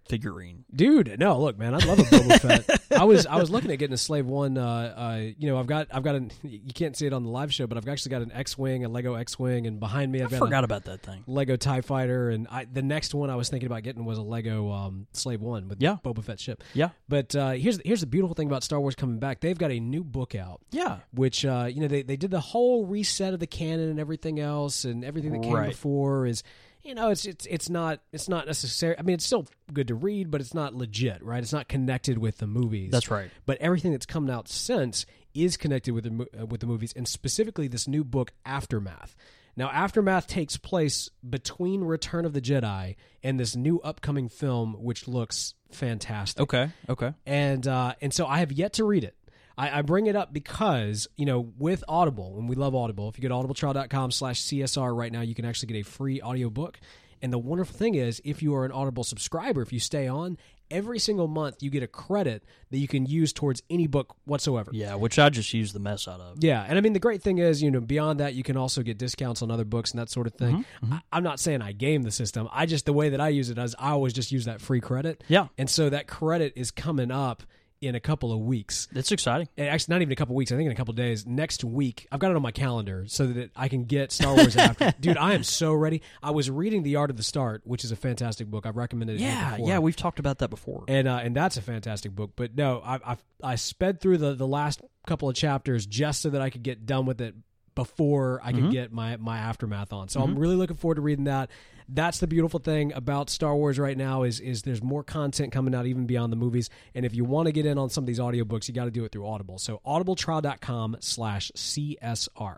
figurine. 0.10 0.66
dude. 0.74 1.20
No, 1.20 1.40
look, 1.40 1.58
man, 1.58 1.74
I 1.74 1.78
love 1.80 2.00
a 2.00 2.04
Boba 2.04 2.40
Fett. 2.40 2.82
I 3.00 3.04
was 3.04 3.26
I 3.26 3.36
was 3.38 3.50
looking 3.50 3.72
at 3.72 3.80
getting 3.80 3.94
a 3.94 3.98
Slave 3.98 4.26
One. 4.26 4.58
Uh, 4.58 4.66
uh, 4.66 5.22
you 5.38 5.48
know, 5.50 5.58
I've 5.58 5.68
got 5.68 5.88
I've 5.92 6.04
got 6.04 6.16
an 6.16 6.32
you 6.44 6.74
can't 6.74 6.96
see 6.96 7.06
it 7.06 7.14
on 7.14 7.24
the 7.24 7.30
live 7.30 7.54
show, 7.54 7.68
but 7.68 7.78
I've 7.78 7.88
actually 7.88 8.12
got 8.12 8.22
an 8.22 8.32
X 8.32 8.58
wing, 8.58 8.86
a 8.86 8.90
Lego 8.90 9.16
X 9.16 9.38
wing, 9.38 9.68
and 9.68 9.80
behind 9.80 10.12
me 10.12 10.22
I've 10.22 10.28
I 10.28 10.30
got 10.32 10.36
a- 10.38 10.46
forgot 10.46 10.64
about 10.64 10.86
that 10.86 11.02
thing. 11.04 11.24
Lego 11.28 11.56
Tie 11.56 11.82
Fighter, 11.82 12.30
and 12.30 12.48
I, 12.50 12.66
the 12.66 12.82
next 12.82 13.14
one 13.14 13.30
I 13.30 13.36
was 13.36 13.50
thinking 13.50 13.68
about 13.68 13.84
getting 13.84 14.06
was 14.06 14.18
a 14.18 14.22
Lego 14.24 14.72
um, 14.72 15.08
Slave 15.14 15.42
One 15.42 15.68
with 15.68 15.82
Yeah. 15.82 15.98
Boba 16.04 16.24
Fett 16.24 16.40
ship. 16.40 16.64
Yeah, 16.74 16.90
But 17.10 17.36
uh, 17.36 17.52
here's 17.52 17.80
here's 17.86 18.02
the 18.02 18.08
beautiful 18.08 18.34
thing 18.36 18.48
about 18.48 18.64
Star 18.64 18.80
Wars 18.80 18.96
coming 18.96 19.20
back. 19.20 19.42
They've 19.42 19.58
got 19.58 19.72
a 19.72 19.80
new 19.80 20.04
book 20.04 20.36
out, 20.36 20.62
yeah. 20.72 21.00
which 21.14 21.46
uh, 21.46 21.68
you 21.72 21.82
know 21.82 21.88
they 21.88 22.02
they 22.04 22.18
did 22.18 22.32
the 22.32 22.40
whole 22.40 22.86
reset 22.86 23.34
of 23.34 23.40
the 23.40 23.48
canon 23.48 23.90
and 23.90 24.00
everything 24.00 24.40
else, 24.40 24.86
and 24.86 25.04
everything 25.04 25.32
that 25.34 25.44
came 25.44 25.54
Right. 25.54 25.70
before 25.70 26.26
is. 26.26 26.44
You 26.88 26.96
know, 26.96 27.10
it's 27.10 27.26
it's 27.26 27.46
it's 27.48 27.70
not 27.70 28.00
it's 28.14 28.30
not 28.30 28.48
necessary. 28.48 28.98
I 28.98 29.02
mean, 29.02 29.16
it's 29.16 29.26
still 29.26 29.46
good 29.74 29.90
to 29.90 29.96
read, 29.96 30.32
but 30.32 30.40
it's 30.40 30.54
not 30.54 30.74
legit, 30.74 31.22
right? 31.22 31.44
It's 31.44 31.52
not 31.52 31.68
connected 31.68 32.18
with 32.18 32.38
the 32.38 32.48
movies. 32.48 32.92
That's 32.92 33.12
right. 33.12 33.30
But 33.46 33.58
everything 33.58 33.92
that's 33.92 34.06
come 34.06 34.30
out 34.30 34.48
since 34.48 35.06
is 35.34 35.58
connected 35.58 35.94
with 35.94 36.06
the 36.06 36.42
uh, 36.42 36.46
with 36.46 36.62
the 36.62 36.66
movies, 36.66 36.94
and 36.96 37.06
specifically 37.06 37.68
this 37.68 37.90
new 37.90 38.06
book, 38.06 38.32
Aftermath. 38.46 39.18
Now, 39.58 39.70
Aftermath 39.70 40.28
takes 40.28 40.56
place 40.56 41.10
between 41.30 41.84
Return 41.84 42.24
of 42.24 42.32
the 42.32 42.40
Jedi 42.40 42.96
and 43.22 43.38
this 43.38 43.54
new 43.54 43.82
upcoming 43.82 44.30
film, 44.30 44.76
which 44.80 45.10
looks 45.10 45.56
fantastic. 45.72 46.42
Okay, 46.44 46.70
okay. 46.88 47.14
And 47.26 47.68
uh, 47.68 47.96
and 48.02 48.14
so 48.14 48.26
I 48.28 48.38
have 48.38 48.54
yet 48.54 48.72
to 48.74 48.86
read 48.86 49.04
it. 49.04 49.18
I, 49.58 49.80
I 49.80 49.82
bring 49.82 50.08
it 50.08 50.16
up 50.16 50.32
because 50.32 51.08
you 51.18 51.26
know 51.26 51.52
with 51.58 51.84
Audible, 51.88 52.38
and 52.38 52.48
we 52.48 52.56
love 52.56 52.76
Audible. 52.76 53.10
If 53.10 53.18
you 53.18 53.28
go 53.28 53.42
to 53.42 53.48
audibletrial.com 53.48 54.12
slash 54.12 54.42
CSR 54.42 54.96
right 54.96 55.12
now, 55.12 55.22
you 55.22 55.36
can 55.36 55.46
actually 55.46 55.74
get 55.74 55.80
a 55.80 55.90
free 55.90 56.22
audiobook. 56.22 56.80
And 57.22 57.34
the 57.34 57.40
wonderful 57.40 57.76
thing 57.76 57.96
is, 57.96 58.22
if 58.24 58.44
you 58.44 58.54
are 58.56 58.66
an 58.66 58.72
Audible 58.72 59.04
subscriber, 59.04 59.64
if 59.64 59.74
you 59.74 59.80
stay 59.80 60.08
on, 60.08 60.38
every 60.70 61.00
single 61.00 61.28
month 61.28 61.58
you 61.62 61.70
get 61.70 61.84
a 61.84 61.88
credit 61.88 62.44
that 62.72 62.78
you 62.78 62.88
can 62.88 63.06
use 63.06 63.34
towards 63.34 63.64
any 63.70 63.88
book 63.88 64.16
whatsoever. 64.26 64.72
Yeah, 64.74 64.96
which 64.96 65.18
I 65.18 65.30
just 65.30 65.54
use 65.54 65.74
the 65.74 65.80
mess 65.80 66.08
out 66.08 66.20
of. 66.20 66.44
Yeah, 66.44 66.64
and 66.68 66.78
I 66.78 66.82
mean 66.82 66.94
the 66.94 67.00
great 67.00 67.22
thing 67.22 67.38
is, 67.38 67.62
you 67.62 67.72
know, 67.72 67.80
beyond 67.80 68.20
that, 68.20 68.34
you 68.34 68.44
can 68.44 68.58
also 68.58 68.84
get 68.84 68.98
discounts 68.98 69.42
on 69.42 69.52
other 69.52 69.66
books 69.66 69.92
and 69.92 70.00
that 70.00 70.10
sort 70.10 70.28
of 70.28 70.34
thing. 70.34 70.58
Mm-hmm, 70.58 70.86
mm-hmm. 70.86 70.94
I, 70.96 71.02
I'm 71.12 71.24
not 71.24 71.40
saying 71.40 71.62
I 71.62 71.72
game 71.72 72.04
the 72.04 72.12
system. 72.12 72.48
I 72.52 72.66
just 72.66 72.86
the 72.86 72.94
way 72.94 73.10
that 73.10 73.22
I 73.22 73.30
use 73.30 73.50
it 73.50 73.58
is 73.58 73.76
I 73.80 73.92
always 73.92 74.14
just 74.14 74.32
use 74.32 74.46
that 74.46 74.62
free 74.62 74.82
credit. 74.82 75.24
Yeah. 75.28 75.48
and 75.58 75.70
so 75.70 75.90
that 75.90 76.08
credit 76.08 76.54
is 76.56 76.72
coming 76.72 77.12
up 77.12 77.44
in 77.82 77.96
a 77.96 78.00
couple 78.00 78.32
of 78.34 78.40
weeks. 78.40 78.88
That's 78.92 79.12
exciting. 79.12 79.48
Eh, 79.58 79.66
Actually, 79.68 79.94
not 79.96 80.02
even 80.02 80.12
a 80.12 80.16
couple 80.16 80.34
of 80.34 80.38
weeks. 80.38 80.52
I 80.52 80.56
think 80.56 80.66
in 80.68 80.72
a 80.72 80.76
couple 80.76 80.94
days. 80.94 81.26
Next 81.26 81.64
week, 81.64 82.08
I've 82.12 82.20
got 82.20 82.32
it 82.32 82.36
on 82.36 82.42
my 82.42 82.52
calendar 82.52 83.06
so 83.08 83.28
that 83.28 83.52
I 83.56 83.68
can 83.68 83.86
get 83.86 84.12
Star 84.12 84.36
Wars 84.36 84.56
after. 84.58 84.94
Dude, 85.00 85.18
I 85.18 85.34
am 85.34 85.44
so 85.44 85.74
ready. 85.74 86.02
I 86.24 86.32
was 86.32 86.50
reading 86.50 86.84
The 86.84 86.96
Art 86.96 87.10
of 87.10 87.18
the 87.18 87.24
Start, 87.24 87.62
which 87.66 87.84
is 87.84 87.92
a 87.92 87.96
fantastic 87.96 88.48
book. 88.48 88.66
I've 88.66 88.78
recommended 88.78 89.18
it. 89.18 89.22
Yeah, 89.24 89.52
before 89.52 89.68
yeah. 89.70 89.80
We've 89.80 89.96
talked 89.96 90.20
about 90.20 90.40
that 90.40 90.50
before. 90.50 90.86
and 90.88 91.08
uh, 91.08 91.20
and 91.24 91.36
that's 91.36 91.58
a 91.58 91.62
fantastic 91.62 92.14
book. 92.14 92.32
But 92.36 92.56
no, 92.56 92.82
I 92.84 92.96
I, 93.14 93.18
I 93.44 93.56
sped 93.56 94.02
through 94.02 94.18
the, 94.18 94.34
the 94.34 94.48
last 94.48 94.82
couple 95.06 95.30
of 95.30 95.36
chapters 95.36 95.86
just 95.86 96.22
so 96.22 96.30
that 96.32 96.42
I 96.42 96.50
could 96.50 96.64
get 96.64 96.86
done 96.86 97.06
with 97.06 97.22
it 97.22 97.36
before 97.76 98.42
I 98.44 98.54
could 98.54 98.72
get 98.72 98.92
my 98.92 99.18
my 99.18 99.38
aftermath 99.38 99.94
on. 99.94 100.10
So 100.10 100.20
I'm 100.22 100.38
really 100.38 100.56
looking 100.56 100.78
forward 100.78 100.96
to 100.96 101.02
reading 101.02 101.26
that. 101.26 101.52
That's 101.90 102.20
the 102.20 102.28
beautiful 102.28 102.60
thing 102.60 102.92
about 102.94 103.30
Star 103.30 103.56
Wars 103.56 103.80
right 103.80 103.98
now 103.98 104.24
is 104.24 104.40
is 104.40 104.64
there's 104.64 104.84
more 104.84 105.04
content 105.04 105.54
coming 105.54 105.74
out 105.74 105.86
even 105.86 106.06
beyond 106.06 106.34
the 106.34 106.38
movies. 106.38 106.70
And 106.94 107.06
if 107.06 107.16
you 107.16 107.24
want 107.24 107.46
to 107.46 107.52
get 107.52 107.66
in 107.66 107.78
on 107.78 107.90
some 107.90 108.04
of 108.04 108.08
these 108.08 108.20
audiobooks, 108.20 108.68
you 108.68 108.74
got 108.74 108.86
to 108.86 108.92
do 108.92 109.06
it 109.06 109.12
through 109.12 109.28
Audible. 109.28 109.58
So 109.58 109.82
audibletrial.com 109.86 110.98
slash 111.00 111.52
CSR. 111.56 112.58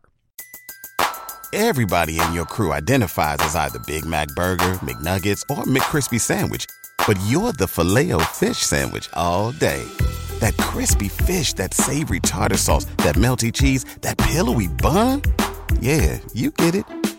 Everybody 1.51 2.19
in 2.19 2.33
your 2.33 2.45
crew 2.45 2.71
identifies 2.73 3.37
as 3.39 3.55
either 3.55 3.79
Big 3.79 4.05
Mac 4.05 4.27
Burger, 4.29 4.73
McNuggets, 4.81 5.41
or 5.49 5.63
McCrispy 5.63 6.19
Sandwich. 6.19 6.65
But 7.07 7.19
you're 7.25 7.53
the 7.53 7.67
filet 7.67 8.11
fish 8.25 8.57
Sandwich 8.57 9.09
all 9.13 9.51
day. 9.51 9.83
That 10.39 10.55
crispy 10.57 11.07
fish, 11.07 11.53
that 11.53 11.73
savory 11.73 12.19
tartar 12.19 12.57
sauce, 12.57 12.85
that 12.97 13.15
melty 13.15 13.51
cheese, 13.51 13.83
that 14.01 14.17
pillowy 14.17 14.67
bun. 14.67 15.21
Yeah, 15.79 16.19
you 16.33 16.51
get 16.51 16.75
it. 16.75 16.98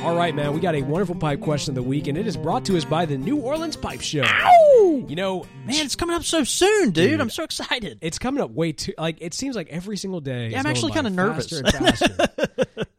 All 0.00 0.16
right, 0.16 0.34
man, 0.34 0.52
we 0.52 0.58
got 0.60 0.74
a 0.74 0.82
wonderful 0.82 1.14
pipe 1.14 1.40
question 1.40 1.70
of 1.72 1.74
the 1.76 1.82
week, 1.82 2.08
and 2.08 2.18
it 2.18 2.26
is 2.26 2.36
brought 2.36 2.64
to 2.64 2.76
us 2.76 2.84
by 2.84 3.06
the 3.06 3.16
New 3.16 3.36
Orleans 3.36 3.76
Pipe 3.76 4.00
Show. 4.00 4.24
You 5.06 5.14
know, 5.14 5.44
Man, 5.64 5.84
it's 5.84 5.94
coming 5.94 6.16
up 6.16 6.24
so 6.24 6.42
soon, 6.42 6.90
dude. 6.90 7.20
I'm 7.20 7.30
so 7.30 7.44
excited. 7.44 7.98
it's 8.00 8.18
coming 8.18 8.42
up 8.42 8.50
way 8.50 8.72
too 8.72 8.92
like 8.98 9.18
it 9.20 9.32
seems 9.32 9.54
like 9.54 9.68
every 9.68 9.96
single 9.96 10.20
day 10.20 10.48
Yeah, 10.48 10.58
I'm 10.58 10.66
actually 10.66 10.92
kinda 10.92 11.10
nervous. 11.10 11.48
faster 11.48 11.64
and 11.78 11.96
faster. 11.98 12.48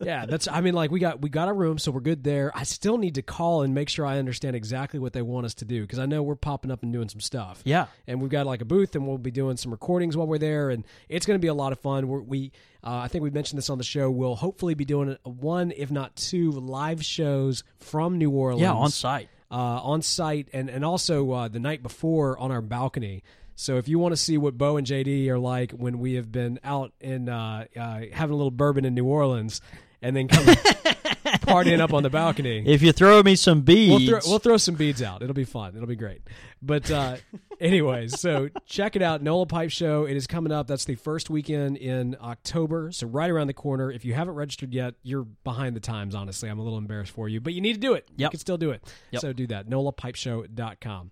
Yeah 0.06 0.26
that's 0.26 0.48
i 0.48 0.62
mean 0.62 0.74
like 0.74 0.92
we 0.92 1.00
got 1.00 1.22
we 1.22 1.30
got 1.30 1.48
a 1.48 1.54
room 1.54 1.78
so 1.78 1.92
we're 1.92 2.00
good 2.02 2.24
there 2.24 2.52
i 2.56 2.64
still 2.64 2.98
need 2.98 3.16
to 3.16 3.22
call 3.22 3.62
and 3.64 3.74
make 3.74 3.90
sure 3.90 4.06
i 4.06 4.18
understand 4.20 4.56
exactly 4.56 5.00
what 5.00 5.14
they 5.14 5.22
want 5.22 5.46
us 5.46 5.54
to 5.54 5.66
do 5.66 5.82
because 5.82 6.00
i 6.00 6.06
know 6.06 6.22
we're 6.24 6.36
popping 6.36 6.72
up 6.72 6.84
and 6.84 6.92
doing 6.94 7.10
some 7.10 7.20
stuff 7.22 7.62
Yeah. 7.66 7.88
and 8.08 8.22
we've 8.22 8.32
got 8.32 8.46
like 8.46 8.62
a 8.62 8.66
booth 8.66 8.96
and 8.96 9.08
we'll 9.08 9.18
be 9.18 9.32
doing 9.32 9.58
some 9.58 9.72
recordings 9.72 10.16
while 10.18 10.28
we're 10.28 10.38
there 10.38 10.70
and 10.70 10.84
it's 11.10 11.26
going 11.26 11.40
to 11.40 11.42
be 11.42 11.48
a 11.48 11.54
lot 11.54 11.72
of 11.72 11.80
fun 11.80 12.08
we're, 12.08 12.22
we 12.22 12.52
uh, 12.84 12.98
i 12.98 13.08
think 13.08 13.24
we 13.24 13.30
mentioned 13.30 13.58
this 13.58 13.70
on 13.70 13.78
the 13.78 13.84
show 13.84 14.10
we'll 14.12 14.36
hopefully 14.36 14.74
be 14.74 14.86
doing 14.86 15.18
one 15.24 15.72
if 15.76 15.90
not 15.92 16.16
two 16.16 16.52
live 16.52 17.04
shows 17.04 17.64
from 17.78 18.18
new 18.18 18.30
orleans 18.32 18.62
Yeah, 18.62 18.74
on 18.74 18.90
site. 18.92 19.30
uh, 19.52 19.56
on 19.56 20.02
site 20.02 20.48
and 20.54 20.70
and 20.70 20.84
also 20.84 21.32
uh, 21.32 21.48
the 21.48 21.60
night 21.60 21.82
before 21.84 22.38
on 22.40 22.52
our 22.52 22.62
balcony. 22.62 23.24
So 23.56 23.78
if 23.78 23.88
you 23.88 24.00
want 24.00 24.14
to 24.14 24.18
see 24.18 24.36
what 24.40 24.58
Bo 24.58 24.78
and 24.78 24.88
JD 24.88 25.28
are 25.28 25.38
like 25.38 25.74
when 25.74 26.00
we 26.00 26.16
have 26.16 26.32
been 26.32 26.60
out 26.64 26.92
in 27.00 27.30
uh, 27.30 27.66
uh, 27.80 28.00
having 28.12 28.34
a 28.34 28.36
little 28.36 28.50
bourbon 28.50 28.84
in 28.84 28.96
New 28.96 29.06
Orleans 29.06 29.62
and 30.04 30.16
then 30.16 30.28
coming 30.28 30.56
partying 31.44 31.80
up 31.80 31.94
on 31.94 32.04
the 32.04 32.10
balcony, 32.10 32.64
If 32.66 32.82
you 32.82 32.92
throw 32.92 33.24
me 33.24 33.36
some 33.36 33.60
we'll 33.60 33.64
beads, 33.66 34.10
throw, 34.10 34.20
we'll 34.26 34.40
throw 34.40 34.58
some 34.58 34.76
beads 34.76 35.02
out. 35.02 35.22
It'll 35.22 35.34
be 35.34 35.46
fun. 35.46 35.76
It'll 35.76 35.88
be 35.88 35.96
great. 35.96 36.22
But 36.62 36.90
uh, 36.92 37.18
anyways, 37.60 38.20
so 38.20 38.50
check 38.66 38.96
it 38.96 39.02
out. 39.02 39.22
Nola 39.22 39.46
Pipe 39.46 39.72
Show. 39.72 40.06
It 40.06 40.16
is 40.16 40.28
coming 40.28 40.52
up. 40.52 40.68
That's 40.68 40.86
the 40.86 40.96
first 40.96 41.30
weekend 41.30 41.78
in 41.78 42.16
October. 42.22 42.92
So 42.92 43.08
right 43.08 43.30
around 43.30 43.48
the 43.48 43.54
corner. 43.54 43.92
If 43.92 44.06
you 44.06 44.14
haven't 44.14 44.36
registered 44.36 44.74
yet, 44.74 44.96
you're 45.04 45.24
behind 45.44 45.76
the 45.76 45.80
times, 45.82 46.16
honestly. 46.16 46.50
I'm 46.50 46.60
a 46.60 46.64
little 46.64 46.78
embarrassed 46.78 47.12
for 47.12 47.28
you, 47.30 47.42
but 47.42 47.54
you 47.54 47.62
need 47.62 47.74
to 47.74 47.80
do 47.80 47.94
it. 47.94 48.08
You 48.16 48.30
can 48.30 48.40
still 48.40 48.58
do 48.58 48.72
it. 48.72 48.84
Yep. 49.12 49.22
So 49.22 49.34
do 49.34 49.48
that. 49.48 49.68
NolaPipeshow.com. 49.70 51.12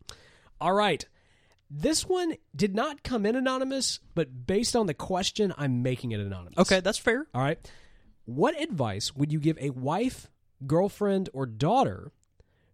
All 0.60 0.74
right. 0.74 1.06
This 1.74 2.06
one 2.06 2.36
did 2.54 2.76
not 2.76 3.02
come 3.02 3.26
in 3.26 3.38
anonymous, 3.38 4.02
but 4.14 4.46
based 4.46 4.76
on 4.76 4.88
the 4.88 4.94
question, 4.94 5.54
I'm 5.58 5.82
making 5.82 6.12
it 6.12 6.20
anonymous. 6.20 6.58
okay, 6.58 6.82
that's 6.82 6.98
fair. 6.98 7.26
All 7.34 7.42
right. 7.42 7.58
What 8.26 8.60
advice 8.62 9.16
would 9.16 9.32
you 9.32 9.40
give 9.40 9.58
a 9.60 9.72
wife, 9.72 10.30
girlfriend, 10.66 11.30
or 11.34 11.46
daughter 11.46 12.12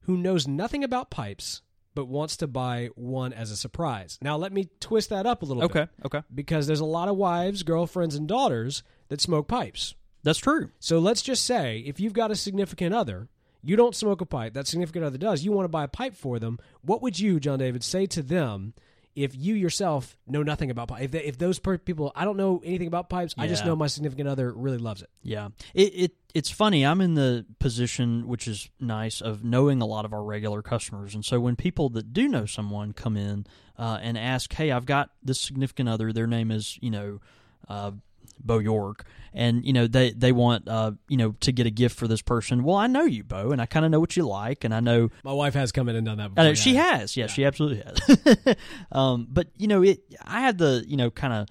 who 0.01 0.17
knows 0.17 0.47
nothing 0.47 0.83
about 0.83 1.09
pipes 1.09 1.61
but 1.95 2.05
wants 2.07 2.37
to 2.37 2.47
buy 2.47 2.89
one 2.95 3.33
as 3.33 3.49
a 3.51 3.57
surprise? 3.57 4.19
Now, 4.21 4.37
let 4.37 4.51
me 4.53 4.69
twist 4.79 5.09
that 5.09 5.25
up 5.25 5.41
a 5.41 5.45
little 5.45 5.63
Okay, 5.63 5.81
bit. 5.81 5.89
okay, 6.05 6.17
Okay. 6.19 6.27
Because 6.33 6.67
there's 6.67 6.79
a 6.79 6.85
lot 6.85 7.07
of 7.07 7.15
wives, 7.15 7.63
girlfriends, 7.63 8.15
and 8.15 8.27
daughters 8.27 8.83
that 9.09 9.21
smoke 9.21 9.47
pipes. 9.47 9.95
that's 10.23 10.39
true. 10.39 10.71
So 10.79 10.99
let's 10.99 11.21
just 11.21 11.45
say 11.45 11.79
if 11.85 11.99
you've 11.99 12.13
got 12.13 12.31
a 12.31 12.35
significant 12.35 12.93
other, 12.93 13.29
you 13.63 13.75
don't 13.75 13.95
smoke 13.95 14.21
a 14.21 14.25
pipe, 14.25 14.53
that 14.53 14.67
significant 14.67 15.05
other 15.05 15.17
does, 15.17 15.43
you 15.43 15.51
want 15.51 15.63
to 15.65 15.69
buy 15.69 15.83
a 15.85 15.87
pipe 15.89 16.15
for 16.15 16.37
them, 16.39 16.59
what 16.81 17.01
would 17.01 17.19
you, 17.19 17.39
John 17.39 17.59
David, 17.59 17.83
say 17.83 18.05
to 18.07 18.21
them 18.21 18.73
if 19.17 19.35
you 19.35 19.55
yourself 19.55 20.15
know 20.27 20.43
nothing 20.43 20.69
about 20.69 20.89
pipes? 20.89 21.01
If, 21.05 21.11
they, 21.11 21.23
if 21.23 21.37
those 21.39 21.57
per- 21.57 21.79
people, 21.79 22.11
I 22.15 22.23
don't 22.23 22.37
know 22.37 22.61
anything 22.63 22.85
about 22.87 23.09
pipes, 23.09 23.33
I 23.35 23.47
just 23.47 23.65
know 23.65 23.75
my 23.75 23.87
significant 23.87 24.29
other 24.29 24.53
really 24.53 24.77
loves 24.77 25.01
it. 25.01 25.09
Yeah, 25.23 25.49
it, 25.73 25.93
it 25.95 26.11
it's 26.35 26.51
funny. 26.51 26.85
I'm 26.85 27.01
in 27.01 27.15
the 27.15 27.43
position, 27.57 28.27
which 28.27 28.47
is 28.47 28.69
nice, 28.79 29.19
of 29.19 29.43
knowing 29.43 29.81
a 29.81 29.87
lot 29.87 30.05
of 30.05 30.13
our 30.13 30.23
regular 30.23 30.61
customers, 30.61 31.15
and 31.15 31.25
so 31.25 31.39
when 31.39 31.55
people 31.55 31.89
that 31.89 32.13
do 32.13 32.27
know 32.27 32.45
someone 32.45 32.93
come 32.93 33.17
in 33.17 33.47
uh, 33.77 33.97
and 34.01 34.19
ask, 34.19 34.53
"Hey, 34.53 34.71
I've 34.71 34.85
got 34.85 35.09
this 35.23 35.41
significant 35.41 35.89
other. 35.89 36.13
Their 36.13 36.27
name 36.27 36.51
is 36.51 36.77
you 36.81 36.91
know." 36.91 37.19
Uh, 37.67 37.91
Bo 38.39 38.59
York, 38.59 39.05
and 39.33 39.65
you 39.65 39.73
know 39.73 39.87
they 39.87 40.11
they 40.11 40.31
want 40.31 40.67
uh, 40.67 40.91
you 41.07 41.17
know 41.17 41.35
to 41.41 41.51
get 41.51 41.67
a 41.67 41.71
gift 41.71 41.97
for 41.97 42.07
this 42.07 42.21
person. 42.21 42.63
Well, 42.63 42.75
I 42.75 42.87
know 42.87 43.03
you, 43.03 43.23
Bo, 43.23 43.51
and 43.51 43.61
I 43.61 43.65
kind 43.65 43.85
of 43.85 43.91
know 43.91 43.99
what 43.99 44.15
you 44.15 44.27
like, 44.27 44.63
and 44.63 44.73
I 44.73 44.79
know 44.79 45.09
My 45.23 45.33
wife 45.33 45.53
has 45.53 45.71
come 45.71 45.89
in 45.89 45.95
and 45.95 46.05
done 46.05 46.17
that. 46.17 46.29
Before, 46.29 46.43
know, 46.43 46.49
yeah. 46.49 46.55
she 46.55 46.75
has. 46.75 47.17
Yeah, 47.17 47.27
she 47.27 47.45
absolutely 47.45 47.83
has. 47.83 48.55
um, 48.91 49.27
but 49.29 49.47
you 49.57 49.67
know, 49.67 49.83
it. 49.83 50.01
I 50.23 50.41
had 50.41 50.57
the 50.57 50.83
you 50.87 50.97
know 50.97 51.11
kind 51.11 51.33
of 51.33 51.47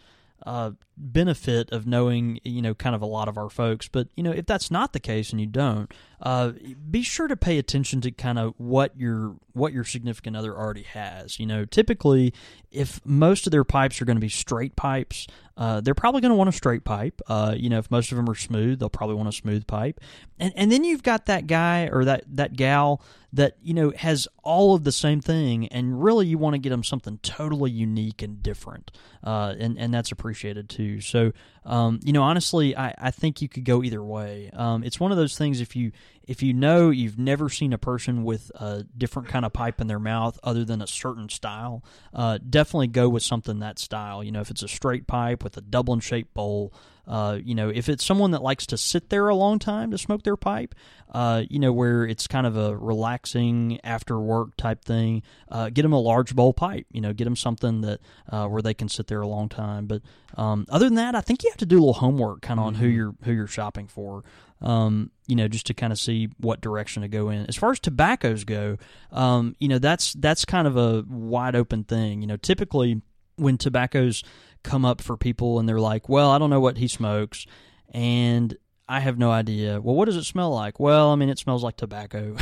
uh, 0.47 0.71
benefit 0.97 1.73
of 1.73 1.87
knowing 1.87 2.39
you 2.45 2.63
know 2.63 2.73
kind 2.73 2.95
of 2.95 3.03
a 3.03 3.07
lot 3.07 3.29
of 3.29 3.37
our 3.37 3.51
folks. 3.51 3.89
But 3.89 4.09
you 4.17 4.23
know, 4.23 4.31
if 4.31 4.47
that's 4.47 4.71
not 4.71 4.93
the 4.93 5.01
case 5.01 5.31
and 5.31 5.41
you 5.41 5.47
don't, 5.47 5.93
uh, 6.23 6.53
be 6.89 7.03
sure 7.03 7.27
to 7.27 7.37
pay 7.37 7.59
attention 7.59 8.01
to 8.03 8.13
kind 8.13 8.39
of 8.39 8.55
what 8.57 8.97
your 8.97 9.37
what 9.53 9.73
your 9.73 9.85
significant 9.85 10.37
other 10.37 10.57
already 10.57 10.85
has. 10.85 11.41
You 11.41 11.47
know, 11.47 11.65
typically, 11.65 12.33
if 12.71 13.05
most 13.05 13.47
of 13.47 13.51
their 13.51 13.65
pipes 13.65 14.01
are 14.01 14.05
going 14.05 14.17
to 14.17 14.21
be 14.21 14.29
straight 14.29 14.77
pipes, 14.77 15.27
uh, 15.57 15.81
they're 15.81 15.95
probably 15.95 16.21
going 16.21 16.31
to 16.31 16.37
want 16.37 16.49
a 16.49 16.53
straight 16.53 16.85
pipe. 16.85 17.21
Uh, 17.29 17.55
you 17.57 17.71
know, 17.71 17.79
if 17.79 17.91
most 17.91 18.13
of 18.13 18.17
them 18.17 18.29
are 18.29 18.35
smooth, 18.35 18.79
they'll 18.79 18.91
probably 18.91 19.17
want 19.17 19.29
a 19.29 19.33
smooth 19.33 19.67
pipe. 19.67 20.01
And 20.39 20.53
and 20.57 20.71
then 20.71 20.85
you've 20.85 21.03
got 21.03 21.27
that 21.27 21.47
guy 21.47 21.89
or 21.91 22.05
that 22.05 22.25
that 22.29 22.57
gal 22.57 23.03
that 23.37 23.57
you 23.63 23.75
know 23.75 23.93
has 23.97 24.27
all 24.43 24.75
of 24.75 24.85
the 24.85 24.93
same 24.93 25.21
thing, 25.21 25.69
and 25.69 26.03
really 26.03 26.27
you 26.27 26.39
want 26.39 26.55
to 26.55 26.59
get 26.59 26.71
them 26.71 26.83
something 26.83 27.19
totally 27.23 27.71
unique 27.71 28.23
and 28.23 28.43
different, 28.43 28.91
uh, 29.23 29.55
and 29.59 29.79
and 29.79 29.93
that's 29.95 30.11
appreciated 30.11 30.69
too. 30.69 31.01
So 31.01 31.33
um, 31.67 31.99
you 32.05 32.13
know, 32.13 32.23
honestly, 32.23 32.77
I, 32.77 32.95
I 32.97 33.11
think 33.11 33.43
you 33.43 33.49
could 33.49 33.65
go 33.65 33.83
either 33.83 34.03
way. 34.03 34.51
Um, 34.53 34.85
it's 34.85 35.01
one 35.01 35.11
of 35.11 35.19
those 35.19 35.37
things 35.37 35.61
if 35.61 35.75
you 35.75 35.91
if 36.23 36.43
you 36.43 36.55
know 36.55 36.91
you've 36.91 37.19
never 37.19 37.49
seen 37.49 37.73
a 37.73 37.79
person 37.79 38.25
with 38.25 38.51
a 38.55 38.85
different 38.97 39.29
kind 39.29 39.45
of 39.45 39.53
pipe 39.53 39.81
in 39.81 39.89
their 39.89 39.99
mouth 39.99 40.39
other 40.43 40.65
than 40.65 40.81
a 40.81 40.87
certain 40.87 41.29
style, 41.29 41.85
uh, 42.15 42.39
definitely 42.49 42.87
go 42.87 43.09
with 43.09 43.23
something 43.23 43.59
that 43.59 43.79
style. 43.81 44.23
You 44.23 44.33
know, 44.33 44.41
if 44.41 44.51
it's 44.51 44.63
a 44.63 44.69
straight 44.69 45.07
pipe 45.07 45.43
with 45.45 45.57
a 45.57 45.61
Dublin 45.61 46.01
shaped 46.01 46.33
bowl. 46.35 46.73
Uh, 47.07 47.39
you 47.43 47.55
know, 47.55 47.69
if 47.69 47.89
it's 47.89 48.05
someone 48.05 48.33
that 48.33 48.43
likes 48.43 48.67
to 48.67 48.77
sit 48.77 49.11
there 49.11 49.29
a 49.29 49.35
long 49.35 49.59
time 49.59 49.91
to 49.91 49.99
smoke 49.99 50.23
their 50.23 50.37
pipe, 50.37 50.75
uh, 51.13 51.45
you 51.49 51.59
know, 51.59 51.73
where 51.73 52.05
it's 52.05 52.27
kind 52.27 52.47
of 52.47 52.57
a 52.57 52.77
relaxing 52.77 53.79
after 53.85 54.19
work 54.19 54.57
type 54.57 54.85
thing, 54.85 55.23
uh, 55.51 55.71
get 55.71 55.83
them 55.83 55.93
a 55.93 56.01
large 56.01 56.35
bowl 56.35 56.53
pipe. 56.53 56.87
You 56.91 57.01
know, 57.01 57.13
get 57.13 57.25
them 57.25 57.37
something 57.37 57.83
that 57.83 58.01
uh, 58.29 58.47
where 58.49 58.63
they 58.63 58.75
can 58.75 58.89
sit 58.89 59.07
there 59.07 59.21
a 59.21 59.27
long 59.27 59.49
time. 59.49 59.87
But 59.87 60.03
um, 60.37 60.67
other 60.69 60.87
than 60.87 60.97
that, 60.97 61.15
I 61.15 61.21
think 61.21 61.45
you 61.45 61.51
have 61.51 61.59
to 61.59 61.67
do 61.67 61.77
a 61.77 61.81
little 61.81 61.95
homework 61.95 62.43
kind 62.43 62.59
of 62.59 62.67
on 62.67 62.75
who 62.75 62.87
you're 62.87 63.15
who 63.23 63.33
you're 63.33 63.47
shopping 63.47 63.87
for. 63.87 64.25
Um, 64.61 65.11
you 65.27 65.37
know, 65.37 65.49
just 65.49 65.67
to 65.67 65.75
kind 65.75 65.93
of 65.93 65.99
see 65.99 66.31
what 66.39 66.61
direction 66.61 67.03
to 67.03 67.09
go 67.09 67.29
in. 67.29 67.47
As 67.47 67.57
far 67.57 67.73
as 67.73 67.79
tobaccos 67.79 68.45
go, 68.45 68.79
um, 69.13 69.55
you 69.61 69.69
know, 69.69 69.79
that's 69.79 70.15
that's 70.15 70.45
kind 70.45 70.67
of 70.67 70.77
a 70.77 71.05
wide 71.09 71.55
open 71.55 71.85
thing. 71.85 72.21
You 72.21 72.27
know, 72.27 72.37
typically 72.37 73.03
when 73.37 73.59
tobaccos 73.59 74.25
come 74.67 74.85
up 74.85 75.01
for 75.01 75.17
people 75.17 75.59
and 75.59 75.69
they're 75.69 75.81
like, 75.81 76.09
"Well, 76.09 76.31
I 76.31 76.39
don't 76.39 76.51
know 76.51 76.61
what 76.61 76.77
he 76.77 76.89
smokes," 76.89 77.47
and 77.95 78.57
I 78.89 79.01
have 79.01 79.19
no 79.19 79.31
idea. 79.31 79.81
Well, 79.81 79.95
what 79.95 80.05
does 80.05 80.17
it 80.17 80.25
smell 80.25 80.51
like? 80.51 80.79
Well, 80.79 81.11
I 81.11 81.17
mean, 81.17 81.29
it 81.29 81.39
smells 81.39 81.65
like 81.65 81.77
tobacco. 81.77 82.37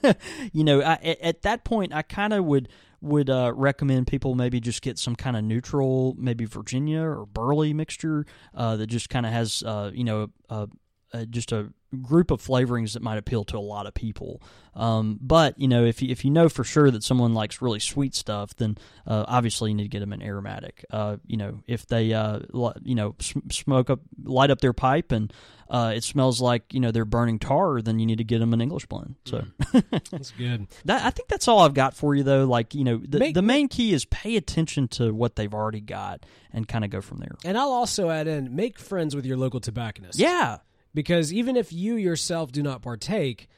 you 0.52 0.64
know, 0.64 0.80
I, 0.80 0.94
at, 0.94 1.20
at 1.20 1.42
that 1.42 1.64
point, 1.64 1.92
I 1.92 2.02
kind 2.02 2.32
of 2.32 2.44
would 2.44 2.68
would 3.02 3.30
uh, 3.30 3.52
recommend 3.54 4.06
people 4.06 4.34
maybe 4.34 4.60
just 4.60 4.82
get 4.82 4.98
some 4.98 5.16
kind 5.16 5.36
of 5.36 5.42
neutral, 5.42 6.14
maybe 6.18 6.44
Virginia 6.44 7.02
or 7.02 7.24
Burley 7.26 7.72
mixture 7.72 8.26
uh, 8.54 8.76
that 8.76 8.88
just 8.88 9.08
kind 9.08 9.24
of 9.24 9.32
has, 9.32 9.62
uh, 9.62 9.90
you 9.94 10.04
know, 10.04 10.28
uh, 10.50 10.66
uh, 11.12 11.24
just 11.24 11.52
a 11.52 11.68
group 12.02 12.30
of 12.30 12.40
flavorings 12.40 12.92
that 12.92 13.02
might 13.02 13.18
appeal 13.18 13.42
to 13.44 13.56
a 13.56 13.58
lot 13.58 13.84
of 13.86 13.92
people. 13.94 14.40
Um, 14.76 15.18
but 15.20 15.58
you 15.58 15.66
know, 15.66 15.84
if 15.84 16.00
you, 16.00 16.08
if 16.10 16.24
you 16.24 16.30
know 16.30 16.48
for 16.48 16.62
sure 16.62 16.88
that 16.92 17.02
someone 17.02 17.34
likes 17.34 17.60
really 17.60 17.80
sweet 17.80 18.14
stuff, 18.14 18.54
then 18.56 18.78
uh, 19.08 19.24
obviously 19.26 19.70
you 19.70 19.76
need 19.76 19.82
to 19.82 19.88
get 19.88 19.98
them 19.98 20.12
an 20.12 20.22
aromatic. 20.22 20.84
Uh, 20.92 21.16
you 21.26 21.36
know, 21.36 21.60
if 21.66 21.86
they 21.86 22.12
uh, 22.12 22.38
li- 22.52 22.74
you 22.84 22.94
know 22.94 23.16
smoke 23.50 23.90
up, 23.90 23.98
light 24.22 24.50
up 24.50 24.60
their 24.60 24.72
pipe, 24.72 25.10
and 25.10 25.32
uh, 25.68 25.92
it 25.96 26.04
smells 26.04 26.40
like 26.40 26.72
you 26.72 26.78
know 26.78 26.92
they're 26.92 27.04
burning 27.04 27.40
tar, 27.40 27.82
then 27.82 27.98
you 27.98 28.06
need 28.06 28.18
to 28.18 28.24
get 28.24 28.38
them 28.38 28.52
an 28.52 28.60
English 28.60 28.86
blend. 28.86 29.16
So 29.24 29.44
That's 30.12 30.30
good. 30.30 30.68
that, 30.84 31.04
I 31.04 31.10
think 31.10 31.28
that's 31.28 31.48
all 31.48 31.58
I've 31.60 31.74
got 31.74 31.94
for 31.96 32.14
you, 32.14 32.22
though. 32.22 32.44
Like 32.44 32.72
you 32.76 32.84
know, 32.84 32.98
the, 33.04 33.18
Make- 33.18 33.34
the 33.34 33.42
main 33.42 33.66
key 33.66 33.92
is 33.92 34.04
pay 34.04 34.36
attention 34.36 34.86
to 34.88 35.12
what 35.12 35.34
they've 35.34 35.52
already 35.52 35.80
got 35.80 36.24
and 36.52 36.68
kind 36.68 36.84
of 36.84 36.90
go 36.92 37.00
from 37.00 37.18
there. 37.18 37.34
And 37.44 37.58
I'll 37.58 37.72
also 37.72 38.10
add 38.10 38.28
in 38.28 38.54
make 38.54 38.78
friends 38.78 39.16
with 39.16 39.26
your 39.26 39.36
local 39.36 39.58
tobacconist. 39.58 40.16
Yeah, 40.20 40.58
because 40.94 41.32
even 41.32 41.56
if 41.56 41.72
you 41.72 41.94
yourself 41.96 42.52
do 42.52 42.62
not 42.62 42.82
partake, 42.82 43.48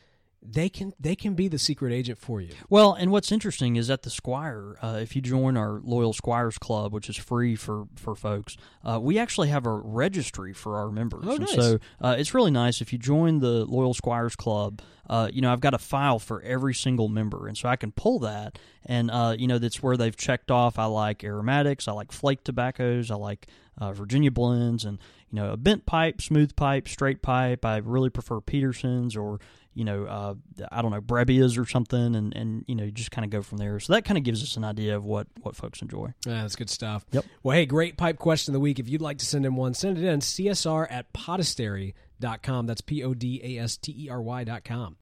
they 0.45 0.69
can 0.69 0.93
they 0.99 1.15
can 1.15 1.35
be 1.35 1.47
the 1.47 1.59
secret 1.59 1.93
agent 1.93 2.19
for 2.19 2.41
you. 2.41 2.51
Well, 2.69 2.95
and 2.95 3.13
what's 3.13 3.31
interesting 3.31 3.77
is 3.77 3.89
at 3.91 4.03
the 4.03 4.11
Squire, 4.11 4.77
uh, 4.83 4.99
if 5.01 5.15
you 5.15 5.23
join 5.23 5.57
our 5.57 5.81
loyal 5.85 6.13
Squires 6.13 6.59
Club, 6.59 6.93
which 6.93 7.09
is 7.09 7.17
free 7.17 7.55
for 7.55 7.85
for 7.95 8.17
folks, 8.17 8.57
uh, 8.85 8.99
we 9.01 9.21
actually 9.21 9.51
have 9.51 9.67
a 9.67 9.71
registry 9.73 10.53
for 10.53 10.79
our 10.79 10.91
members. 10.91 11.25
Oh, 11.29 11.33
And 11.37 11.41
nice. 11.41 11.55
so 11.55 11.79
uh, 12.01 12.17
it's 12.19 12.35
really 12.35 12.51
nice 12.51 12.81
if 12.81 12.93
you 12.93 12.99
join 12.99 13.39
the 13.39 13.65
loyal 13.67 13.95
Squires 13.95 14.35
Club. 14.35 14.83
Uh, 15.09 15.29
you 15.33 15.43
know, 15.43 15.53
I've 15.53 15.61
got 15.61 15.75
a 15.75 15.79
file 15.79 16.19
for 16.19 16.43
every 16.43 16.75
single 16.75 17.09
member, 17.09 17.47
and 17.47 17.57
so 17.57 17.69
I 17.69 17.77
can 17.77 17.93
pull 17.93 18.19
that, 18.21 18.59
and 18.87 19.11
uh, 19.13 19.37
you 19.39 19.47
know, 19.47 19.59
that's 19.59 19.81
where 19.83 19.97
they've 19.97 20.17
checked 20.17 20.51
off. 20.51 20.77
I 20.79 20.87
like 20.87 21.23
aromatics, 21.23 21.87
I 21.87 21.93
like 21.93 22.11
flake 22.11 22.43
tobaccos, 22.43 23.11
I 23.13 23.15
like 23.17 23.47
uh, 23.79 23.93
Virginia 23.93 24.31
blends, 24.33 24.85
and 24.85 24.99
you 25.33 25.41
know, 25.41 25.53
a 25.53 25.57
bent 25.57 25.87
pipe, 25.87 26.21
smooth 26.21 26.55
pipe, 26.55 26.87
straight 26.87 27.23
pipe. 27.23 27.65
I 27.65 27.79
really 27.79 28.11
prefer 28.11 28.41
Petersons 28.41 29.17
or 29.17 29.41
you 29.75 29.85
know, 29.85 30.05
uh, 30.05 30.35
I 30.71 30.83
don't 30.83 30.91
know, 30.91 31.01
Brebbias 31.01 31.59
or 31.59 31.67
something, 31.67 32.15
and, 32.15 32.37
and 32.37 32.65
you 32.69 32.75
know, 32.75 32.85
you 32.85 32.91
just 32.91 33.11
kind 33.11 33.25
of 33.25 33.31
go 33.31 33.41
from 33.43 33.59
there. 33.59 33.81
So 33.81 33.95
that 33.95 34.05
kind 34.05 34.19
of 34.19 34.25
gives 34.25 34.43
us 34.43 34.57
an 34.57 34.65
idea 34.65 34.97
of 34.97 35.05
what, 35.05 35.27
what 35.41 35.57
folks 35.57 35.81
enjoy. 35.81 36.13
Yeah, 36.27 36.43
that's 36.43 36.57
good 36.57 36.69
stuff. 36.69 37.07
Yep. 37.13 37.25
Well, 37.43 37.57
hey, 37.57 37.67
great 37.67 37.97
pipe 37.97 38.19
question 38.19 38.53
of 38.53 38.55
the 38.55 38.61
week. 38.61 38.79
If 38.79 38.89
you'd 38.89 39.01
like 39.01 39.19
to 39.19 39.27
send 39.27 39.47
in 39.47 39.55
one, 39.55 39.75
send 39.75 39.99
it 39.99 40.05
in 40.05 40.21
csr 40.21 40.87
at 40.91 41.13
podastery.com. 41.13 42.67
That's 42.67 42.83
P 42.83 43.03
O 43.03 43.15
D 43.15 43.41
A 43.43 43.63
S 43.63 43.77
T 43.79 43.95
E 43.97 44.11
R 44.11 44.21
Y.com. 44.21 44.97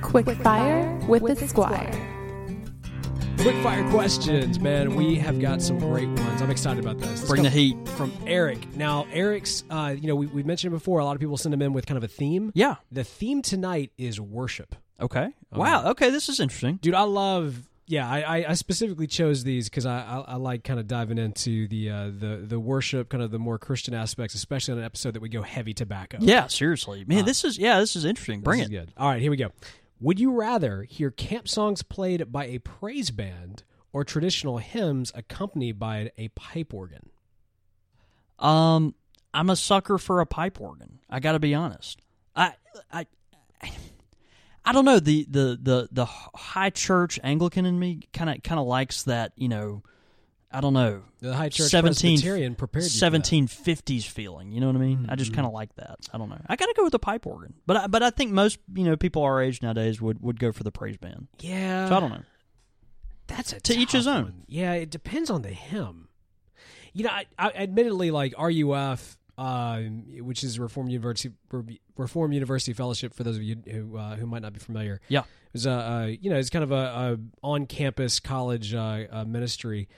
Quick 0.00 0.30
Fire 0.38 0.98
with 1.06 1.38
the 1.38 1.46
Squire. 1.46 2.15
Quick 3.38 3.62
fire 3.62 3.88
questions, 3.90 4.58
man. 4.58 4.96
We 4.96 5.14
have 5.16 5.40
got 5.40 5.62
some 5.62 5.78
great 5.78 6.08
ones. 6.08 6.42
I'm 6.42 6.50
excited 6.50 6.82
about 6.84 6.98
this. 6.98 7.08
Let's 7.08 7.28
Bring 7.28 7.44
the 7.44 7.50
heat. 7.50 7.76
From 7.90 8.12
Eric. 8.26 8.74
Now, 8.74 9.06
Eric's, 9.12 9.62
uh, 9.70 9.94
you 9.96 10.08
know, 10.08 10.16
we, 10.16 10.26
we've 10.26 10.46
mentioned 10.46 10.72
before, 10.72 10.98
a 10.98 11.04
lot 11.04 11.14
of 11.14 11.20
people 11.20 11.36
send 11.36 11.52
them 11.52 11.62
in 11.62 11.72
with 11.72 11.86
kind 11.86 11.96
of 11.96 12.02
a 12.02 12.08
theme. 12.08 12.50
Yeah. 12.56 12.76
The 12.90 13.04
theme 13.04 13.42
tonight 13.42 13.92
is 13.98 14.20
worship. 14.20 14.74
Okay. 15.00 15.28
Wow. 15.52 15.90
Okay. 15.90 16.10
This 16.10 16.28
is 16.28 16.40
interesting. 16.40 16.76
Dude, 16.82 16.94
I 16.94 17.02
love. 17.02 17.68
Yeah, 17.86 18.10
I, 18.10 18.38
I- 18.38 18.50
I 18.50 18.54
specifically 18.54 19.06
chose 19.06 19.44
these 19.44 19.68
because 19.68 19.86
I, 19.86 20.00
I, 20.00 20.18
I 20.32 20.34
like 20.36 20.64
kind 20.64 20.80
of 20.80 20.88
diving 20.88 21.18
into 21.18 21.68
the 21.68 21.88
uh, 21.90 22.04
the 22.06 22.42
the 22.44 22.58
worship, 22.58 23.08
kind 23.10 23.22
of 23.22 23.30
the 23.30 23.38
more 23.38 23.58
Christian 23.60 23.94
aspects, 23.94 24.34
especially 24.34 24.72
on 24.72 24.78
an 24.78 24.84
episode 24.84 25.14
that 25.14 25.20
we 25.22 25.28
go 25.28 25.42
heavy 25.42 25.72
tobacco. 25.72 26.18
Yeah. 26.20 26.48
Seriously, 26.48 27.04
man. 27.06 27.24
this 27.24 27.44
is 27.44 27.58
yeah. 27.58 27.78
This 27.78 27.94
is 27.94 28.04
interesting. 28.04 28.40
Bring 28.40 28.58
This 28.58 28.68
it. 28.70 28.72
is 28.74 28.80
good. 28.80 28.92
All 28.96 29.08
right, 29.08 29.22
here 29.22 29.30
we 29.30 29.36
go. 29.36 29.50
Would 30.00 30.20
you 30.20 30.32
rather 30.32 30.82
hear 30.82 31.10
camp 31.10 31.48
songs 31.48 31.82
played 31.82 32.30
by 32.30 32.46
a 32.46 32.58
praise 32.58 33.10
band 33.10 33.62
or 33.92 34.04
traditional 34.04 34.58
hymns 34.58 35.10
accompanied 35.14 35.78
by 35.78 36.10
a 36.18 36.28
pipe 36.28 36.74
organ? 36.74 37.10
Um, 38.38 38.94
I'm 39.32 39.48
a 39.48 39.56
sucker 39.56 39.96
for 39.98 40.20
a 40.20 40.26
pipe 40.26 40.60
organ. 40.60 40.98
I 41.08 41.20
got 41.20 41.32
to 41.32 41.38
be 41.38 41.54
honest. 41.54 42.00
I 42.34 42.54
I. 42.92 43.06
I 44.68 44.72
don't 44.72 44.84
know 44.84 44.98
the, 44.98 45.24
the, 45.30 45.56
the, 45.62 45.88
the 45.92 46.04
high 46.06 46.70
church 46.70 47.20
Anglican 47.22 47.66
in 47.66 47.78
me 47.78 48.00
kind 48.12 48.28
of 48.28 48.42
kind 48.42 48.58
of 48.58 48.66
likes 48.66 49.04
that 49.04 49.30
you 49.36 49.48
know 49.48 49.84
I 50.50 50.60
don't 50.60 50.74
know 50.74 51.02
The 51.20 51.34
High 51.34 51.48
Church 51.48 51.68
17 51.68 52.14
Presbyterian 52.16 52.54
prepared 52.54 52.84
you 52.84 52.90
1750s 52.90 54.04
feeling. 54.06 54.52
You 54.52 54.60
know 54.60 54.68
what 54.68 54.76
I 54.76 54.78
mean? 54.78 55.06
I 55.08 55.16
just 55.16 55.30
Mm-hmm. 55.32 55.36
kind 55.36 55.46
of 55.46 55.52
like 55.52 55.74
that. 55.76 55.96
I 56.12 56.18
don't 56.18 56.28
know. 56.28 56.40
I 56.46 56.56
got 56.56 56.66
to 56.66 56.74
go 56.76 56.84
with 56.84 56.92
the 56.92 56.98
pipe 57.00 57.26
organ, 57.26 57.54
but 57.66 57.76
I, 57.76 57.86
but 57.88 58.02
I 58.02 58.10
think 58.10 58.32
most 58.32 58.58
you 58.74 58.84
know 58.84 58.96
people 58.96 59.22
our 59.22 59.42
age 59.42 59.60
nowadays 59.60 60.00
would, 60.00 60.22
would 60.22 60.38
go 60.38 60.52
for 60.52 60.62
the 60.62 60.72
praise 60.72 60.96
band. 60.96 61.28
Yeah, 61.40 61.88
So 61.88 61.96
I 61.96 62.00
don't 62.00 62.10
know. 62.10 62.22
That's 63.26 63.52
a 63.52 63.60
To 63.60 63.74
each 63.76 63.92
his 63.92 64.06
own. 64.06 64.22
one. 64.24 64.42
Yeah, 64.46 64.74
it 64.74 64.90
depends 64.90 65.30
on 65.30 65.42
the 65.42 65.48
hymn. 65.50 66.08
You 66.92 67.04
know, 67.04 67.10
I, 67.10 67.26
I 67.38 67.50
admittedly 67.50 68.10
like 68.12 68.32
RUF, 68.38 69.18
uh, 69.36 69.80
which 70.20 70.44
is 70.44 70.58
Reformed 70.60 70.90
University 70.92 71.34
Reformed 71.96 72.32
University 72.34 72.72
Fellowship. 72.72 73.12
For 73.14 73.24
those 73.24 73.36
of 73.36 73.42
you 73.42 73.56
who 73.70 73.96
uh, 73.98 74.14
who 74.16 74.26
might 74.26 74.42
not 74.42 74.52
be 74.52 74.60
familiar, 74.60 75.00
Yeah. 75.08 75.20
it 75.20 75.26
was 75.52 75.66
a 75.66 75.72
uh, 75.72 76.06
you 76.06 76.30
know 76.30 76.36
it's 76.36 76.50
kind 76.50 76.62
of 76.62 76.70
a, 76.70 76.74
a 76.74 77.18
on 77.42 77.66
campus 77.66 78.20
college 78.20 78.72
uh, 78.74 79.04
uh, 79.10 79.24
ministry. 79.24 79.88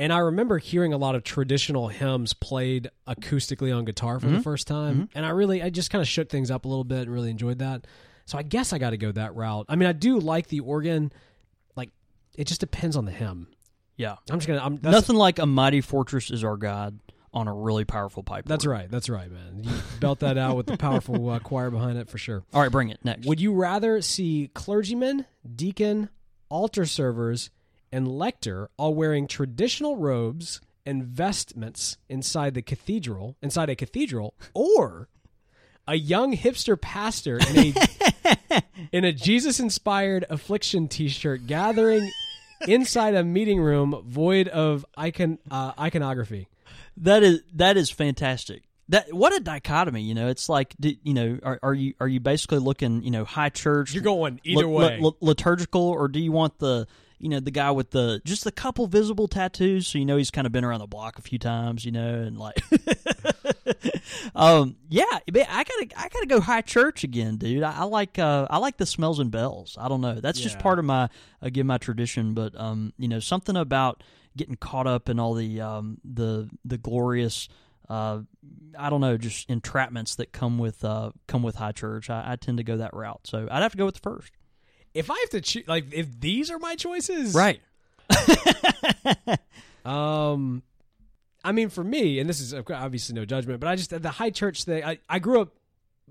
And 0.00 0.12
I 0.14 0.18
remember 0.18 0.56
hearing 0.58 0.92
a 0.94 0.96
lot 0.98 1.14
of 1.14 1.22
traditional 1.24 1.88
hymns 1.88 2.32
played 2.32 2.88
acoustically 3.06 3.76
on 3.76 3.84
guitar 3.84 4.18
for 4.18 4.26
Mm-hmm. 4.26 4.36
the 4.36 4.42
first 4.42 4.66
time, 4.66 5.08
and 5.14 5.26
I 5.26 5.28
really, 5.28 5.62
I 5.62 5.68
just 5.70 5.90
kind 5.90 6.00
of 6.00 6.08
shook 6.08 6.30
things 6.30 6.50
up 6.50 6.64
a 6.64 6.68
little 6.68 6.84
bit 6.84 7.00
and 7.02 7.12
really 7.12 7.30
enjoyed 7.30 7.58
that. 7.58 7.86
So 8.24 8.38
I 8.38 8.42
guess 8.42 8.72
I 8.72 8.78
got 8.78 8.90
to 8.90 8.96
go 8.96 9.12
that 9.12 9.34
route. 9.34 9.66
I 9.68 9.76
mean, 9.76 9.88
I 9.88 9.92
do 9.92 10.18
like 10.18 10.46
the 10.48 10.60
organ. 10.60 11.12
Like, 11.76 11.90
it 12.34 12.46
just 12.46 12.60
depends 12.60 12.96
on 12.96 13.04
the 13.04 13.10
hymn. 13.12 13.48
Yeah. 13.96 14.16
I'm 14.30 14.38
just 14.38 14.46
gonna. 14.48 14.64
I'm 14.64 14.78
Nothing 14.82 15.16
like 15.16 15.38
a 15.38 15.44
mighty 15.46 15.80
fortress 15.82 16.30
is 16.30 16.42
our 16.44 16.56
God. 16.56 16.98
on 17.34 17.46
a 17.46 17.52
really 17.54 17.84
powerful 17.84 18.22
pipe. 18.22 18.44
That's 18.46 18.64
organ. 18.64 18.80
right. 18.80 18.90
That's 18.90 19.08
right, 19.10 19.30
man. 19.30 19.62
You 19.64 19.70
belt 20.00 20.20
that 20.20 20.38
out 20.38 20.56
with 20.56 20.66
the 20.66 20.76
powerful 20.78 21.28
uh, 21.28 21.38
choir 21.40 21.70
behind 21.70 21.98
it 21.98 22.08
for 22.08 22.16
sure. 22.18 22.42
All 22.54 22.62
right, 22.62 22.72
bring 22.72 22.88
it 22.88 22.98
next. 23.04 23.26
Would 23.26 23.38
you 23.40 23.52
rather 23.52 24.00
see 24.00 24.50
clergyman, 24.54 25.26
deacon, 25.56 26.08
altar 26.48 26.86
servers, 26.86 27.50
and 27.92 28.08
lector 28.08 28.70
all 28.76 28.94
wearing 28.94 29.26
traditional 29.26 29.96
robes 29.96 30.60
and 30.86 31.04
vestments 31.04 31.98
inside 32.08 32.54
the 32.54 32.62
cathedral, 32.62 33.36
inside 33.42 33.68
a 33.68 33.76
cathedral, 33.76 34.34
or 34.54 35.08
a 35.86 35.96
young 35.96 36.36
hipster 36.36 36.80
pastor 36.80 37.38
in 37.38 37.58
a 37.58 38.62
in 38.92 39.04
a 39.04 39.12
Jesus-inspired 39.12 40.24
affliction 40.30 40.88
T-shirt 40.88 41.46
gathering 41.46 42.10
inside 42.66 43.14
a 43.14 43.24
meeting 43.24 43.60
room 43.60 44.02
void 44.06 44.48
of 44.48 44.84
icon 44.96 45.38
uh, 45.50 45.72
iconography? 45.78 46.48
That 46.96 47.22
is 47.22 47.42
that 47.54 47.76
is 47.76 47.90
fantastic. 47.90 48.64
That 48.88 49.12
what 49.12 49.32
a 49.32 49.40
dichotomy. 49.40 50.02
You 50.02 50.14
know, 50.14 50.28
it's 50.28 50.48
like 50.48 50.74
you 50.80 51.14
know, 51.14 51.38
are, 51.42 51.58
are 51.62 51.74
you 51.74 51.94
are 52.00 52.08
you 52.08 52.20
basically 52.20 52.58
looking 52.58 53.02
you 53.02 53.10
know 53.10 53.24
high 53.24 53.48
church? 53.48 53.92
You're 53.92 54.02
going 54.02 54.40
either 54.44 54.68
way. 54.68 54.98
li- 55.00 55.16
liturgical, 55.20 55.82
or 55.82 56.08
do 56.08 56.20
you 56.20 56.32
want 56.32 56.58
the 56.58 56.86
you 57.20 57.28
know 57.28 57.38
the 57.38 57.50
guy 57.50 57.70
with 57.70 57.90
the 57.90 58.22
just 58.24 58.46
a 58.46 58.50
couple 58.50 58.86
visible 58.86 59.28
tattoos, 59.28 59.86
so 59.86 59.98
you 59.98 60.06
know 60.06 60.16
he's 60.16 60.30
kind 60.30 60.46
of 60.46 60.52
been 60.52 60.64
around 60.64 60.80
the 60.80 60.86
block 60.86 61.18
a 61.18 61.22
few 61.22 61.38
times, 61.38 61.84
you 61.84 61.92
know, 61.92 62.14
and 62.14 62.38
like, 62.38 62.60
um, 64.34 64.76
yeah, 64.88 65.04
man, 65.32 65.46
I 65.48 65.64
gotta 65.64 65.88
I 65.96 66.08
gotta 66.08 66.26
go 66.26 66.40
high 66.40 66.62
church 66.62 67.04
again, 67.04 67.36
dude. 67.36 67.62
I, 67.62 67.80
I 67.80 67.84
like 67.84 68.18
uh, 68.18 68.46
I 68.48 68.56
like 68.56 68.78
the 68.78 68.86
smells 68.86 69.18
and 69.18 69.30
bells. 69.30 69.76
I 69.78 69.88
don't 69.88 70.00
know, 70.00 70.18
that's 70.20 70.40
just 70.40 70.58
part 70.58 70.78
of 70.78 70.86
my 70.86 71.10
again 71.42 71.66
my 71.66 71.78
tradition, 71.78 72.32
but 72.32 72.58
um, 72.58 72.94
you 72.96 73.06
know, 73.06 73.20
something 73.20 73.56
about 73.56 74.02
getting 74.36 74.56
caught 74.56 74.86
up 74.86 75.08
in 75.08 75.20
all 75.20 75.34
the 75.34 75.60
um 75.60 75.98
the 76.04 76.48
the 76.64 76.78
glorious. 76.78 77.48
Uh, 77.88 78.22
I 78.78 78.88
don't 78.88 79.00
know, 79.00 79.16
just 79.16 79.48
entrapments 79.48 80.16
that 80.16 80.32
come 80.32 80.58
with 80.58 80.84
uh, 80.84 81.10
come 81.26 81.42
with 81.42 81.56
high 81.56 81.72
church. 81.72 82.08
I, 82.08 82.32
I 82.32 82.36
tend 82.36 82.58
to 82.58 82.64
go 82.64 82.76
that 82.76 82.94
route, 82.94 83.22
so 83.24 83.48
I'd 83.50 83.62
have 83.62 83.72
to 83.72 83.78
go 83.78 83.84
with 83.84 83.96
the 83.96 84.00
first. 84.00 84.32
If 84.94 85.10
I 85.10 85.18
have 85.20 85.30
to 85.30 85.40
choose, 85.40 85.66
like, 85.68 85.92
if 85.92 86.20
these 86.20 86.50
are 86.50 86.58
my 86.58 86.74
choices, 86.74 87.34
Right. 87.34 87.60
Um, 89.84 90.62
I 91.42 91.52
mean, 91.52 91.70
for 91.70 91.82
me, 91.82 92.18
and 92.18 92.28
this 92.28 92.40
is 92.40 92.52
obviously 92.52 93.14
no 93.14 93.24
judgment, 93.24 93.60
but 93.60 93.68
I 93.68 93.76
just 93.76 93.90
the 93.90 94.10
high 94.10 94.30
church 94.30 94.64
thing. 94.64 94.84
I, 94.84 94.98
I 95.08 95.18
grew 95.18 95.40
up. 95.42 95.54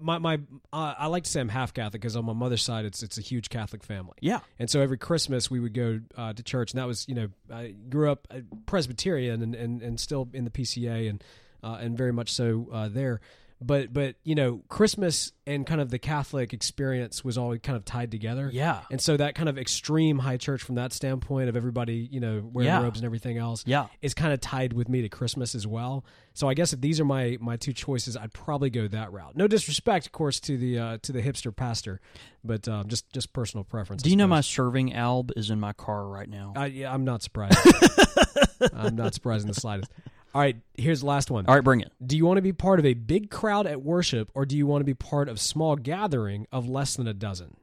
My 0.02 0.18
my 0.18 0.40
uh, 0.72 0.96
I 0.98 1.08
like 1.08 1.26
to 1.26 1.30
say 1.30 1.42
I'm 1.42 1.50
half 1.50 1.74
Catholic 1.74 2.02
because 2.02 2.16
on 2.16 2.24
my 2.24 2.34
mother's 2.34 2.64
side 2.64 2.86
it's 2.86 3.04
it's 3.04 3.18
a 3.18 3.22
huge 3.22 3.50
Catholic 3.50 3.84
family. 3.84 4.16
Yeah. 4.22 4.40
And 4.58 4.70
so 4.70 4.80
every 4.80 4.98
Christmas 4.98 5.52
we 5.52 5.60
would 5.60 5.74
go 5.74 6.00
uh, 6.16 6.32
to 6.34 6.42
church, 6.42 6.72
and 6.72 6.80
that 6.80 6.88
was 6.88 7.06
you 7.08 7.16
know 7.16 7.28
I 7.54 7.76
grew 7.90 8.10
up 8.10 8.26
uh, 8.32 8.40
Presbyterian 8.66 9.44
and, 9.44 9.54
and, 9.56 9.82
and 9.82 10.00
still 10.00 10.30
in 10.34 10.46
the 10.46 10.52
PCA 10.52 11.10
and 11.10 11.24
uh, 11.62 11.78
and 11.82 11.98
very 11.98 12.14
much 12.14 12.32
so 12.32 12.70
uh, 12.72 12.88
there. 12.88 13.20
But 13.62 13.92
but 13.92 14.16
you 14.24 14.36
know 14.36 14.64
Christmas 14.70 15.34
and 15.46 15.68
kind 15.68 15.82
of 15.82 15.90
the 15.90 16.00
Catholic 16.00 16.54
experience 16.54 17.26
was 17.26 17.38
all 17.38 17.58
kind 17.58 17.76
of 17.76 17.84
tied 17.84 18.10
together. 18.10 18.50
Yeah. 18.54 18.82
And 18.90 19.02
so 19.02 19.18
that 19.18 19.36
kind 19.36 19.50
of 19.50 19.58
extreme 19.58 20.20
high 20.20 20.38
church 20.38 20.62
from 20.64 20.76
that 20.76 20.94
standpoint 20.94 21.50
of 21.50 21.58
everybody 21.58 22.08
you 22.10 22.22
know 22.22 22.42
wearing 22.54 22.68
Yeah. 22.68 22.82
robes 22.82 23.00
and 23.00 23.06
everything 23.06 23.38
else 23.38 23.64
Yeah. 23.68 23.88
is 24.02 24.14
kind 24.14 24.32
of 24.32 24.40
tied 24.40 24.72
with 24.72 24.88
me 24.88 25.02
to 25.02 25.10
Christmas 25.10 25.56
as 25.56 25.68
well. 25.68 26.06
So 26.34 26.48
I 26.48 26.54
guess 26.54 26.72
if 26.72 26.80
these 26.80 27.02
are 27.02 27.06
my 27.06 27.38
my 27.42 27.58
two 27.58 27.74
choices, 27.74 28.16
I'd 28.16 28.32
probably 28.32 28.70
go 28.70 28.88
that 28.88 29.12
route. 29.12 29.36
No 29.36 29.46
disrespect, 29.46 30.06
of 30.06 30.14
course, 30.14 30.40
to 30.42 30.58
the 30.58 30.80
uh, 30.80 30.98
to 31.02 31.12
the 31.12 31.22
hipster 31.22 31.54
pastor, 31.54 32.00
but 32.46 32.66
um, 32.70 32.88
just 32.88 33.12
just 33.12 33.34
personal 33.34 33.66
preference. 33.66 34.04
Do 34.04 34.10
you 34.10 34.16
know 34.16 34.28
my 34.28 34.40
serving 34.40 34.94
alb 34.94 35.32
is 35.36 35.50
in 35.50 35.60
my 35.60 35.74
car 35.74 36.08
right 36.08 36.30
now? 36.30 36.54
I, 36.56 36.68
yeah, 36.68 36.94
I'm 36.94 37.04
not 37.04 37.24
surprised. 37.24 37.58
I'm 38.74 38.96
not 38.96 39.14
surprised 39.14 39.44
in 39.44 39.50
the 39.54 39.60
slightest. 39.60 39.92
All 40.34 40.42
right, 40.42 40.58
here's 40.76 41.00
the 41.02 41.08
last 41.08 41.32
one. 41.32 41.46
All 41.48 41.56
right, 41.56 41.64
bring 41.64 41.82
it. 41.82 41.92
Do 42.06 42.16
you 42.16 42.26
want 42.26 42.38
to 42.38 42.42
be 42.42 42.54
part 42.54 42.80
of 42.80 42.86
a 42.86 42.94
big 42.94 43.32
crowd 43.32 43.66
at 43.66 43.82
worship, 43.82 44.30
or 44.36 44.46
do 44.46 44.56
you 44.56 44.68
want 44.68 44.82
to 44.82 44.86
be 44.86 44.94
part 44.94 45.28
of 45.28 45.40
small 45.40 45.76
gathering 45.76 46.46
of 46.52 46.70
less 46.70 46.96
than 46.96 47.08
a 47.08 47.14
dozen? 47.14 47.56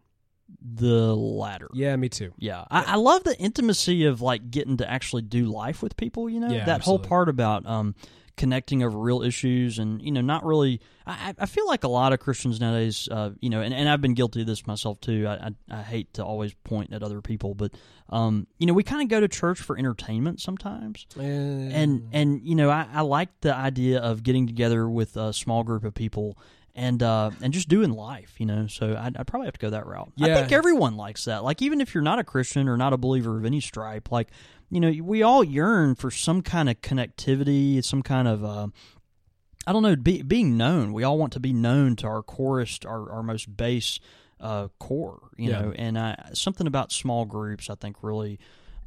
The 0.60 1.14
latter. 1.14 1.68
Yeah, 1.74 1.94
me 1.96 2.08
too. 2.08 2.32
Yeah, 2.38 2.64
I, 2.70 2.82
I 2.92 2.96
love 2.96 3.24
the 3.24 3.36
intimacy 3.38 4.04
of 4.04 4.20
like 4.20 4.50
getting 4.50 4.76
to 4.78 4.88
actually 4.90 5.22
do 5.22 5.46
life 5.46 5.82
with 5.82 5.96
people. 5.96 6.28
You 6.28 6.40
know, 6.40 6.50
Yeah, 6.50 6.64
that 6.66 6.82
whole 6.82 6.98
part 6.98 7.28
about 7.28 7.66
um, 7.66 7.94
connecting 8.36 8.82
over 8.82 8.98
real 8.98 9.22
issues, 9.22 9.78
and 9.78 10.00
you 10.02 10.12
know, 10.12 10.20
not 10.20 10.44
really. 10.44 10.80
I, 11.06 11.34
I 11.38 11.46
feel 11.46 11.66
like 11.66 11.84
a 11.84 11.88
lot 11.88 12.12
of 12.12 12.20
Christians 12.20 12.60
nowadays, 12.60 13.08
uh, 13.10 13.30
you 13.40 13.48
know, 13.48 13.60
and, 13.60 13.72
and 13.72 13.88
I've 13.88 14.00
been 14.00 14.14
guilty 14.14 14.40
of 14.40 14.46
this 14.46 14.66
myself 14.66 15.00
too. 15.00 15.26
I, 15.28 15.34
I, 15.70 15.78
I 15.78 15.82
hate 15.82 16.14
to 16.14 16.24
always 16.24 16.52
point 16.64 16.92
at 16.92 17.02
other 17.02 17.20
people, 17.20 17.54
but 17.54 17.72
um, 18.10 18.46
you 18.58 18.66
know, 18.66 18.72
we 18.72 18.82
kind 18.82 19.02
of 19.02 19.08
go 19.08 19.20
to 19.20 19.28
church 19.28 19.60
for 19.60 19.78
entertainment 19.78 20.40
sometimes. 20.40 21.06
and 21.72 22.08
and 22.12 22.40
you 22.42 22.54
know 22.54 22.70
I, 22.70 22.86
I 22.92 23.00
like 23.02 23.28
the 23.40 23.54
idea 23.54 24.00
of 24.00 24.22
getting 24.22 24.46
together 24.46 24.88
with 24.88 25.16
a 25.16 25.32
small 25.32 25.62
group 25.64 25.84
of 25.84 25.94
people 25.94 26.36
and 26.74 27.02
uh, 27.02 27.30
and 27.40 27.54
just 27.54 27.68
doing 27.68 27.90
life, 27.90 28.34
you 28.38 28.44
know. 28.46 28.66
So 28.66 28.96
I'd, 29.00 29.16
I'd 29.16 29.26
probably 29.26 29.46
have 29.46 29.54
to 29.54 29.60
go 29.60 29.70
that 29.70 29.86
route. 29.86 30.12
I 30.20 30.26
think 30.34 30.52
everyone 30.52 30.96
likes 30.96 31.24
that. 31.24 31.42
Like 31.42 31.62
even 31.62 31.80
if 31.80 31.94
you're 31.94 32.02
not 32.02 32.18
a 32.18 32.24
Christian 32.24 32.68
or 32.68 32.76
not 32.76 32.92
a 32.92 32.98
believer 32.98 33.38
of 33.38 33.44
any 33.46 33.60
stripe, 33.60 34.12
like 34.12 34.28
you 34.70 34.80
know, 34.80 34.92
we 35.02 35.22
all 35.22 35.44
yearn 35.44 35.94
for 35.94 36.10
some 36.10 36.42
kind 36.42 36.68
of 36.68 36.80
connectivity, 36.80 37.82
some 37.84 38.02
kind 38.02 38.28
of. 38.28 38.44
Uh, 38.44 38.68
I 39.68 39.72
don't 39.72 39.82
know, 39.82 39.96
be, 39.96 40.22
being 40.22 40.56
known. 40.56 40.92
We 40.92 41.02
all 41.02 41.18
want 41.18 41.32
to 41.32 41.40
be 41.40 41.52
known 41.52 41.96
to 41.96 42.06
our 42.06 42.22
chorus, 42.22 42.78
our, 42.86 43.10
our 43.10 43.22
most 43.24 43.56
base 43.56 43.98
uh, 44.40 44.68
core, 44.78 45.30
you 45.36 45.50
Yeah. 45.50 45.60
know. 45.62 45.72
And 45.72 45.98
I, 45.98 46.30
something 46.34 46.68
about 46.68 46.92
small 46.92 47.24
groups, 47.24 47.68
I 47.68 47.74
think, 47.74 47.96
really 48.02 48.38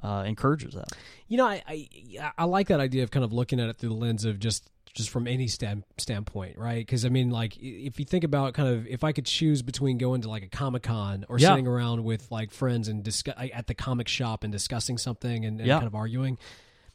uh, 0.02 0.24
encourages 0.26 0.76
that. 0.76 0.94
You 1.28 1.38
know, 1.38 1.46
I, 1.46 1.62
I 1.68 2.32
I 2.38 2.44
like 2.46 2.70
that 2.70 2.80
idea 2.80 3.04
of 3.04 3.12
kind 3.12 3.26
of 3.26 3.34
looking 3.34 3.60
at 3.60 3.68
it 3.68 3.78
through 3.78 3.90
the 3.90 3.96
lens 3.96 4.24
of 4.24 4.40
just 4.40 4.70
just 5.00 5.10
from 5.10 5.28
any 5.28 5.48
stand, 5.48 5.84
standpoint, 5.98 6.56
right? 6.58 6.86
Because 6.86 7.04
I 7.06 7.10
mean, 7.10 7.32
like 7.32 7.58
if 7.58 7.98
you 8.00 8.06
think 8.06 8.24
about 8.24 8.54
kind 8.54 8.70
of 8.70 8.86
if 8.86 9.04
I 9.04 9.12
could 9.12 9.26
choose 9.26 9.64
between 9.64 9.98
going 9.98 10.22
to 10.22 10.30
like 10.30 10.44
a 10.44 10.48
comic 10.48 10.84
con 10.84 11.26
or 11.28 11.40
Yeah. 11.40 11.50
sitting 11.50 11.66
around 11.66 12.04
with 12.04 12.30
like 12.32 12.52
friends 12.52 12.88
and 12.88 13.04
discuss 13.04 13.34
at 13.54 13.66
the 13.66 13.74
comic 13.74 14.08
shop 14.08 14.44
and 14.44 14.52
discussing 14.54 14.98
something 15.00 15.44
and, 15.46 15.60
and 15.60 15.68
Yeah. 15.68 15.76
kind 15.78 15.88
of 15.88 15.96
arguing, 15.96 16.38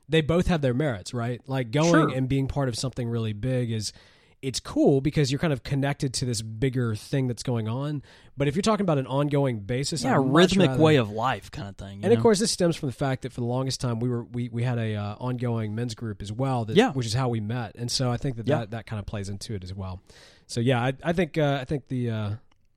they 0.08 0.20
both 0.20 0.46
have 0.46 0.60
their 0.60 0.74
merits, 0.74 1.12
right? 1.12 1.40
Like 1.48 1.70
going 1.72 1.90
Sure. 1.90 2.08
and 2.14 2.28
being 2.28 2.46
part 2.46 2.68
of 2.68 2.76
something 2.76 3.08
really 3.08 3.32
big 3.32 3.72
is 3.72 3.92
it's 4.44 4.60
cool 4.60 5.00
because 5.00 5.32
you're 5.32 5.38
kind 5.38 5.52
of 5.52 5.62
connected 5.62 6.12
to 6.14 6.24
this 6.24 6.42
bigger 6.42 6.94
thing 6.94 7.26
that's 7.26 7.42
going 7.42 7.68
on. 7.68 8.02
But 8.36 8.48
if 8.48 8.56
you're 8.56 8.62
talking 8.62 8.82
about 8.84 8.98
an 8.98 9.06
ongoing 9.06 9.60
basis, 9.60 10.02
Yeah, 10.04 10.16
a 10.16 10.20
rhythmic 10.20 10.70
rather- 10.70 10.82
way 10.82 10.96
of 10.96 11.10
life 11.10 11.50
kind 11.50 11.68
of 11.68 11.76
thing. 11.76 11.98
you 11.98 12.04
and 12.04 12.12
of 12.12 12.20
course, 12.20 12.38
this 12.40 12.50
stems 12.50 12.76
from 12.76 12.88
the 12.88 12.94
fact 12.94 13.22
that 13.22 13.32
for 13.32 13.40
the 13.40 13.46
longest 13.46 13.80
time 13.80 14.00
we 14.00 14.08
were 14.08 14.24
we, 14.24 14.48
we 14.48 14.62
had 14.62 14.78
a 14.78 14.94
uh, 14.96 15.14
ongoing 15.18 15.74
men's 15.74 15.94
group 15.94 16.20
as 16.22 16.32
well. 16.32 16.64
That, 16.64 16.76
Yeah. 16.76 16.92
which 16.92 17.06
is 17.06 17.14
how 17.14 17.28
we 17.28 17.40
met, 17.40 17.74
and 17.76 17.90
so 17.90 18.10
I 18.10 18.16
think 18.16 18.36
that 18.36 18.46
Yeah. 18.48 18.58
that, 18.60 18.70
that 18.72 18.86
kind 18.86 18.98
of 19.00 19.06
plays 19.06 19.28
into 19.28 19.54
it 19.54 19.62
as 19.64 19.72
well. 19.74 20.00
So 20.46 20.60
yeah, 20.60 20.82
I, 20.82 20.92
I 21.02 21.12
think 21.12 21.38
uh, 21.38 21.58
I 21.60 21.64
think 21.64 21.88
the 21.88 22.10
uh, 22.10 22.30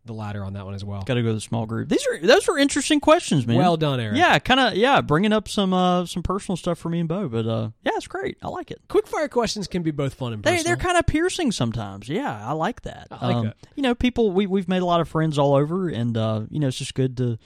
the 0.07 0.13
latter 0.13 0.43
on 0.43 0.53
that 0.53 0.65
one 0.65 0.73
as 0.73 0.83
well. 0.83 1.01
got 1.03 1.15
to 1.15 1.21
go 1.21 1.29
to 1.29 1.33
the 1.33 1.41
small 1.41 1.65
group. 1.65 1.89
These 1.89 2.05
are 2.07 2.19
those 2.25 2.47
were 2.47 2.57
interesting 2.57 2.99
questions, 2.99 3.45
man. 3.45 3.57
Well 3.57 3.77
done, 3.77 3.99
Aaron. 3.99 4.15
Yeah, 4.15 4.39
kind 4.39 4.59
of. 4.59 4.75
Yeah, 4.75 5.01
bringing 5.01 5.33
up 5.33 5.47
some 5.47 5.73
uh, 5.73 6.05
some 6.05 6.23
personal 6.23 6.57
stuff 6.57 6.79
for 6.79 6.89
me 6.89 6.99
and 6.99 7.09
Bo, 7.09 7.27
but 7.27 7.45
uh, 7.45 7.69
yeah, 7.83 7.91
it's 7.95 8.07
great. 8.07 8.37
I 8.41 8.47
like 8.47 8.71
it. 8.71 8.81
Quick 8.87 9.07
fire 9.07 9.27
questions 9.27 9.67
can 9.67 9.83
be 9.83 9.91
both 9.91 10.13
fun 10.15 10.33
and 10.33 10.41
They 10.43 10.51
personal. 10.51 10.65
they're 10.75 10.83
kind 10.83 10.97
of 10.97 11.05
piercing 11.05 11.51
sometimes. 11.51 12.09
Yeah, 12.09 12.45
I 12.45 12.53
like 12.53 12.81
that. 12.81 13.07
I 13.11 13.27
like 13.27 13.35
um, 13.35 13.45
that. 13.45 13.57
You 13.75 13.83
know, 13.83 13.93
people 13.95 14.31
we 14.31 14.47
we've 14.47 14.67
made 14.67 14.81
a 14.81 14.85
lot 14.85 15.01
of 15.01 15.07
friends 15.09 15.37
all 15.37 15.53
over, 15.55 15.89
and 15.89 16.17
uh, 16.17 16.41
you 16.49 16.59
know, 16.59 16.67
it's 16.67 16.77
just 16.77 16.95
good 16.95 17.17
to 17.17 17.37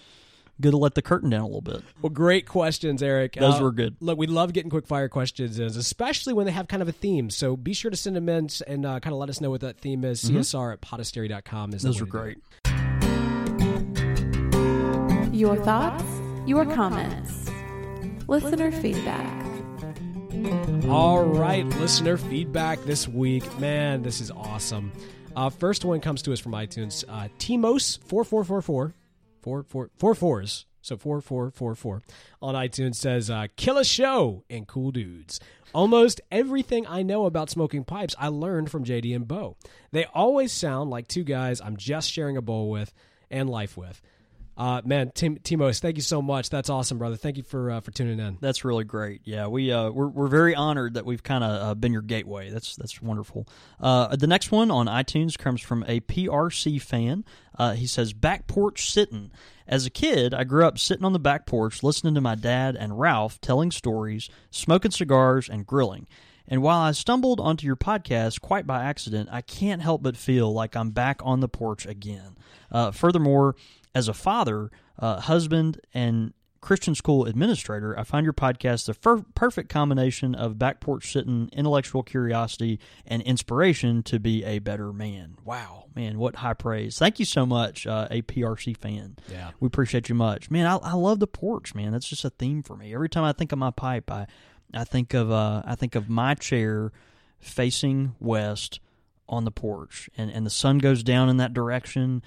good 0.61 0.71
to 0.71 0.77
let 0.77 0.95
the 0.95 1.01
curtain 1.01 1.29
down 1.29 1.41
a 1.41 1.45
little 1.45 1.61
bit. 1.61 1.81
well, 2.01 2.09
great 2.11 2.47
questions, 2.47 3.03
Eric. 3.03 3.33
Those 3.33 3.59
Uh, 3.59 3.63
were 3.63 3.71
good. 3.71 3.95
Look, 3.99 4.17
we 4.17 4.27
love 4.27 4.53
getting 4.53 4.69
quick 4.69 4.87
fire 4.87 5.09
questions, 5.09 5.59
especially 5.59 6.33
when 6.33 6.45
they 6.45 6.51
have 6.53 6.67
kind 6.67 6.81
of 6.81 6.87
a 6.87 6.91
theme. 6.93 7.29
So 7.29 7.57
be 7.57 7.73
sure 7.73 7.91
to 7.91 7.97
send 7.97 8.15
them 8.15 8.29
in 8.29 8.47
and 8.67 8.85
uh, 8.85 8.99
kind 8.99 9.13
of 9.13 9.19
let 9.19 9.29
us 9.29 9.41
know 9.41 9.49
what 9.49 9.61
that 9.61 9.79
theme 9.79 10.03
is. 10.05 10.23
CSR 10.23 10.73
at 10.73 10.81
podastery.com 10.81 11.73
is 11.73 11.81
the 11.83 11.89
Mm-hmm. 11.89 11.99
Those 11.99 12.01
way 12.01 12.01
are 12.01 12.05
to 12.05 12.11
do 12.11 12.17
it. 12.17 13.31
great. 15.25 15.33
Your 15.33 15.55
thoughts, 15.57 16.03
your 16.45 16.65
comments, 16.65 17.49
listener 18.27 18.71
feedback. 18.71 19.37
All 20.87 21.23
right, 21.23 21.65
listener 21.79 22.17
feedback 22.17 22.83
this 22.83 23.07
week. 23.07 23.43
Man, 23.59 24.01
this 24.03 24.19
is 24.21 24.29
awesome. 24.31 24.91
Uh, 25.35 25.49
first 25.49 25.85
one 25.85 26.01
comes 26.01 26.21
to 26.23 26.33
us 26.33 26.39
from 26.39 26.51
iTunes. 26.51 27.03
Uh, 27.07 27.29
Timos4444, 27.39 28.93
four, 29.41 29.63
four, 29.63 29.89
four 29.97 30.15
fours, 30.15 30.65
so 30.81 30.97
4444 30.97 32.01
on 32.41 32.55
iTunes 32.55 32.95
says, 32.95 33.29
uh, 33.29 33.47
Kill 33.55 33.77
a 33.77 33.85
show 33.85 34.43
and 34.49 34.67
cool 34.67 34.91
dudes. 34.91 35.39
Almost 35.73 36.21
everything 36.31 36.85
I 36.87 37.01
know 37.01 37.25
about 37.25 37.49
smoking 37.49 37.83
pipes 37.83 38.15
I 38.19 38.27
learned 38.27 38.69
from 38.71 38.83
JD 38.83 39.15
and 39.15 39.27
Bo. 39.27 39.57
They 39.91 40.05
always 40.05 40.51
sound 40.51 40.89
like 40.89 41.07
two 41.07 41.23
guys 41.23 41.61
I'm 41.61 41.77
just 41.77 42.11
sharing 42.11 42.35
a 42.35 42.41
bowl 42.41 42.69
with 42.69 42.93
and 43.29 43.49
life 43.49 43.77
with. 43.77 44.01
Uh, 44.61 44.79
man, 44.85 45.11
Tim, 45.15 45.37
Timos, 45.37 45.79
thank 45.79 45.95
you 45.95 46.03
so 46.03 46.21
much. 46.21 46.51
That's 46.51 46.69
awesome, 46.69 46.99
brother. 46.99 47.15
Thank 47.15 47.37
you 47.37 47.41
for 47.41 47.71
uh, 47.71 47.79
for 47.79 47.89
tuning 47.89 48.19
in. 48.19 48.37
That's 48.41 48.63
really 48.63 48.83
great. 48.83 49.21
Yeah, 49.23 49.47
we 49.47 49.71
uh, 49.71 49.89
we're 49.89 50.09
we're 50.09 50.27
very 50.27 50.53
honored 50.53 50.93
that 50.93 51.03
we've 51.03 51.23
kind 51.23 51.43
of 51.43 51.49
uh, 51.63 51.73
been 51.73 51.91
your 51.91 52.03
gateway. 52.03 52.51
That's 52.51 52.75
that's 52.75 53.01
wonderful. 53.01 53.47
Uh, 53.79 54.15
the 54.15 54.27
next 54.27 54.51
one 54.51 54.69
on 54.69 54.85
iTunes 54.85 55.35
comes 55.35 55.61
from 55.61 55.83
a 55.87 56.01
PRC 56.01 56.79
fan. 56.79 57.25
Uh, 57.57 57.73
he 57.73 57.87
says 57.87 58.13
back 58.13 58.45
porch 58.45 58.91
sitting. 58.91 59.31
As 59.67 59.87
a 59.87 59.89
kid, 59.89 60.31
I 60.31 60.43
grew 60.43 60.63
up 60.63 60.77
sitting 60.77 61.05
on 61.05 61.13
the 61.13 61.19
back 61.19 61.47
porch 61.47 61.81
listening 61.81 62.13
to 62.13 62.21
my 62.21 62.35
dad 62.35 62.75
and 62.75 62.99
Ralph 62.99 63.41
telling 63.41 63.71
stories, 63.71 64.29
smoking 64.51 64.91
cigars, 64.91 65.49
and 65.49 65.65
grilling. 65.65 66.05
And 66.47 66.61
while 66.61 66.79
I 66.79 66.91
stumbled 66.91 67.39
onto 67.39 67.65
your 67.65 67.75
podcast 67.75 68.41
quite 68.41 68.67
by 68.67 68.83
accident, 68.83 69.29
I 69.31 69.41
can't 69.41 69.81
help 69.81 70.03
but 70.03 70.17
feel 70.17 70.51
like 70.51 70.75
I'm 70.75 70.91
back 70.91 71.21
on 71.23 71.39
the 71.39 71.47
porch 71.49 71.85
again. 71.85 72.37
Uh, 72.71 72.91
furthermore, 72.91 73.55
as 73.93 74.07
a 74.07 74.13
father, 74.13 74.71
uh, 74.99 75.21
husband, 75.21 75.79
and 75.93 76.33
Christian 76.61 76.93
school 76.93 77.25
administrator, 77.25 77.97
I 77.97 78.03
find 78.03 78.23
your 78.23 78.33
podcast 78.33 78.85
the 78.85 78.93
fir- 78.93 79.25
perfect 79.33 79.67
combination 79.69 80.35
of 80.35 80.59
back 80.59 80.79
porch 80.79 81.11
sitting, 81.11 81.49
intellectual 81.53 82.03
curiosity, 82.03 82.79
and 83.05 83.23
inspiration 83.23 84.03
to 84.03 84.19
be 84.19 84.43
a 84.45 84.59
better 84.59 84.93
man. 84.93 85.37
Wow, 85.43 85.85
man, 85.95 86.19
what 86.19 86.37
high 86.37 86.53
praise! 86.53 86.99
Thank 86.99 87.17
you 87.17 87.25
so 87.25 87.47
much, 87.47 87.87
uh, 87.87 88.07
a 88.11 88.21
PRC 88.21 88.77
fan. 88.77 89.15
Yeah. 89.29 89.51
we 89.59 89.65
appreciate 89.65 90.07
you 90.07 90.13
much, 90.13 90.51
man. 90.51 90.67
I, 90.67 90.75
I 90.77 90.93
love 90.93 91.19
the 91.19 91.27
porch, 91.27 91.73
man. 91.73 91.91
That's 91.91 92.07
just 92.07 92.25
a 92.25 92.29
theme 92.29 92.61
for 92.61 92.77
me. 92.77 92.93
Every 92.93 93.09
time 93.09 93.23
I 93.23 93.33
think 93.33 93.51
of 93.51 93.57
my 93.57 93.71
pipe, 93.71 94.11
I 94.11 94.27
I 94.73 94.83
think 94.83 95.13
of 95.13 95.31
uh, 95.31 95.63
I 95.65 95.75
think 95.75 95.95
of 95.95 96.09
my 96.09 96.35
chair 96.35 96.91
facing 97.39 98.15
west 98.19 98.79
on 99.27 99.45
the 99.45 99.51
porch, 99.51 100.09
and 100.17 100.29
and 100.31 100.45
the 100.45 100.51
sun 100.51 100.77
goes 100.77 101.03
down 101.03 101.29
in 101.29 101.37
that 101.37 101.53
direction. 101.53 102.21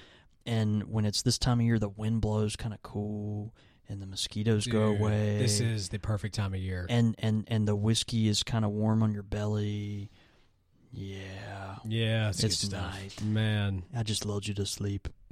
And 0.45 0.83
when 0.91 1.05
it's 1.05 1.23
this 1.23 1.39
time 1.39 1.59
of 1.59 1.65
year, 1.65 1.79
the 1.79 1.89
wind 1.89 2.21
blows 2.21 2.55
kind 2.55 2.73
of 2.73 2.83
cool, 2.83 3.53
and 3.89 4.01
the 4.01 4.05
mosquitoes 4.05 4.67
go 4.67 4.83
away. 4.83 5.37
This 5.39 5.59
is 5.59 5.89
the 5.89 5.97
perfect 5.97 6.35
time 6.35 6.53
of 6.53 6.59
year. 6.59 6.85
and 6.89 7.15
and 7.19 7.45
and 7.47 7.67
the 7.67 7.75
whiskey 7.75 8.27
is 8.27 8.43
kind 8.43 8.63
of 8.65 8.71
warm 8.71 9.01
on 9.01 9.11
your 9.13 9.23
belly. 9.23 10.11
Yeah, 10.97 11.75
yeah, 11.85 12.29
it's, 12.29 12.43
It's 12.43 12.71
nice. 12.71 13.19
man. 13.21 13.83
I 13.95 14.03
just 14.03 14.25
lulled 14.25 14.47
you 14.47 14.53
to 14.53 14.65
sleep. 14.65 15.09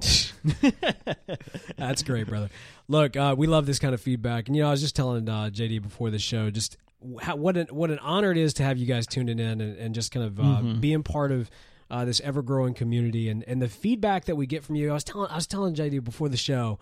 That's 1.76 2.02
great, 2.02 2.26
brother. 2.26 2.50
Look, 2.88 3.16
uh, 3.16 3.34
we 3.36 3.46
love 3.46 3.66
this 3.66 3.78
kind 3.78 3.94
of 3.94 4.00
feedback, 4.00 4.46
and 4.48 4.56
you 4.56 4.62
know, 4.62 4.68
I 4.68 4.72
was 4.72 4.80
just 4.80 4.94
telling 4.96 5.28
uh, 5.28 5.50
JD 5.52 5.82
before 5.82 6.10
the 6.10 6.18
show 6.18 6.50
just 6.50 6.76
how, 7.22 7.36
what 7.36 7.56
an 7.56 7.66
what 7.70 7.90
an 7.90 7.98
honor 8.00 8.30
it 8.30 8.36
is 8.38 8.54
to 8.54 8.62
have 8.62 8.78
you 8.78 8.86
guys 8.86 9.06
tuning 9.06 9.38
in 9.38 9.60
and, 9.60 9.76
and 9.78 9.94
just 9.94 10.10
kind 10.12 10.26
of 10.26 10.38
uh, 10.38 10.42
Mm-hmm. 10.42 10.80
being 10.80 11.02
part 11.02 11.32
of 11.32 11.50
uh, 11.90 12.04
this 12.04 12.20
ever 12.20 12.42
growing 12.42 12.74
community, 12.74 13.28
and, 13.28 13.42
and 13.46 13.60
the 13.62 13.68
feedback 13.68 14.24
that 14.26 14.36
we 14.36 14.46
get 14.46 14.64
from 14.64 14.74
you. 14.76 14.90
I 14.90 14.94
was 14.94 15.04
telling 15.04 15.30
I 15.30 15.36
was 15.36 15.46
telling 15.46 15.74
JD 15.74 16.04
before 16.04 16.28
the 16.28 16.36
show 16.36 16.78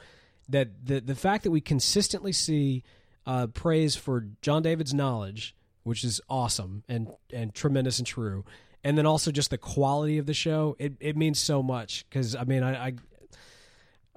that 0.49 0.69
the 0.85 1.01
the 1.01 1.15
fact 1.15 1.45
that 1.45 1.51
we 1.51 1.61
consistently 1.61 2.33
see 2.33 2.83
uh, 3.27 3.47
praise 3.49 3.95
for 3.97 4.27
John 4.43 4.63
David's 4.63 4.93
knowledge, 4.95 5.55
which 5.85 6.03
is 6.05 6.21
awesome 6.29 6.83
and 6.89 7.09
and 7.33 7.55
tremendous 7.55 7.99
and 7.99 8.07
true. 8.07 8.45
And 8.85 8.99
then 8.99 9.07
also 9.07 9.31
just 9.31 9.51
the 9.51 9.59
quality 9.59 10.19
of 10.19 10.27
the 10.27 10.35
show, 10.35 10.77
it, 10.79 10.95
it 10.99 11.17
means 11.17 11.39
so 11.39 11.63
much 11.63 12.05
because 12.09 12.35
I 12.35 12.45
mean 12.45 12.63
I, 12.63 12.87
I 12.87 12.93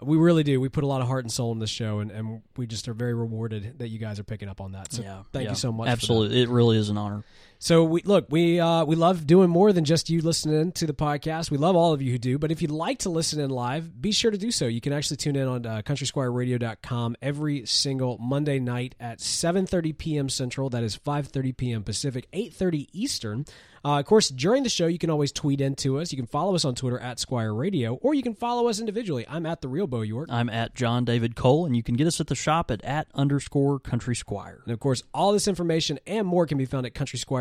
we 0.02 0.18
really 0.18 0.44
do. 0.44 0.60
We 0.60 0.68
put 0.70 0.84
a 0.84 0.88
lot 0.88 1.02
of 1.02 1.08
heart 1.08 1.24
and 1.24 1.32
soul 1.32 1.52
in 1.54 1.60
this 1.60 1.70
show, 1.70 2.00
and, 2.00 2.12
and 2.12 2.42
we 2.58 2.68
just 2.68 2.88
are 2.90 2.94
very 2.94 3.14
rewarded 3.14 3.80
that 3.80 3.88
you 3.88 3.98
guys 3.98 4.20
are 4.20 4.26
picking 4.26 4.50
up 4.50 4.60
on 4.60 4.74
that. 4.74 4.92
So 4.92 5.04
yeah, 5.04 5.24
thank 5.32 5.46
yeah. 5.46 5.52
you 5.52 5.56
so 5.56 5.72
much. 5.72 5.86
for 5.86 5.90
that. 5.90 5.92
Absolutely, 5.94 6.42
it 6.42 6.50
really 6.50 6.78
is 6.78 6.90
an 6.90 6.98
honor. 6.98 7.24
So 7.60 7.84
we 7.84 8.02
look, 8.04 8.28
we 8.30 8.60
uh, 8.60 8.86
we 8.86 8.96
love 8.96 9.26
doing 9.26 9.50
more 9.50 9.74
than 9.74 9.86
just 9.86 10.10
you 10.10 10.22
listening 10.22 10.72
to 10.74 10.86
the 10.86 10.94
podcast. 10.94 11.52
We 11.52 11.58
love 11.58 11.76
all 11.76 11.94
of 11.94 12.02
you 12.02 12.12
who 12.12 12.18
do. 12.18 12.38
But 12.38 12.52
if 12.52 12.62
you'd 12.62 12.72
like 12.72 13.00
to 13.00 13.10
listen 13.10 13.40
in 13.40 13.50
live, 13.50 14.02
be 14.02 14.12
sure 14.12 14.32
to 14.32 14.38
do 14.38 14.52
so. 14.52 14.66
You 14.66 14.82
can 14.82 14.94
actually 14.94 15.18
tune 15.18 15.36
in 15.36 15.48
on 15.48 15.66
uh, 15.66 15.82
countrysquireradio.com 15.84 17.16
every 17.22 17.66
single 17.66 18.18
Monday 18.18 18.60
night 18.60 18.96
at 19.00 19.20
7:30 19.20 19.98
p.m. 19.98 20.30
Central. 20.30 20.70
That 20.70 20.84
is 20.84 20.98
5:30 20.98 21.58
p.m. 21.58 21.84
Pacific, 21.84 22.30
8:30 22.32 22.88
Eastern. 22.94 23.46
Uh, 23.86 24.00
of 24.00 24.06
course, 24.08 24.30
during 24.30 24.64
the 24.64 24.70
show, 24.70 24.88
you 24.88 24.98
can 24.98 25.12
always 25.12 25.32
tweet 25.32 25.62
into 25.62 26.00
us. 26.00 26.12
You 26.12 26.18
can 26.18 26.26
follow 26.26 26.56
us 26.56 26.66
on 26.66 26.74
Twitter 26.74 26.98
at 26.98 27.20
Squire 27.20 27.54
Radio, 27.54 27.94
or 28.02 28.16
you 28.16 28.24
can 28.24 28.34
follow 28.34 28.68
us 28.68 28.80
individually. 28.80 29.28
I'm 29.30 29.46
at 29.46 29.62
the 29.62 29.68
Real 29.68 29.86
Bo 29.86 30.02
York. 30.02 30.28
I'm 30.32 30.50
at 30.50 30.74
John 30.74 31.06
David 31.06 31.36
Cole, 31.36 31.68
and 31.68 31.76
you 31.76 31.84
can 31.84 31.94
get 31.94 32.08
us 32.08 32.20
at 32.20 32.26
the 32.26 32.34
shop 32.34 32.72
at 32.72 32.84
at 32.84 33.08
underscore 33.14 33.78
Country 33.78 34.16
Squire. 34.16 34.62
And 34.66 34.74
of 34.74 34.80
course, 34.80 35.04
all 35.14 35.34
this 35.34 35.48
information 35.48 36.00
and 36.08 36.26
more 36.26 36.48
can 36.48 36.58
be 36.58 36.66
found 36.66 36.88
at 36.88 36.96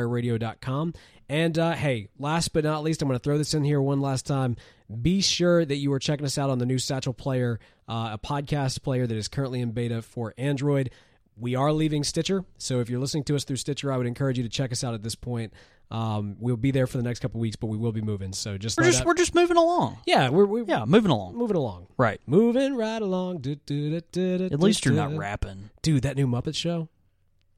countrysquireradio.com. 0.09 0.95
And 1.29 1.59
uh, 1.59 1.73
hey, 1.73 2.09
last 2.19 2.53
but 2.53 2.65
not 2.65 2.83
least, 2.83 3.01
I'm 3.03 3.09
going 3.09 3.19
to 3.19 3.23
throw 3.23 3.39
this 3.39 3.55
in 3.55 3.65
here 3.65 3.81
one 3.81 4.01
last 4.01 4.27
time. 4.27 4.57
Be 5.01 5.23
sure 5.23 5.65
that 5.65 5.77
you 5.77 5.93
are 5.95 5.99
checking 5.99 6.27
us 6.27 6.37
out 6.37 6.51
on 6.51 6.59
the 6.59 6.67
new 6.67 6.79
Satchel 6.79 7.15
Player, 7.15 7.59
uh, 7.89 8.11
a 8.13 8.19
podcast 8.19 8.83
player 8.83 9.07
that 9.07 9.17
is 9.17 9.29
currently 9.29 9.61
in 9.61 9.71
beta 9.73 10.03
for 10.03 10.35
Android. 10.37 10.91
We 11.37 11.55
are 11.57 11.73
leaving 11.73 12.05
Stitcher, 12.05 12.45
so 12.59 12.79
if 12.81 12.89
you're 12.89 13.01
listening 13.01 13.25
to 13.25 13.35
us 13.35 13.43
through 13.45 13.57
Stitcher, 13.57 13.91
I 13.91 13.97
would 13.97 14.07
encourage 14.07 14.37
you 14.37 14.45
to 14.45 14.49
check 14.51 14.71
us 14.71 14.85
out 14.85 14.95
at 14.95 15.03
this 15.03 15.15
point. 15.17 15.53
Um, 15.91 16.37
we'll 16.39 16.57
be 16.57 16.71
there 16.71 16.87
for 16.87 16.97
the 16.97 17.03
next 17.03 17.21
couple 17.21 17.41
weeks, 17.41 17.57
but 17.57 17.67
we 17.67 17.77
will 17.77 17.91
be 17.93 18.01
moving. 18.03 18.33
So 18.33 18.57
just 18.57 18.79
We're 18.79 18.85
just 18.85 19.05
we're 19.05 19.15
just 19.15 19.35
moving 19.35 19.57
along. 19.57 19.99
yeah, 20.07 20.29
we're, 20.29 20.47
we're 20.47 20.65
Yeah, 20.67 20.85
moving 20.85 21.11
along. 21.11 21.37
moving 21.37 21.57
along, 21.57 21.89
Right. 21.97 22.21
moving 22.27 22.75
right 22.77 23.01
along. 23.03 23.39
Du- 23.39 23.57
du- 23.57 24.01
du- 24.13 24.49
At 24.53 24.61
least 24.61 24.85
you're 24.85 24.95
not 24.95 25.15
rapping. 25.17 25.71
dude. 25.83 26.03
That 26.03 26.17
new 26.17 26.27
Muppet 26.27 26.55
show. 26.55 26.89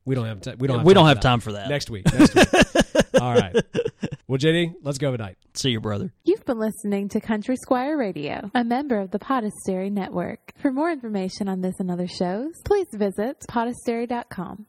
We 0.07 0.15
don't 0.15 0.25
have 0.27 0.41
time. 0.41 0.57
We 0.59 0.69
don't. 0.69 0.79
Have 0.79 0.87
we 0.87 0.95
time 0.95 1.01
don't 1.01 1.05
for 1.05 1.09
have 1.09 1.17
that. 1.17 1.23
time 1.23 1.41
for 1.41 1.53
that. 1.53 1.69
Next 1.69 1.91
week. 1.91 2.07
Next 2.13 2.35
week. 2.35 2.49
All 3.21 3.35
right. 3.35 3.55
Well, 4.29 4.39
JD, 4.39 4.75
let's 4.83 4.99
go 4.99 5.11
tonight. 5.13 5.37
See 5.55 5.71
you, 5.71 5.81
brother. 5.81 6.13
You've 6.25 6.45
been 6.45 6.59
listening 6.59 7.09
to 7.11 7.21
Country 7.21 7.57
Squire 7.57 7.97
Radio, 7.99 8.51
a 8.55 8.65
member 8.65 8.99
of 8.99 9.11
the 9.11 9.19
Podastery 9.19 9.91
Network. 9.91 10.53
For 10.57 10.73
more 10.73 10.91
information 10.91 11.49
on 11.49 11.61
this 11.61 11.75
and 11.79 11.91
other 11.91 12.07
shows, 12.09 12.53
please 12.65 12.87
visit 12.93 13.37
podastery.com. 13.49 14.67